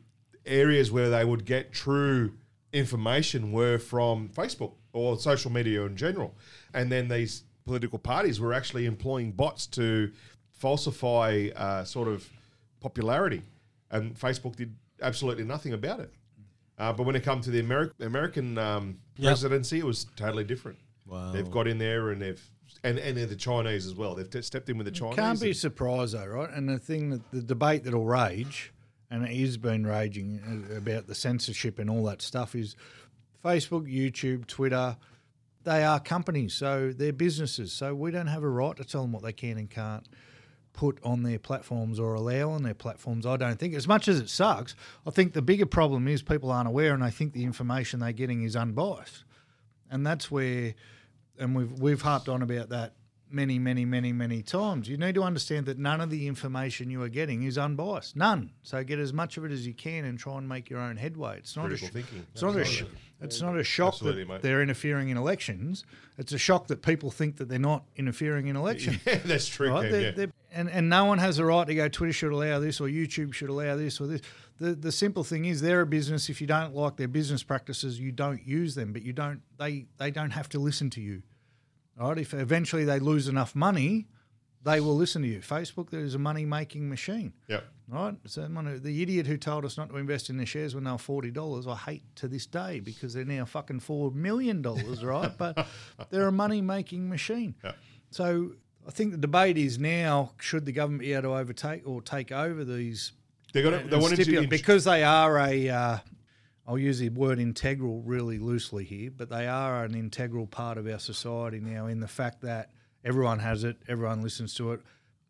areas 0.44 0.90
where 0.90 1.09
they 1.09 1.24
would 1.24 1.44
get 1.44 1.72
true 1.72 2.33
information 2.72 3.53
were 3.53 3.79
from 3.79 4.29
Facebook 4.29 4.72
or 4.92 5.16
social 5.20 5.53
media 5.53 5.83
in 5.85 5.96
general. 5.96 6.35
And 6.74 6.90
then 6.90 7.07
these 7.07 7.44
political 7.66 7.98
parties 7.98 8.40
were 8.40 8.53
actually 8.53 8.87
employing 8.87 9.33
bots 9.33 9.66
to 9.68 10.11
falsify 10.50 11.48
uh, 11.57 11.85
sort 11.85 12.09
of 12.09 12.29
popularity. 12.81 13.42
And 13.90 14.18
Facebook 14.18 14.57
did 14.57 14.74
absolutely 15.03 15.44
nothing 15.44 15.72
about 15.72 16.00
it. 16.00 16.12
Uh, 16.79 16.92
but 16.92 17.05
when 17.05 17.14
it 17.16 17.22
comes 17.22 17.44
to 17.44 17.50
the 17.50 17.62
Ameri- 17.62 17.92
American 18.00 18.59
um, 18.59 18.98
Yep. 19.16 19.29
presidency, 19.31 19.79
it 19.79 19.85
was 19.85 20.07
totally 20.16 20.42
different. 20.42 20.79
Wow. 21.07 21.31
They've 21.31 21.48
got 21.50 21.68
in 21.68 21.79
there 21.79 22.11
and 22.11 22.20
they've 22.20 22.42
and 22.83 22.98
and 22.98 23.16
they're 23.16 23.27
the 23.27 23.37
Chinese 23.37 23.87
as 23.87 23.94
well. 23.94 24.14
They've 24.16 24.29
t- 24.29 24.42
stepped 24.42 24.68
in 24.68 24.77
with 24.77 24.87
the 24.87 24.90
Chinese. 24.90 25.14
Can't 25.16 25.40
be 25.40 25.53
surprised 25.53 26.14
though, 26.14 26.27
right? 26.27 26.50
And 26.50 26.68
the 26.68 26.79
thing 26.79 27.11
that 27.11 27.31
the 27.31 27.40
debate 27.42 27.85
that'll 27.85 28.05
rage, 28.05 28.72
and 29.11 29.22
it 29.24 29.37
has 29.37 29.57
been 29.57 29.87
raging 29.87 30.40
uh, 30.72 30.77
about 30.77 31.07
the 31.07 31.14
censorship 31.14 31.79
and 31.79 31.88
all 31.88 32.03
that 32.07 32.20
stuff, 32.22 32.57
is 32.57 32.74
Facebook, 33.44 33.87
YouTube, 33.87 34.46
Twitter. 34.46 34.96
They 35.64 35.83
are 35.83 35.98
companies, 35.98 36.55
so 36.55 36.92
they're 36.94 37.12
businesses. 37.12 37.72
So 37.72 37.94
we 37.94 38.11
don't 38.11 38.27
have 38.27 38.42
a 38.42 38.48
right 38.48 38.77
to 38.77 38.85
tell 38.85 39.03
them 39.03 39.12
what 39.12 39.22
they 39.22 39.33
can 39.33 39.59
and 39.59 39.68
can't 39.68 40.07
put 40.74 40.98
on 41.03 41.22
their 41.22 41.38
platforms 41.38 41.98
or 41.98 42.14
allow 42.14 42.50
on 42.50 42.62
their 42.62 42.74
platforms. 42.74 43.24
I 43.24 43.37
don't 43.37 43.59
think. 43.59 43.74
As 43.74 43.88
much 43.88 44.07
as 44.07 44.20
it 44.20 44.29
sucks, 44.29 44.74
I 45.07 45.11
think 45.11 45.33
the 45.33 45.42
bigger 45.42 45.66
problem 45.66 46.07
is 46.07 46.22
people 46.22 46.50
aren't 46.50 46.68
aware 46.68 46.92
and 46.92 47.03
they 47.03 47.11
think 47.11 47.33
the 47.33 47.44
information 47.44 48.00
they're 48.00 48.12
getting 48.12 48.42
is 48.42 48.57
unbiased, 48.57 49.24
and 49.90 50.07
that's 50.07 50.31
where 50.31 50.74
and 51.38 51.57
we've 51.57 51.72
we've 51.81 52.03
harped 52.03 52.29
on 52.29 52.42
about 52.42 52.68
that 52.68 52.94
many, 53.30 53.58
many, 53.58 53.84
many, 53.84 54.12
many 54.12 54.42
times. 54.42 54.88
You 54.88 54.96
need 54.96 55.14
to 55.16 55.22
understand 55.22 55.66
that 55.66 55.78
none 55.78 56.00
of 56.00 56.10
the 56.10 56.26
information 56.28 56.90
you 56.90 57.02
are 57.02 57.08
getting 57.08 57.42
is 57.42 57.58
unbiased. 57.58 58.16
None. 58.16 58.52
So 58.62 58.82
get 58.84 58.98
as 58.98 59.12
much 59.12 59.37
of 59.37 59.44
it 59.44 59.50
as 59.52 59.66
you 59.66 59.74
can 59.74 60.04
and 60.04 60.18
try 60.18 60.38
and 60.38 60.48
make 60.48 60.70
your 60.70 60.78
own 60.80 60.96
headway. 60.96 61.38
It's 61.38 61.56
not 61.56 61.66
Critical 61.66 61.87
a 61.87 61.90
sh- 61.90 61.92
thinking. 61.92 62.26
It's 62.32 62.42
not 62.42 62.56
a 62.56 62.64
sh- 62.64 62.84
it's 63.20 63.40
not 63.40 63.56
a 63.58 63.64
shock 63.64 63.94
Absolutely, 63.94 64.24
that 64.24 64.28
mate. 64.28 64.42
they're 64.42 64.60
interfering 64.62 65.08
in 65.08 65.16
elections. 65.16 65.84
It's 66.18 66.32
a 66.32 66.38
shock 66.38 66.66
that 66.66 66.82
people 66.82 67.10
think 67.10 67.37
that 67.38 67.48
they're 67.48 67.58
not 67.58 67.84
interfering 67.96 68.48
in 68.48 68.56
elections. 68.56 68.98
Yeah, 69.06 69.18
that's 69.24 69.46
true. 69.46 69.70
Right? 69.70 69.82
Cam, 69.84 69.92
They're- 69.92 70.00
yeah. 70.02 70.10
they're- 70.10 70.32
and, 70.52 70.70
and 70.70 70.88
no 70.88 71.04
one 71.06 71.18
has 71.18 71.40
a 71.40 71.44
right 71.44 71.66
to 71.66 71.74
go, 71.74 71.88
Twitter 71.88 72.12
should 72.12 72.30
allow 72.30 72.60
this 72.60 72.80
or 72.80 72.87
YouTube 72.87 73.32
should 73.34 73.48
allow 73.48 73.74
this 73.74 74.00
or 74.00 74.06
this. 74.06 74.20
The, 74.60 74.76
the 74.76 74.92
simple 74.92 75.24
thing 75.24 75.46
is 75.46 75.60
they're 75.60 75.80
a 75.80 75.87
business. 75.87 76.28
If 76.28 76.40
you 76.40 76.46
don't 76.46 76.72
like 76.76 76.96
their 76.96 77.08
business 77.08 77.42
practices, 77.42 77.98
you 77.98 78.12
don't 78.12 78.46
use 78.46 78.76
them, 78.76 78.92
but 78.92 79.02
you 79.02 79.12
don't 79.12 79.40
they, 79.58 79.87
they 79.98 80.12
don't 80.12 80.30
have 80.30 80.48
to 80.50 80.60
listen 80.60 80.90
to 80.90 81.00
you. 81.00 81.22
Right? 81.98 82.18
If 82.18 82.35
eventually 82.35 82.85
they 82.85 82.98
lose 82.98 83.28
enough 83.28 83.54
money, 83.54 84.07
they 84.64 84.80
will 84.80 84.96
listen 84.96 85.22
to 85.22 85.28
you. 85.28 85.40
Facebook, 85.40 85.90
there 85.90 86.00
is 86.00 86.14
a 86.14 86.18
money 86.18 86.44
making 86.44 86.88
machine. 86.88 87.33
Yep. 87.48 87.64
Right? 87.88 88.16
So 88.26 88.48
the 88.48 89.02
idiot 89.02 89.26
who 89.26 89.37
told 89.37 89.64
us 89.64 89.76
not 89.76 89.90
to 89.90 89.96
invest 89.96 90.30
in 90.30 90.38
their 90.38 90.46
shares 90.46 90.74
when 90.74 90.85
they 90.85 90.90
were 90.90 90.98
forty 90.98 91.30
dollars, 91.30 91.66
I 91.66 91.76
hate 91.76 92.02
to 92.16 92.28
this 92.28 92.46
day 92.46 92.80
because 92.80 93.12
they're 93.12 93.26
now 93.26 93.44
fucking 93.44 93.80
four 93.80 94.11
million 94.11 94.62
dollars, 94.62 95.04
right? 95.04 95.30
But 95.37 95.66
they're 96.11 96.28
a 96.28 96.33
money 96.33 96.62
making 96.62 97.09
machine. 97.11 97.54
Yeah. 97.62 97.72
So 98.11 98.52
I 98.88 98.90
think 98.90 99.12
the 99.12 99.18
debate 99.18 99.59
is 99.59 99.78
now 99.78 100.33
should 100.38 100.64
the 100.64 100.72
government 100.72 101.02
be 101.02 101.12
able 101.12 101.22
to 101.22 101.37
overtake 101.37 101.87
or 101.87 102.00
take 102.00 102.33
over 102.33 102.64
these 102.64 103.12
They're 103.52 103.62
gonna, 103.62 103.78
they 103.78 103.92
and 103.92 104.02
wanted 104.02 104.24
to 104.24 104.46
because 104.48 104.85
they 104.85 105.04
are 105.04 105.38
a. 105.38 105.68
Uh, 105.68 105.98
I'll 106.66 106.79
use 106.79 106.98
the 106.98 107.11
word 107.11 107.38
integral 107.38 108.00
really 108.03 108.38
loosely 108.38 108.85
here, 108.85 109.11
but 109.14 109.29
they 109.29 109.46
are 109.46 109.85
an 109.85 109.94
integral 109.94 110.46
part 110.46 110.79
of 110.79 110.87
our 110.87 110.98
society 110.98 111.61
now 111.61 111.87
in 111.87 112.00
the 112.00 112.09
fact 112.09 112.40
that 112.42 112.70
everyone 113.05 113.38
has 113.40 113.64
it, 113.64 113.77
everyone 113.87 114.22
listens 114.22 114.55
to 114.55 114.72
it, 114.72 114.81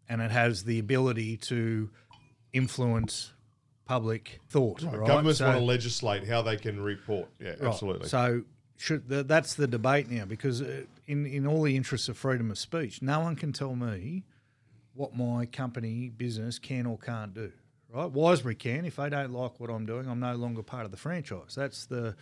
and 0.08 0.20
it 0.22 0.30
has 0.30 0.62
the 0.64 0.78
ability 0.78 1.36
to 1.38 1.90
influence 2.52 3.32
public 3.84 4.40
thought. 4.48 4.82
Right? 4.82 5.06
Governments 5.06 5.38
So- 5.38 5.46
want 5.46 5.58
to 5.58 5.64
legislate 5.64 6.26
how 6.26 6.42
they 6.42 6.56
can 6.56 6.80
report. 6.80 7.28
Yeah, 7.40 7.50
Right. 7.50 7.62
absolutely. 7.62 8.08
So 8.08 8.42
should 8.76 9.08
the, 9.08 9.22
that's 9.22 9.54
the 9.54 9.66
debate 9.66 10.10
now 10.10 10.24
because 10.24 10.62
uh, 10.62 10.82
in, 11.06 11.26
in 11.26 11.46
all 11.46 11.62
the 11.62 11.76
interests 11.76 12.08
of 12.08 12.16
freedom 12.16 12.50
of 12.50 12.58
speech, 12.58 13.02
no 13.02 13.20
one 13.20 13.36
can 13.36 13.52
tell 13.52 13.74
me 13.76 14.24
what 14.94 15.14
my 15.16 15.46
company 15.46 16.08
business 16.08 16.58
can 16.58 16.86
or 16.86 16.96
can't 16.96 17.34
do. 17.34 17.52
Right? 17.94 18.10
Wisebury 18.10 18.56
can. 18.56 18.84
If 18.84 18.96
they 18.96 19.08
don't 19.08 19.32
like 19.32 19.60
what 19.60 19.70
I'm 19.70 19.86
doing, 19.86 20.08
I'm 20.08 20.20
no 20.20 20.34
longer 20.34 20.62
part 20.62 20.84
of 20.84 20.90
the 20.90 20.96
franchise. 20.96 21.54
That's 21.54 21.86
the 21.86 22.16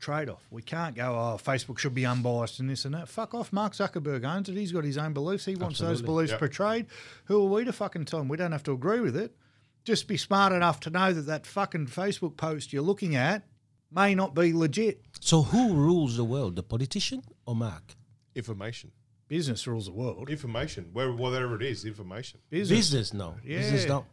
trade 0.00 0.28
off. 0.28 0.44
We 0.50 0.60
can't 0.60 0.96
go, 0.96 1.12
oh, 1.12 1.38
Facebook 1.42 1.78
should 1.78 1.94
be 1.94 2.04
unbiased 2.04 2.58
and 2.60 2.68
this 2.68 2.84
and 2.84 2.94
that. 2.94 3.08
Fuck 3.08 3.32
off. 3.34 3.52
Mark 3.52 3.74
Zuckerberg 3.74 4.24
owns 4.24 4.48
it. 4.48 4.56
He's 4.56 4.72
got 4.72 4.84
his 4.84 4.98
own 4.98 5.12
beliefs. 5.12 5.44
He 5.44 5.54
wants 5.54 5.78
those 5.78 6.02
beliefs 6.02 6.32
Yep. 6.32 6.40
portrayed. 6.40 6.86
Who 7.26 7.46
are 7.46 7.48
we 7.48 7.64
to 7.64 7.72
fucking 7.72 8.06
tell 8.06 8.20
him? 8.20 8.28
We 8.28 8.36
don't 8.36 8.52
have 8.52 8.64
to 8.64 8.72
agree 8.72 9.00
with 9.00 9.16
it. 9.16 9.36
Just 9.84 10.08
be 10.08 10.16
smart 10.16 10.52
enough 10.52 10.80
to 10.80 10.90
know 10.90 11.12
that 11.12 11.22
that 11.22 11.46
fucking 11.46 11.86
Facebook 11.86 12.36
post 12.36 12.72
you're 12.72 12.82
looking 12.82 13.14
at 13.14 13.46
may 13.90 14.14
not 14.14 14.34
be 14.34 14.52
legit. 14.52 15.02
So 15.20 15.42
who 15.42 15.74
rules 15.74 16.16
the 16.16 16.24
world, 16.24 16.56
the 16.56 16.62
politician 16.62 17.22
or 17.46 17.54
Mark? 17.54 17.94
Information. 18.34 18.90
Business 19.28 19.66
rules 19.66 19.86
the 19.86 19.92
world. 19.92 20.28
Information. 20.28 20.90
Where, 20.92 21.12
whatever 21.12 21.54
it 21.56 21.62
is, 21.62 21.84
information. 21.84 22.40
Business. 22.50 22.78
Business, 22.78 23.14
no. 23.14 23.36
Yeah. 23.44 23.58
Business, 23.58 23.86
no. 23.86 24.06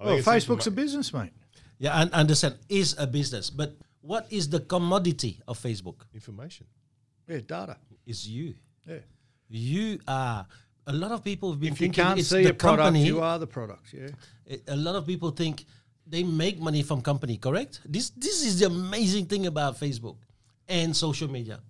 I 0.00 0.04
Well, 0.04 0.18
Facebook's 0.18 0.66
a 0.66 0.70
business, 0.70 1.12
mate. 1.12 1.32
Yeah, 1.78 1.94
I 1.94 2.02
understand. 2.20 2.56
Is 2.68 2.94
a 2.98 3.06
business, 3.06 3.50
but 3.50 3.76
what 4.00 4.26
is 4.30 4.48
the 4.48 4.60
commodity 4.60 5.40
of 5.48 5.58
Facebook? 5.58 6.02
information. 6.14 6.66
Yeah, 7.28 7.40
data. 7.40 7.76
Is 8.06 8.28
you. 8.28 8.54
Yeah. 8.86 8.98
You 9.48 9.98
are. 10.06 10.46
A 10.86 10.92
lot 10.92 11.12
of 11.12 11.24
people 11.24 11.50
have 11.52 11.60
been 11.60 11.72
If 11.72 11.80
you 11.80 11.86
thinking 11.86 12.04
can't 12.04 12.18
it's 12.18 12.28
see 12.28 12.44
the 12.44 12.50
a 12.50 12.54
product, 12.54 12.84
company. 12.84 13.06
you 13.06 13.20
are 13.20 13.38
the 13.38 13.46
product. 13.46 13.92
Yeah. 13.92 14.08
it- 14.46 14.64
a 14.68 14.76
lot 14.76 14.94
of 14.94 15.06
people 15.06 15.30
think 15.30 15.64
they 16.06 16.22
make 16.22 16.60
money 16.60 16.82
from 16.82 17.00
company 17.00 17.38
correct 17.38 17.80
this 17.86 18.10
this 18.10 18.44
is 18.44 18.58
the 18.60 18.66
amazing 18.66 19.24
thing 19.24 19.46
about 19.46 19.72
facebook 19.80 20.16
and 20.68 20.94
social 20.94 21.30
media 21.30 21.60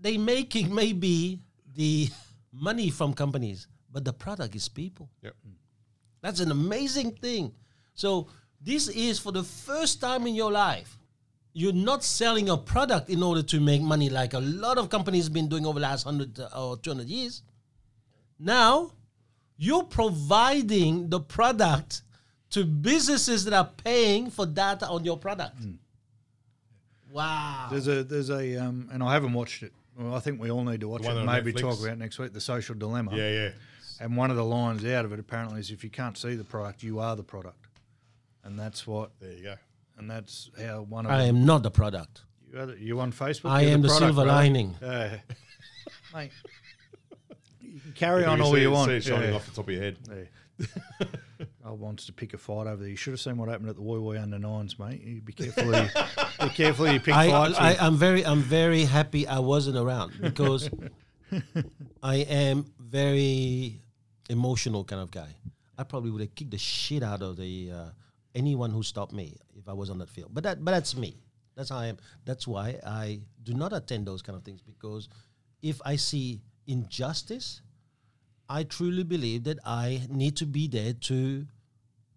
they 0.00 0.16
make 0.16 0.54
making 0.54 0.72
maybe 0.72 1.40
the 1.74 2.08
money 2.52 2.88
from 2.88 3.12
companies 3.12 3.66
but 3.90 4.04
the 4.04 4.12
product 4.12 4.54
is 4.54 4.68
people 4.68 5.10
Yep. 5.22 5.34
that's 6.22 6.38
an 6.38 6.52
amazing 6.52 7.10
thing 7.16 7.52
so 8.00 8.10
this 8.70 8.88
is 8.88 9.18
for 9.18 9.32
the 9.32 9.42
first 9.42 10.00
time 10.00 10.26
in 10.26 10.34
your 10.34 10.52
life 10.52 10.96
you're 11.52 11.80
not 11.90 12.04
selling 12.04 12.48
a 12.48 12.56
product 12.56 13.10
in 13.10 13.22
order 13.22 13.42
to 13.42 13.60
make 13.60 13.82
money 13.82 14.08
like 14.08 14.34
a 14.34 14.44
lot 14.66 14.78
of 14.78 14.88
companies 14.88 15.28
been 15.28 15.48
doing 15.48 15.66
over 15.66 15.78
the 15.80 15.86
last 15.90 16.06
100 16.06 16.40
or 16.56 16.76
200 16.76 17.08
years 17.08 17.42
now 18.38 18.92
you're 19.56 19.84
providing 19.84 21.10
the 21.10 21.20
product 21.20 22.02
to 22.50 22.64
businesses 22.64 23.44
that 23.44 23.54
are 23.54 23.70
paying 23.84 24.30
for 24.30 24.46
data 24.46 24.86
on 24.88 25.04
your 25.04 25.18
product. 25.18 25.56
Wow. 27.12 27.68
There's 27.70 27.86
a 27.86 28.02
there's 28.02 28.30
a 28.30 28.56
um, 28.56 28.88
and 28.92 29.02
I 29.02 29.12
haven't 29.12 29.34
watched 29.34 29.62
it. 29.62 29.72
Well, 29.98 30.14
I 30.14 30.20
think 30.20 30.40
we 30.40 30.50
all 30.50 30.64
need 30.64 30.80
to 30.80 30.88
watch 30.88 31.02
it. 31.02 31.08
on 31.08 31.26
Maybe 31.26 31.52
Netflix? 31.52 31.60
talk 31.60 31.80
about 31.80 31.92
it 31.92 31.98
next 31.98 32.18
week. 32.18 32.32
The 32.32 32.40
social 32.40 32.74
dilemma. 32.74 33.14
Yeah, 33.14 33.30
yeah. 33.30 33.50
And 34.00 34.16
one 34.16 34.30
of 34.30 34.36
the 34.36 34.44
lines 34.44 34.84
out 34.84 35.04
of 35.04 35.12
it 35.12 35.18
apparently 35.18 35.60
is 35.60 35.70
if 35.70 35.84
you 35.84 35.90
can't 35.90 36.16
see 36.16 36.34
the 36.34 36.44
product, 36.44 36.82
you 36.82 37.00
are 37.00 37.14
the 37.14 37.22
product. 37.22 37.66
And 38.44 38.58
that's 38.58 38.86
what 38.86 39.10
There 39.20 39.32
you 39.32 39.42
go. 39.42 39.54
and 39.98 40.10
that's 40.10 40.50
how 40.60 40.82
one 40.82 41.06
of 41.06 41.12
I 41.12 41.24
am 41.24 41.44
not 41.44 41.62
the 41.62 41.70
product. 41.70 42.22
you, 42.52 42.58
are 42.58 42.66
the- 42.66 42.78
you 42.78 43.00
on 43.00 43.12
Facebook. 43.12 43.50
I 43.50 43.62
you're 43.62 43.72
am 43.72 43.82
the 43.82 43.88
product, 43.88 44.06
silver 44.06 44.24
brother. 44.24 44.30
lining. 44.32 44.76
Yeah. 44.82 45.18
Mate. 46.14 46.32
You 47.60 47.80
can 47.80 47.92
carry 47.92 48.24
on 48.24 48.40
all 48.40 48.52
see, 48.54 48.62
you 48.62 48.70
want. 48.70 48.90
See 48.90 48.96
it 48.96 49.04
shining 49.04 49.30
Yeah. 49.30 49.36
off 49.36 49.46
the 49.46 49.52
top 49.54 49.68
of 49.68 49.74
your 49.74 49.82
head. 49.82 49.96
Yeah. 50.08 51.06
I 51.64 51.70
wants 51.70 52.06
to 52.06 52.12
pick 52.12 52.34
a 52.34 52.38
fight 52.38 52.66
over 52.66 52.76
there. 52.76 52.88
You 52.88 52.96
should 52.96 53.12
have 53.12 53.20
seen 53.20 53.36
what 53.38 53.48
happened 53.48 53.70
at 53.70 53.76
the 53.76 53.82
Woy 53.82 53.98
Woy 53.98 54.20
under 54.20 54.38
nines, 54.38 54.78
mate. 54.78 55.00
You 55.02 55.20
be 55.22 55.32
careful. 55.32 55.64
who 55.64 55.76
you, 55.82 55.88
be 56.48 56.54
careful. 56.54 56.92
You 56.92 57.00
pick 57.00 57.14
I, 57.14 57.30
fights. 57.30 57.56
I, 57.58 57.76
I'm 57.76 57.94
very 57.96 58.26
I'm 58.26 58.40
very 58.42 58.84
happy 58.84 59.26
I 59.26 59.38
wasn't 59.38 59.76
around 59.78 60.12
because 60.20 60.68
I 62.02 62.16
am 62.16 62.66
very 62.78 63.80
emotional 64.28 64.84
kind 64.84 65.00
of 65.02 65.10
guy. 65.10 65.28
I 65.78 65.84
probably 65.84 66.10
would 66.10 66.20
have 66.22 66.34
kicked 66.34 66.50
the 66.50 66.58
shit 66.58 67.02
out 67.02 67.22
of 67.22 67.36
the 67.36 67.70
uh, 67.72 67.84
anyone 68.34 68.70
who 68.70 68.82
stopped 68.82 69.12
me 69.12 69.36
if 69.56 69.68
I 69.68 69.72
was 69.72 69.90
on 69.90 69.98
that 69.98 70.08
field. 70.08 70.30
But 70.32 70.44
that 70.44 70.64
but 70.64 70.72
that's 70.72 70.96
me. 70.96 71.16
That's 71.56 71.70
how 71.70 71.78
I 71.78 71.86
am. 71.86 71.98
That's 72.24 72.46
why 72.46 72.78
I 72.86 73.20
do 73.42 73.54
not 73.54 73.72
attend 73.72 74.06
those 74.06 74.22
kind 74.22 74.36
of 74.36 74.44
things 74.44 74.62
because 74.62 75.08
if 75.62 75.80
I 75.84 75.96
see 75.96 76.40
injustice, 76.66 77.60
I 78.48 78.62
truly 78.64 79.02
believe 79.04 79.44
that 79.44 79.58
I 79.64 80.02
need 80.08 80.36
to 80.36 80.46
be 80.46 80.68
there 80.68 80.92
to 80.92 81.46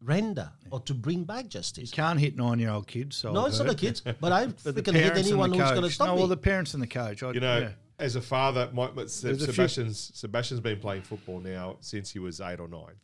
render 0.02 0.52
or 0.71 0.80
to 0.82 0.93
bring 0.93 1.23
back 1.23 1.47
justice. 1.47 1.78
you 1.78 1.84
justice. 1.84 1.95
can't 1.95 2.19
hit 2.19 2.36
nine-year-old 2.38 2.88
kids. 2.88 3.15
So 3.17 3.32
No, 3.32 3.41
I've 3.41 3.47
it's 3.49 3.58
not 3.60 3.65
the 3.65 3.71
heard. 3.73 3.78
kids, 3.80 4.02
but 4.21 4.32
I 4.32 4.47
But 4.47 4.76
the 4.76 4.82
freaking 4.84 4.93
hit 4.95 5.17
anyone 5.17 5.52
who's 5.52 5.69
going 5.71 5.82
to 5.84 5.89
stop 5.89 6.08
no, 6.08 6.13
me. 6.15 6.19
well, 6.19 6.28
the 6.28 6.38
parents 6.38 6.73
and 6.73 6.84
the 6.84 6.88
coach. 6.88 7.23
I, 7.23 7.32
You 7.32 7.39
know, 7.39 7.60
yeah. 7.60 7.69
as 7.99 8.15
a 8.15 8.21
father, 8.21 8.69
my, 8.73 8.91
my, 8.91 9.06
Se- 9.06 9.28
There's 9.28 9.43
a 9.43 9.45
few- 9.45 9.54
Sebastian's 9.54 10.12
Sebastian's 10.13 10.60
been 10.62 10.80
playing 10.80 11.04
football 11.04 11.39
now 11.39 11.78
since 11.82 12.12
he 12.12 12.19
was 12.19 12.41
eight 12.41 12.60
or 12.60 12.67
nine, 12.67 12.95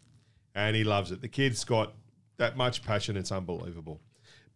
and 0.56 0.76
he 0.76 0.84
loves 0.84 1.12
it. 1.12 1.22
The 1.22 1.28
kid's 1.30 1.63
got 1.63 1.93
that 2.39 2.58
much 2.58 2.84
passion; 2.84 3.15
it's 3.15 3.32
unbelievable. 3.32 4.02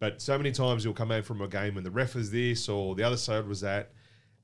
But 0.00 0.20
so 0.20 0.36
many 0.36 0.50
times 0.50 0.84
you'll 0.84 0.92
come 0.94 1.12
out 1.12 1.24
from 1.24 1.40
a 1.40 1.46
game 1.48 1.76
and 1.76 1.86
the 1.86 1.90
ref 1.90 2.14
was 2.16 2.30
this 2.30 2.68
or 2.68 2.94
the 2.96 3.04
other 3.04 3.16
side 3.16 3.46
was 3.46 3.60
that, 3.60 3.92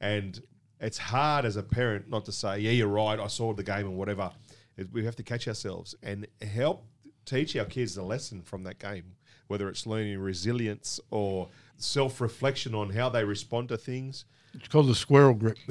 and 0.00 0.40
it's 0.80 0.96
hard 0.96 1.44
as 1.44 1.56
a 1.56 1.62
parent 1.62 2.08
not 2.08 2.24
to 2.26 2.32
say, 2.32 2.60
"Yeah, 2.60 2.70
you're 2.70 2.86
right. 2.88 3.18
I 3.18 3.26
saw 3.26 3.52
the 3.52 3.64
game 3.64 3.86
and 3.86 3.96
whatever." 3.96 4.30
It- 4.76 4.92
we 4.92 5.04
have 5.04 5.16
to 5.16 5.22
catch 5.22 5.48
ourselves 5.48 5.94
and 6.02 6.26
help 6.40 6.86
teach 7.26 7.56
our 7.56 7.64
kids 7.64 7.94
the 7.96 8.02
lesson 8.02 8.42
from 8.42 8.62
that 8.62 8.78
game, 8.78 9.16
whether 9.48 9.68
it's 9.68 9.86
learning 9.86 10.18
resilience 10.20 11.00
or 11.10 11.48
self-reflection 11.76 12.74
on 12.74 12.90
how 12.90 13.08
they 13.08 13.24
respond 13.24 13.68
to 13.68 13.76
things. 13.76 14.24
It's 14.54 14.68
called 14.68 14.88
the 14.88 14.94
squirrel 14.94 15.34
grip. 15.34 15.58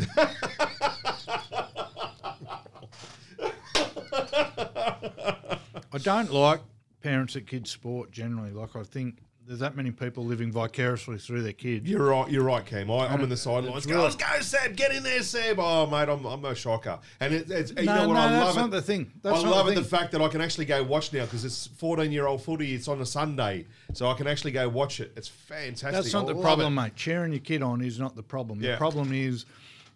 I 5.92 5.98
don't 6.02 6.32
like 6.32 6.62
parents 7.02 7.36
at 7.36 7.48
kids' 7.48 7.72
sport 7.72 8.12
generally. 8.12 8.52
Like 8.52 8.76
I 8.76 8.84
think 8.84 9.20
there's 9.48 9.60
that 9.62 9.76
many 9.76 9.90
people 9.90 10.24
living 10.26 10.52
vicariously 10.52 11.18
through 11.18 11.42
their 11.42 11.54
kids. 11.54 11.90
You're 11.90 12.06
right. 12.10 12.30
You're 12.30 12.44
right, 12.44 12.64
Cam. 12.64 12.92
I, 12.92 13.08
I'm 13.08 13.22
in 13.22 13.30
the 13.30 13.38
sidelines. 13.38 13.88
Go, 13.88 14.04
let's 14.04 14.16
go, 14.16 14.40
Seb. 14.42 14.76
Get 14.76 14.94
in 14.94 15.02
there, 15.02 15.24
Seb. 15.24 15.58
Oh, 15.58 15.88
mate, 15.88 16.08
I'm, 16.08 16.24
I'm 16.26 16.40
no 16.42 16.54
shocker. 16.54 17.00
And 17.20 17.34
it, 17.34 17.50
it's, 17.50 17.72
you 17.76 17.84
No, 17.86 17.96
know 17.96 18.08
what? 18.10 18.14
no, 18.14 18.20
I 18.20 18.30
that's 18.32 18.46
love 18.46 18.56
not 18.58 18.68
it. 18.68 18.72
the 18.72 18.82
thing. 18.84 19.12
That's 19.24 19.44
I 19.44 19.48
love 19.50 19.66
the 19.66 19.72
it 19.72 19.76
the 19.76 19.84
fact 19.84 20.12
that 20.12 20.22
I 20.22 20.28
can 20.28 20.40
actually 20.40 20.66
go 20.66 20.84
watch 20.84 21.12
now 21.14 21.26
because 21.26 21.46
it's 21.46 21.66
14 21.66 22.12
year 22.12 22.28
old 22.28 22.44
footy. 22.44 22.76
It's 22.76 22.88
on 22.88 23.02
a 23.02 23.06
Sunday, 23.08 23.66
so 23.94 24.08
I 24.08 24.14
can 24.14 24.28
actually 24.28 24.52
go 24.52 24.70
watch 24.70 25.00
it. 25.00 25.14
It's 25.16 25.28
fantastic. 25.30 25.94
That's 25.94 26.14
not 26.14 26.30
I 26.30 26.34
the 26.34 26.42
problem, 26.42 26.78
it. 26.78 26.82
mate. 26.84 26.96
Cheering 26.96 27.32
your 27.32 27.42
kid 27.42 27.64
on 27.64 27.82
is 27.82 27.98
not 28.00 28.16
the 28.16 28.22
problem. 28.24 28.62
Yeah. 28.62 28.74
The 28.74 28.78
problem 28.78 29.12
is, 29.14 29.46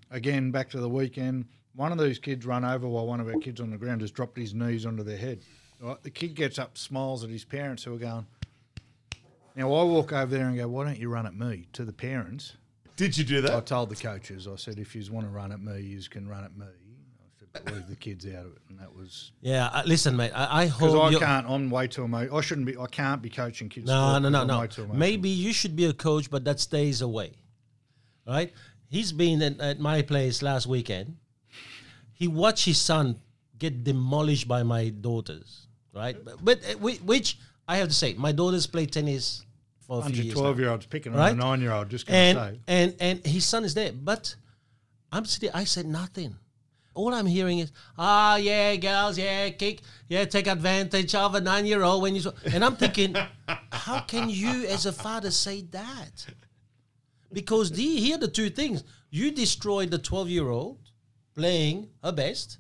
again, 0.09 0.49
back 0.49 0.71
to 0.71 0.79
the 0.79 0.89
weekend. 0.89 1.45
One 1.75 1.91
of 1.91 1.99
these 1.99 2.17
kids 2.17 2.43
run 2.47 2.65
over 2.65 2.87
while 2.87 3.05
one 3.05 3.19
of 3.19 3.27
our 3.27 3.35
kids 3.39 3.61
on 3.61 3.69
the 3.69 3.77
ground 3.77 4.01
has 4.01 4.09
dropped 4.09 4.35
his 4.37 4.55
knees 4.55 4.85
onto 4.87 5.03
their 5.03 5.17
head. 5.17 5.41
Right? 5.83 6.01
The 6.01 6.09
kid 6.09 6.33
gets 6.33 6.57
up, 6.57 6.77
smiles 6.77 7.25
at 7.25 7.29
his 7.29 7.43
parents 7.43 7.83
who 7.83 7.93
are 7.93 7.99
going. 7.99 8.25
Now 9.55 9.73
I 9.73 9.83
walk 9.83 10.13
over 10.13 10.33
there 10.33 10.47
and 10.47 10.57
go, 10.57 10.67
"Why 10.67 10.85
don't 10.85 10.97
you 10.97 11.09
run 11.09 11.27
at 11.27 11.35
me?" 11.35 11.67
To 11.73 11.83
the 11.83 11.91
parents, 11.91 12.53
Did 12.95 13.17
you 13.17 13.25
do 13.25 13.41
that? 13.41 13.51
I 13.51 13.59
told 13.59 13.89
the 13.89 13.95
coaches, 13.95 14.47
I 14.47 14.55
said, 14.55 14.79
"If 14.79 14.95
you 14.95 15.03
want 15.11 15.27
to 15.27 15.31
run 15.31 15.51
at 15.51 15.59
me, 15.59 15.81
you 15.81 16.01
can 16.09 16.27
run 16.27 16.45
at 16.45 16.57
me." 16.57 16.65
I 16.65 17.29
said, 17.37 17.49
but 17.51 17.73
"Leave 17.73 17.87
the 17.87 17.97
kids 17.97 18.25
out 18.25 18.45
of 18.45 18.53
it," 18.53 18.61
and 18.69 18.79
that 18.79 18.95
was 18.95 19.33
Yeah, 19.41 19.67
uh, 19.67 19.83
listen, 19.85 20.15
mate. 20.15 20.31
I, 20.33 20.61
I 20.61 20.65
because 20.67 20.93
hope 20.93 21.13
I 21.15 21.19
can't. 21.19 21.47
I'm 21.49 21.69
way 21.69 21.87
too 21.87 22.05
emotional. 22.05 22.37
I 22.37 22.41
shouldn't 22.41 22.65
be. 22.65 22.77
I 22.77 22.87
can't 22.87 23.21
be 23.21 23.29
coaching 23.29 23.67
kids. 23.67 23.85
No, 23.85 24.17
no, 24.19 24.29
no, 24.29 24.41
I'm 24.41 24.47
no. 24.47 24.59
way 24.61 24.67
too 24.67 24.83
emotional. 24.83 24.99
Maybe 24.99 25.29
you 25.29 25.51
should 25.51 25.75
be 25.75 25.85
a 25.85 25.93
coach, 25.93 26.31
but 26.31 26.45
that 26.45 26.61
stays 26.61 27.01
away. 27.01 27.33
Right? 28.25 28.53
He's 28.87 29.11
been 29.11 29.41
at, 29.41 29.59
at 29.59 29.79
my 29.79 30.01
place 30.01 30.41
last 30.41 30.65
weekend. 30.65 31.17
He 32.13 32.29
watched 32.29 32.65
his 32.65 32.79
son 32.79 33.19
get 33.59 33.83
demolished 33.83 34.47
by 34.47 34.63
my 34.63 34.89
daughters. 34.89 35.67
Right? 35.93 36.17
But, 36.23 36.43
but 36.43 36.59
uh, 36.69 36.77
which 36.77 37.37
I 37.67 37.77
have 37.77 37.87
to 37.87 37.93
say, 37.93 38.13
my 38.13 38.31
daughters 38.31 38.67
play 38.67 38.85
tennis 38.85 39.45
for 39.87 39.99
a 40.01 40.09
few 40.09 40.23
years. 40.23 40.37
twelve 40.37 40.59
year 40.59 40.69
olds 40.69 40.85
picking 40.85 41.13
Right? 41.13 41.31
on 41.31 41.39
a 41.39 41.43
nine 41.43 41.61
year 41.61 41.71
old. 41.71 41.89
Just 41.89 42.09
and 42.09 42.37
say. 42.37 42.59
and 42.67 42.95
and 42.99 43.25
his 43.25 43.45
son 43.45 43.63
is 43.63 43.73
there. 43.73 43.91
But 43.91 44.35
I'm 45.11 45.25
sitting. 45.25 45.51
I 45.53 45.63
said 45.65 45.85
nothing. 45.85 46.35
All 46.95 47.11
I'm 47.11 47.25
hearing 47.25 47.57
is, 47.57 47.71
ah, 47.97 48.35
yeah, 48.35 48.75
girls, 48.75 49.17
yeah, 49.17 49.49
kick, 49.49 49.81
yeah, 50.09 50.25
take 50.25 50.45
advantage 50.45 51.15
of 51.15 51.33
a 51.33 51.41
nine-year-old 51.41 52.03
when 52.03 52.13
you. 52.13 52.21
So, 52.21 52.35
and 52.53 52.63
I'm 52.63 52.75
thinking, 52.75 53.15
how 53.71 54.01
can 54.01 54.29
you, 54.29 54.67
as 54.67 54.85
a 54.85 54.91
father, 54.93 55.31
say 55.31 55.61
that? 55.71 56.27
Because 57.31 57.71
the, 57.71 57.83
here 57.83 58.15
are 58.15 58.19
the 58.19 58.27
two 58.27 58.51
things: 58.51 58.83
you 59.09 59.31
destroyed 59.31 59.89
the 59.89 59.97
12-year-old 59.97 60.77
playing 61.33 61.89
her 62.03 62.11
best, 62.11 62.59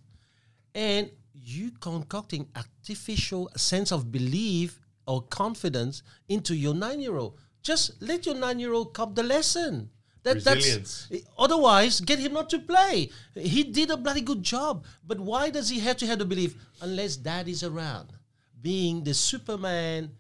and 0.73 1.11
you 1.43 1.71
concocting 1.79 2.47
artificial 2.55 3.49
sense 3.55 3.91
of 3.91 4.11
belief 4.11 4.79
or 5.05 5.21
confidence 5.23 6.03
into 6.29 6.55
your 6.55 6.73
nine-year-old. 6.73 7.37
Just 7.61 8.01
let 8.01 8.25
your 8.25 8.35
nine-year-old 8.35 8.93
cop 8.93 9.15
the 9.15 9.23
lesson. 9.23 9.89
That, 10.23 10.35
Resilience. 10.35 11.07
That's, 11.11 11.23
otherwise, 11.37 11.99
get 11.99 12.19
him 12.19 12.33
not 12.33 12.49
to 12.51 12.59
play. 12.59 13.09
He 13.35 13.65
did 13.65 13.91
a 13.91 13.97
bloody 13.97 14.21
good 14.21 14.41
job. 14.41 14.85
But 15.05 15.19
why 15.19 15.49
does 15.49 15.67
he 15.67 15.79
have 15.79 15.97
to 15.97 16.07
have 16.07 16.19
the 16.19 16.25
belief 16.25 16.55
unless 16.81 17.17
dad 17.17 17.49
is 17.49 17.61
around, 17.61 18.13
being 18.61 19.03
the 19.03 19.13
Superman 19.13 20.11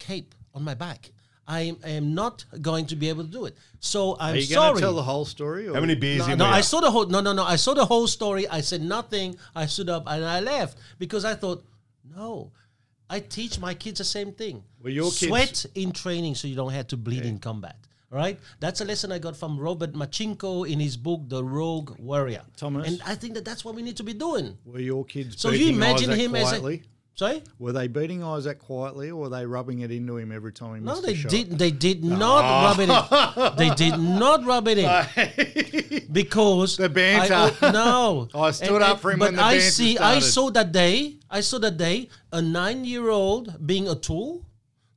cape 0.00 0.34
on 0.52 0.64
my 0.64 0.74
back? 0.74 1.12
I 1.48 1.76
am 1.84 2.14
not 2.14 2.44
going 2.60 2.86
to 2.86 2.96
be 2.96 3.08
able 3.08 3.24
to 3.24 3.30
do 3.30 3.44
it. 3.46 3.56
So 3.78 4.16
I'm 4.18 4.34
Are 4.34 4.36
you 4.38 4.48
going 4.48 4.66
sorry. 4.66 4.74
to 4.76 4.80
tell 4.80 4.94
the 4.94 5.02
whole 5.02 5.24
story? 5.24 5.68
Or? 5.68 5.74
How 5.74 5.80
many 5.80 5.94
beers 5.94 6.26
No, 6.26 6.32
in 6.32 6.38
no, 6.38 6.44
I 6.46 6.60
saw 6.60 6.80
the 6.80 6.90
whole. 6.90 7.06
No, 7.06 7.20
no, 7.20 7.32
no. 7.32 7.44
I 7.44 7.56
saw 7.56 7.72
the 7.74 7.86
whole 7.86 8.06
story. 8.08 8.48
I 8.48 8.60
said 8.62 8.82
nothing. 8.82 9.36
I 9.54 9.66
stood 9.66 9.88
up 9.88 10.04
and 10.08 10.24
I 10.24 10.40
left 10.40 10.76
because 10.98 11.24
I 11.24 11.34
thought, 11.34 11.64
no, 12.16 12.50
I 13.08 13.20
teach 13.20 13.60
my 13.60 13.74
kids 13.74 13.98
the 13.98 14.04
same 14.04 14.32
thing. 14.32 14.64
Well, 14.82 14.92
your 14.92 15.10
kids- 15.12 15.28
sweat 15.28 15.66
in 15.76 15.92
training 15.92 16.34
so 16.34 16.48
you 16.48 16.56
don't 16.56 16.72
have 16.72 16.88
to 16.88 16.96
bleed 16.96 17.24
in 17.24 17.38
combat. 17.38 17.76
Right? 18.10 18.38
That's 18.60 18.80
a 18.80 18.84
lesson 18.84 19.10
I 19.12 19.18
got 19.18 19.36
from 19.36 19.58
Robert 19.58 19.92
Marcinko 19.92 20.68
in 20.68 20.78
his 20.80 20.96
book, 20.96 21.22
The 21.28 21.42
Rogue 21.44 21.98
Warrior. 21.98 22.42
Thomas? 22.56 22.86
and 22.88 23.02
I 23.04 23.14
think 23.16 23.34
that 23.34 23.44
that's 23.44 23.64
what 23.64 23.74
we 23.74 23.82
need 23.82 23.96
to 23.96 24.04
be 24.04 24.14
doing. 24.14 24.56
Were 24.64 24.78
your 24.80 25.04
kids 25.04 25.40
So 25.40 25.50
you 25.50 25.68
imagine 25.70 26.10
Isaac 26.10 26.24
him 26.24 26.34
as 26.36 26.52
a- 26.52 26.80
Sorry? 27.16 27.42
Were 27.58 27.72
they 27.72 27.88
beating 27.88 28.22
Isaac 28.22 28.58
quietly, 28.58 29.10
or 29.10 29.16
were 29.22 29.28
they 29.30 29.46
rubbing 29.46 29.78
it 29.80 29.90
into 29.90 30.18
him 30.18 30.30
every 30.30 30.52
time 30.52 30.74
he 30.74 30.80
No, 30.82 30.92
missed 30.92 31.06
they 31.06 31.12
a 31.12 31.16
shot? 31.16 31.30
did. 31.30 31.58
They 31.58 31.70
did 31.70 32.04
not 32.04 32.42
rub 32.66 32.78
it 32.78 32.90
in. 32.90 33.56
They 33.56 33.74
did 33.74 33.98
not 33.98 34.44
rub 34.44 34.68
it 34.68 34.76
in 34.78 36.06
because 36.12 36.76
The 36.76 36.88
banter. 36.90 37.34
I, 37.34 37.52
oh, 37.62 37.70
no, 37.72 38.28
I 38.40 38.50
stood 38.50 38.82
up 38.82 39.00
for 39.00 39.12
him 39.12 39.18
But 39.18 39.26
when 39.28 39.36
the 39.36 39.42
I 39.42 39.58
see. 39.60 39.96
I 39.98 40.18
saw 40.18 40.50
that 40.50 40.72
day. 40.72 41.16
I 41.30 41.40
saw 41.40 41.58
that 41.60 41.76
day 41.78 42.08
a 42.32 42.40
nine-year-old 42.42 43.66
being 43.66 43.88
a 43.88 43.94
tool 43.94 44.44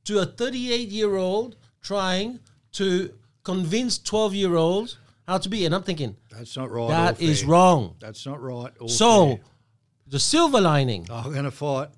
to 0.04 0.18
a 0.20 0.26
thirty-eight-year-old 0.26 1.56
trying 1.82 2.40
to 2.72 3.14
convince 3.44 3.98
twelve-year-olds 3.98 4.98
how 5.26 5.38
to 5.38 5.48
be. 5.48 5.64
And 5.64 5.74
I'm 5.74 5.82
thinking 5.82 6.16
That's 6.30 6.54
not 6.56 6.70
right. 6.70 6.88
that 6.88 7.20
is 7.20 7.40
fair. 7.40 7.48
wrong. 7.50 7.96
That's 7.98 8.26
not 8.26 8.42
right. 8.42 8.72
So, 8.88 9.26
fair. 9.36 9.40
the 10.08 10.20
silver 10.20 10.60
lining. 10.60 11.06
Oh, 11.08 11.22
we're 11.24 11.32
going 11.32 11.44
to 11.44 11.50
fight. 11.50 11.88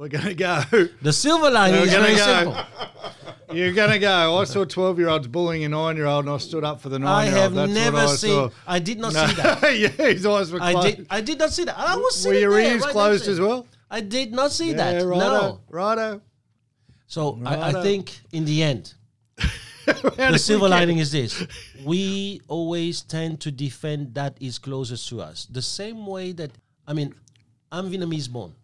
We're 0.00 0.08
going 0.08 0.24
to 0.24 0.34
go. 0.34 0.62
The 1.02 1.12
silver 1.12 1.50
lining 1.50 1.80
We're 1.80 1.86
is 1.88 1.92
very 1.92 2.14
go. 2.16 2.24
simple. 2.54 3.54
You're 3.54 3.74
going 3.74 3.90
to 3.90 3.98
go. 3.98 4.38
I 4.38 4.44
saw 4.44 4.64
12 4.64 4.98
year 4.98 5.10
olds 5.10 5.28
bullying 5.28 5.62
a 5.64 5.68
nine 5.68 5.96
year 5.98 6.06
old, 6.06 6.24
and 6.24 6.32
I 6.34 6.38
stood 6.38 6.64
up 6.64 6.80
for 6.80 6.88
the 6.88 6.98
nine 6.98 7.26
year 7.26 7.34
old. 7.34 7.38
I 7.38 7.42
have 7.42 7.54
That's 7.54 7.72
never 7.72 7.98
I 7.98 8.06
seen. 8.06 8.30
Saw. 8.30 8.50
I 8.66 8.78
did 8.78 8.98
not 8.98 9.12
No. 9.12 9.26
see 9.26 9.34
that. 9.34 9.78
yeah, 9.78 9.88
his 9.88 10.24
eyes 10.24 10.50
were 10.52 10.62
I 10.62 10.72
closed. 10.72 10.96
did. 10.96 11.06
I 11.10 11.20
did 11.20 11.38
not 11.38 11.50
see 11.50 11.64
that. 11.64 11.76
I 11.76 11.96
was 11.96 12.26
Were 12.26 12.32
your 12.32 12.50
there 12.52 12.72
ears 12.72 12.82
right 12.82 12.92
closed 12.92 13.28
as 13.28 13.38
well? 13.40 13.66
I 13.90 14.00
did 14.00 14.32
not 14.32 14.52
see 14.52 14.70
Yeah, 14.70 14.76
that. 14.92 15.04
righto, 15.04 15.18
No. 15.18 15.60
righto. 15.68 16.22
So 17.06 17.38
I, 17.44 17.68
I 17.70 17.82
think 17.82 18.20
in 18.32 18.46
the 18.46 18.62
end, 18.62 18.94
the 19.84 20.38
silver 20.38 20.68
lining 20.70 20.96
is 20.96 21.12
this: 21.12 21.44
we 21.84 22.40
always 22.48 23.02
tend 23.02 23.40
to 23.40 23.50
defend 23.50 24.14
that 24.14 24.38
is 24.40 24.58
closest 24.58 25.10
to 25.10 25.20
us. 25.20 25.44
The 25.50 25.60
same 25.60 26.06
way 26.06 26.32
that 26.32 26.52
I 26.86 26.94
mean, 26.94 27.14
I'm 27.70 27.90
Vietnamese 27.90 28.30
born, 28.30 28.54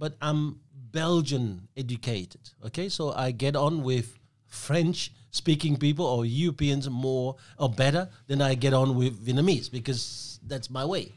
but 0.00 0.16
I'm 0.22 0.58
Belgian 0.90 1.68
educated. 1.76 2.40
Okay, 2.66 2.88
so 2.88 3.12
I 3.12 3.30
get 3.30 3.54
on 3.54 3.84
with 3.84 4.18
French 4.48 5.12
speaking 5.30 5.76
people 5.76 6.06
or 6.06 6.24
Europeans 6.24 6.88
more 6.88 7.36
or 7.58 7.68
better 7.68 8.08
than 8.26 8.40
I 8.42 8.54
get 8.54 8.72
on 8.72 8.96
with 8.96 9.24
Vietnamese 9.24 9.70
because 9.70 10.40
that's 10.44 10.70
my 10.70 10.84
way. 10.84 11.12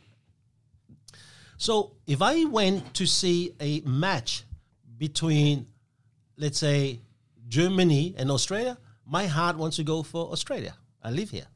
So 1.57 1.93
if 2.05 2.21
I 2.21 2.43
went 2.43 2.93
to 2.95 3.05
see 3.07 3.55
a 3.61 3.79
match 3.81 4.43
between, 4.97 5.65
let's 6.37 6.59
say, 6.59 6.99
Germany 7.47 8.13
and 8.17 8.29
Australia, 8.29 8.77
my 9.05 9.27
heart 9.27 9.55
wants 9.55 9.77
to 9.77 9.83
go 9.83 10.03
for 10.03 10.29
Australia. 10.31 10.75
I 11.01 11.09
live 11.11 11.29
here. 11.29 11.47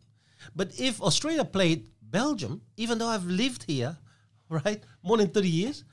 But 0.56 0.80
if 0.80 1.02
Australia 1.02 1.44
played 1.44 1.90
Belgium, 2.02 2.62
even 2.78 2.98
though 2.98 3.08
I've 3.08 3.26
lived 3.26 3.66
here, 3.68 3.98
right, 4.50 4.82
more 5.04 5.18
than 5.18 5.28
30 5.28 5.50
years, 5.50 5.84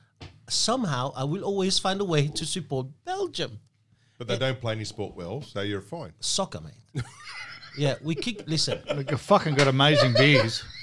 somehow 0.49 1.11
I 1.15 1.23
will 1.23 1.43
always 1.43 1.79
find 1.79 1.99
a 2.01 2.05
way 2.05 2.27
to 2.27 2.45
support 2.45 2.87
Belgium. 3.05 3.59
But 4.17 4.27
they 4.27 4.35
eh, 4.35 4.39
don't 4.39 4.61
play 4.61 4.73
any 4.73 4.85
sport 4.85 5.15
well, 5.15 5.41
so 5.41 5.61
you're 5.61 5.81
fine. 5.81 6.13
Soccer, 6.19 6.61
mate. 6.61 7.03
yeah, 7.77 7.95
we 8.01 8.15
kick. 8.15 8.43
Listen, 8.47 8.79
Look, 8.95 9.11
I've 9.11 9.21
fucking 9.21 9.55
got 9.55 9.67
amazing 9.67 10.13
beers. 10.13 10.63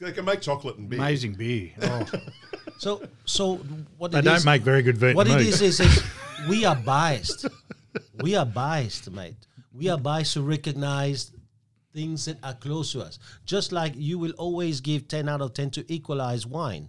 They 0.00 0.12
can 0.12 0.24
make 0.24 0.40
chocolate 0.40 0.78
and 0.78 0.88
beer. 0.88 0.98
Amazing 0.98 1.34
beer. 1.34 1.72
Oh, 1.82 2.06
so 2.78 3.02
so 3.26 3.56
what 3.98 4.12
they 4.12 4.20
it 4.20 4.22
don't 4.22 4.36
is- 4.36 4.46
make 4.46 4.62
very 4.62 4.80
good 4.82 4.96
Vietnamese. 4.96 5.14
What 5.14 5.26
it 5.26 5.40
is 5.42 5.60
is, 5.60 5.80
is 5.80 6.02
we 6.48 6.64
are 6.64 6.74
biased. 6.74 7.46
We 8.22 8.34
are 8.34 8.46
biased, 8.46 9.10
mate. 9.10 9.36
We 9.74 9.88
are 9.90 9.98
biased 9.98 10.32
to 10.34 10.42
recognize 10.42 11.32
things 11.92 12.24
that 12.24 12.38
are 12.42 12.54
close 12.54 12.92
to 12.92 13.02
us. 13.02 13.18
Just 13.44 13.72
like 13.72 13.92
you 13.96 14.18
will 14.18 14.32
always 14.38 14.80
give 14.80 15.08
10 15.08 15.28
out 15.28 15.42
of 15.42 15.52
10 15.52 15.70
to 15.72 15.92
equalize 15.92 16.46
wine, 16.46 16.88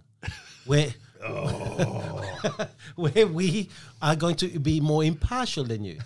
where, 0.64 0.94
where 2.96 3.26
we 3.26 3.68
are 4.00 4.16
going 4.16 4.36
to 4.36 4.58
be 4.58 4.80
more 4.80 5.04
impartial 5.04 5.64
than 5.64 5.84
you. 5.84 5.98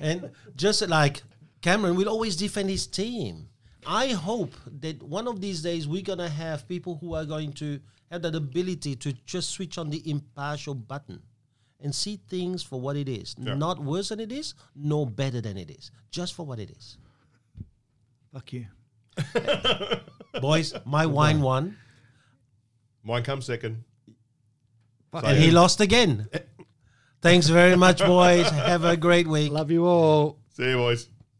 And 0.00 0.30
just 0.56 0.86
like 0.88 1.22
Cameron 1.62 1.96
will 1.96 2.08
always 2.08 2.36
defend 2.36 2.70
his 2.70 2.86
team. 2.86 3.48
I 3.86 4.08
hope 4.08 4.54
that 4.80 5.02
one 5.02 5.28
of 5.28 5.40
these 5.40 5.62
days 5.62 5.86
we're 5.86 6.02
going 6.02 6.18
to 6.18 6.28
have 6.28 6.66
people 6.66 6.98
who 7.00 7.14
are 7.14 7.24
going 7.24 7.52
to 7.54 7.80
have 8.10 8.22
that 8.22 8.34
ability 8.34 8.96
to 8.96 9.12
just 9.26 9.50
switch 9.50 9.78
on 9.78 9.90
the 9.90 10.08
impartial 10.10 10.74
button 10.74 11.22
and 11.80 11.94
see 11.94 12.18
things 12.28 12.62
for 12.62 12.80
what 12.80 12.96
it 12.96 13.08
is. 13.08 13.38
Not 13.56 13.78
worse 13.78 14.08
than 14.08 14.20
it 14.20 14.32
is, 14.32 14.54
no 14.74 15.04
better 15.04 15.40
than 15.40 15.56
it 15.56 15.70
is. 15.70 15.90
Just 16.10 16.34
for 16.34 16.46
what 16.46 16.58
it 16.58 16.70
is. 16.70 16.96
Fuck 18.32 18.52
you. 18.52 18.66
Boys, 20.40 20.74
my 20.84 21.06
wine 21.06 21.40
won, 21.40 21.76
Mine 23.04 23.22
comes 23.22 23.44
second. 23.44 23.84
And 25.14 25.38
he 25.38 25.50
lost 25.50 25.80
again. 25.80 26.28
Thanks 27.20 27.48
very 27.48 27.76
much, 27.76 28.00
boys. 28.00 28.48
Have 28.50 28.84
a 28.84 28.96
great 28.96 29.26
week. 29.26 29.50
Love 29.50 29.70
you 29.70 29.86
all. 29.86 30.38
See 30.50 30.68
you, 30.68 30.76
boys. 30.76 31.08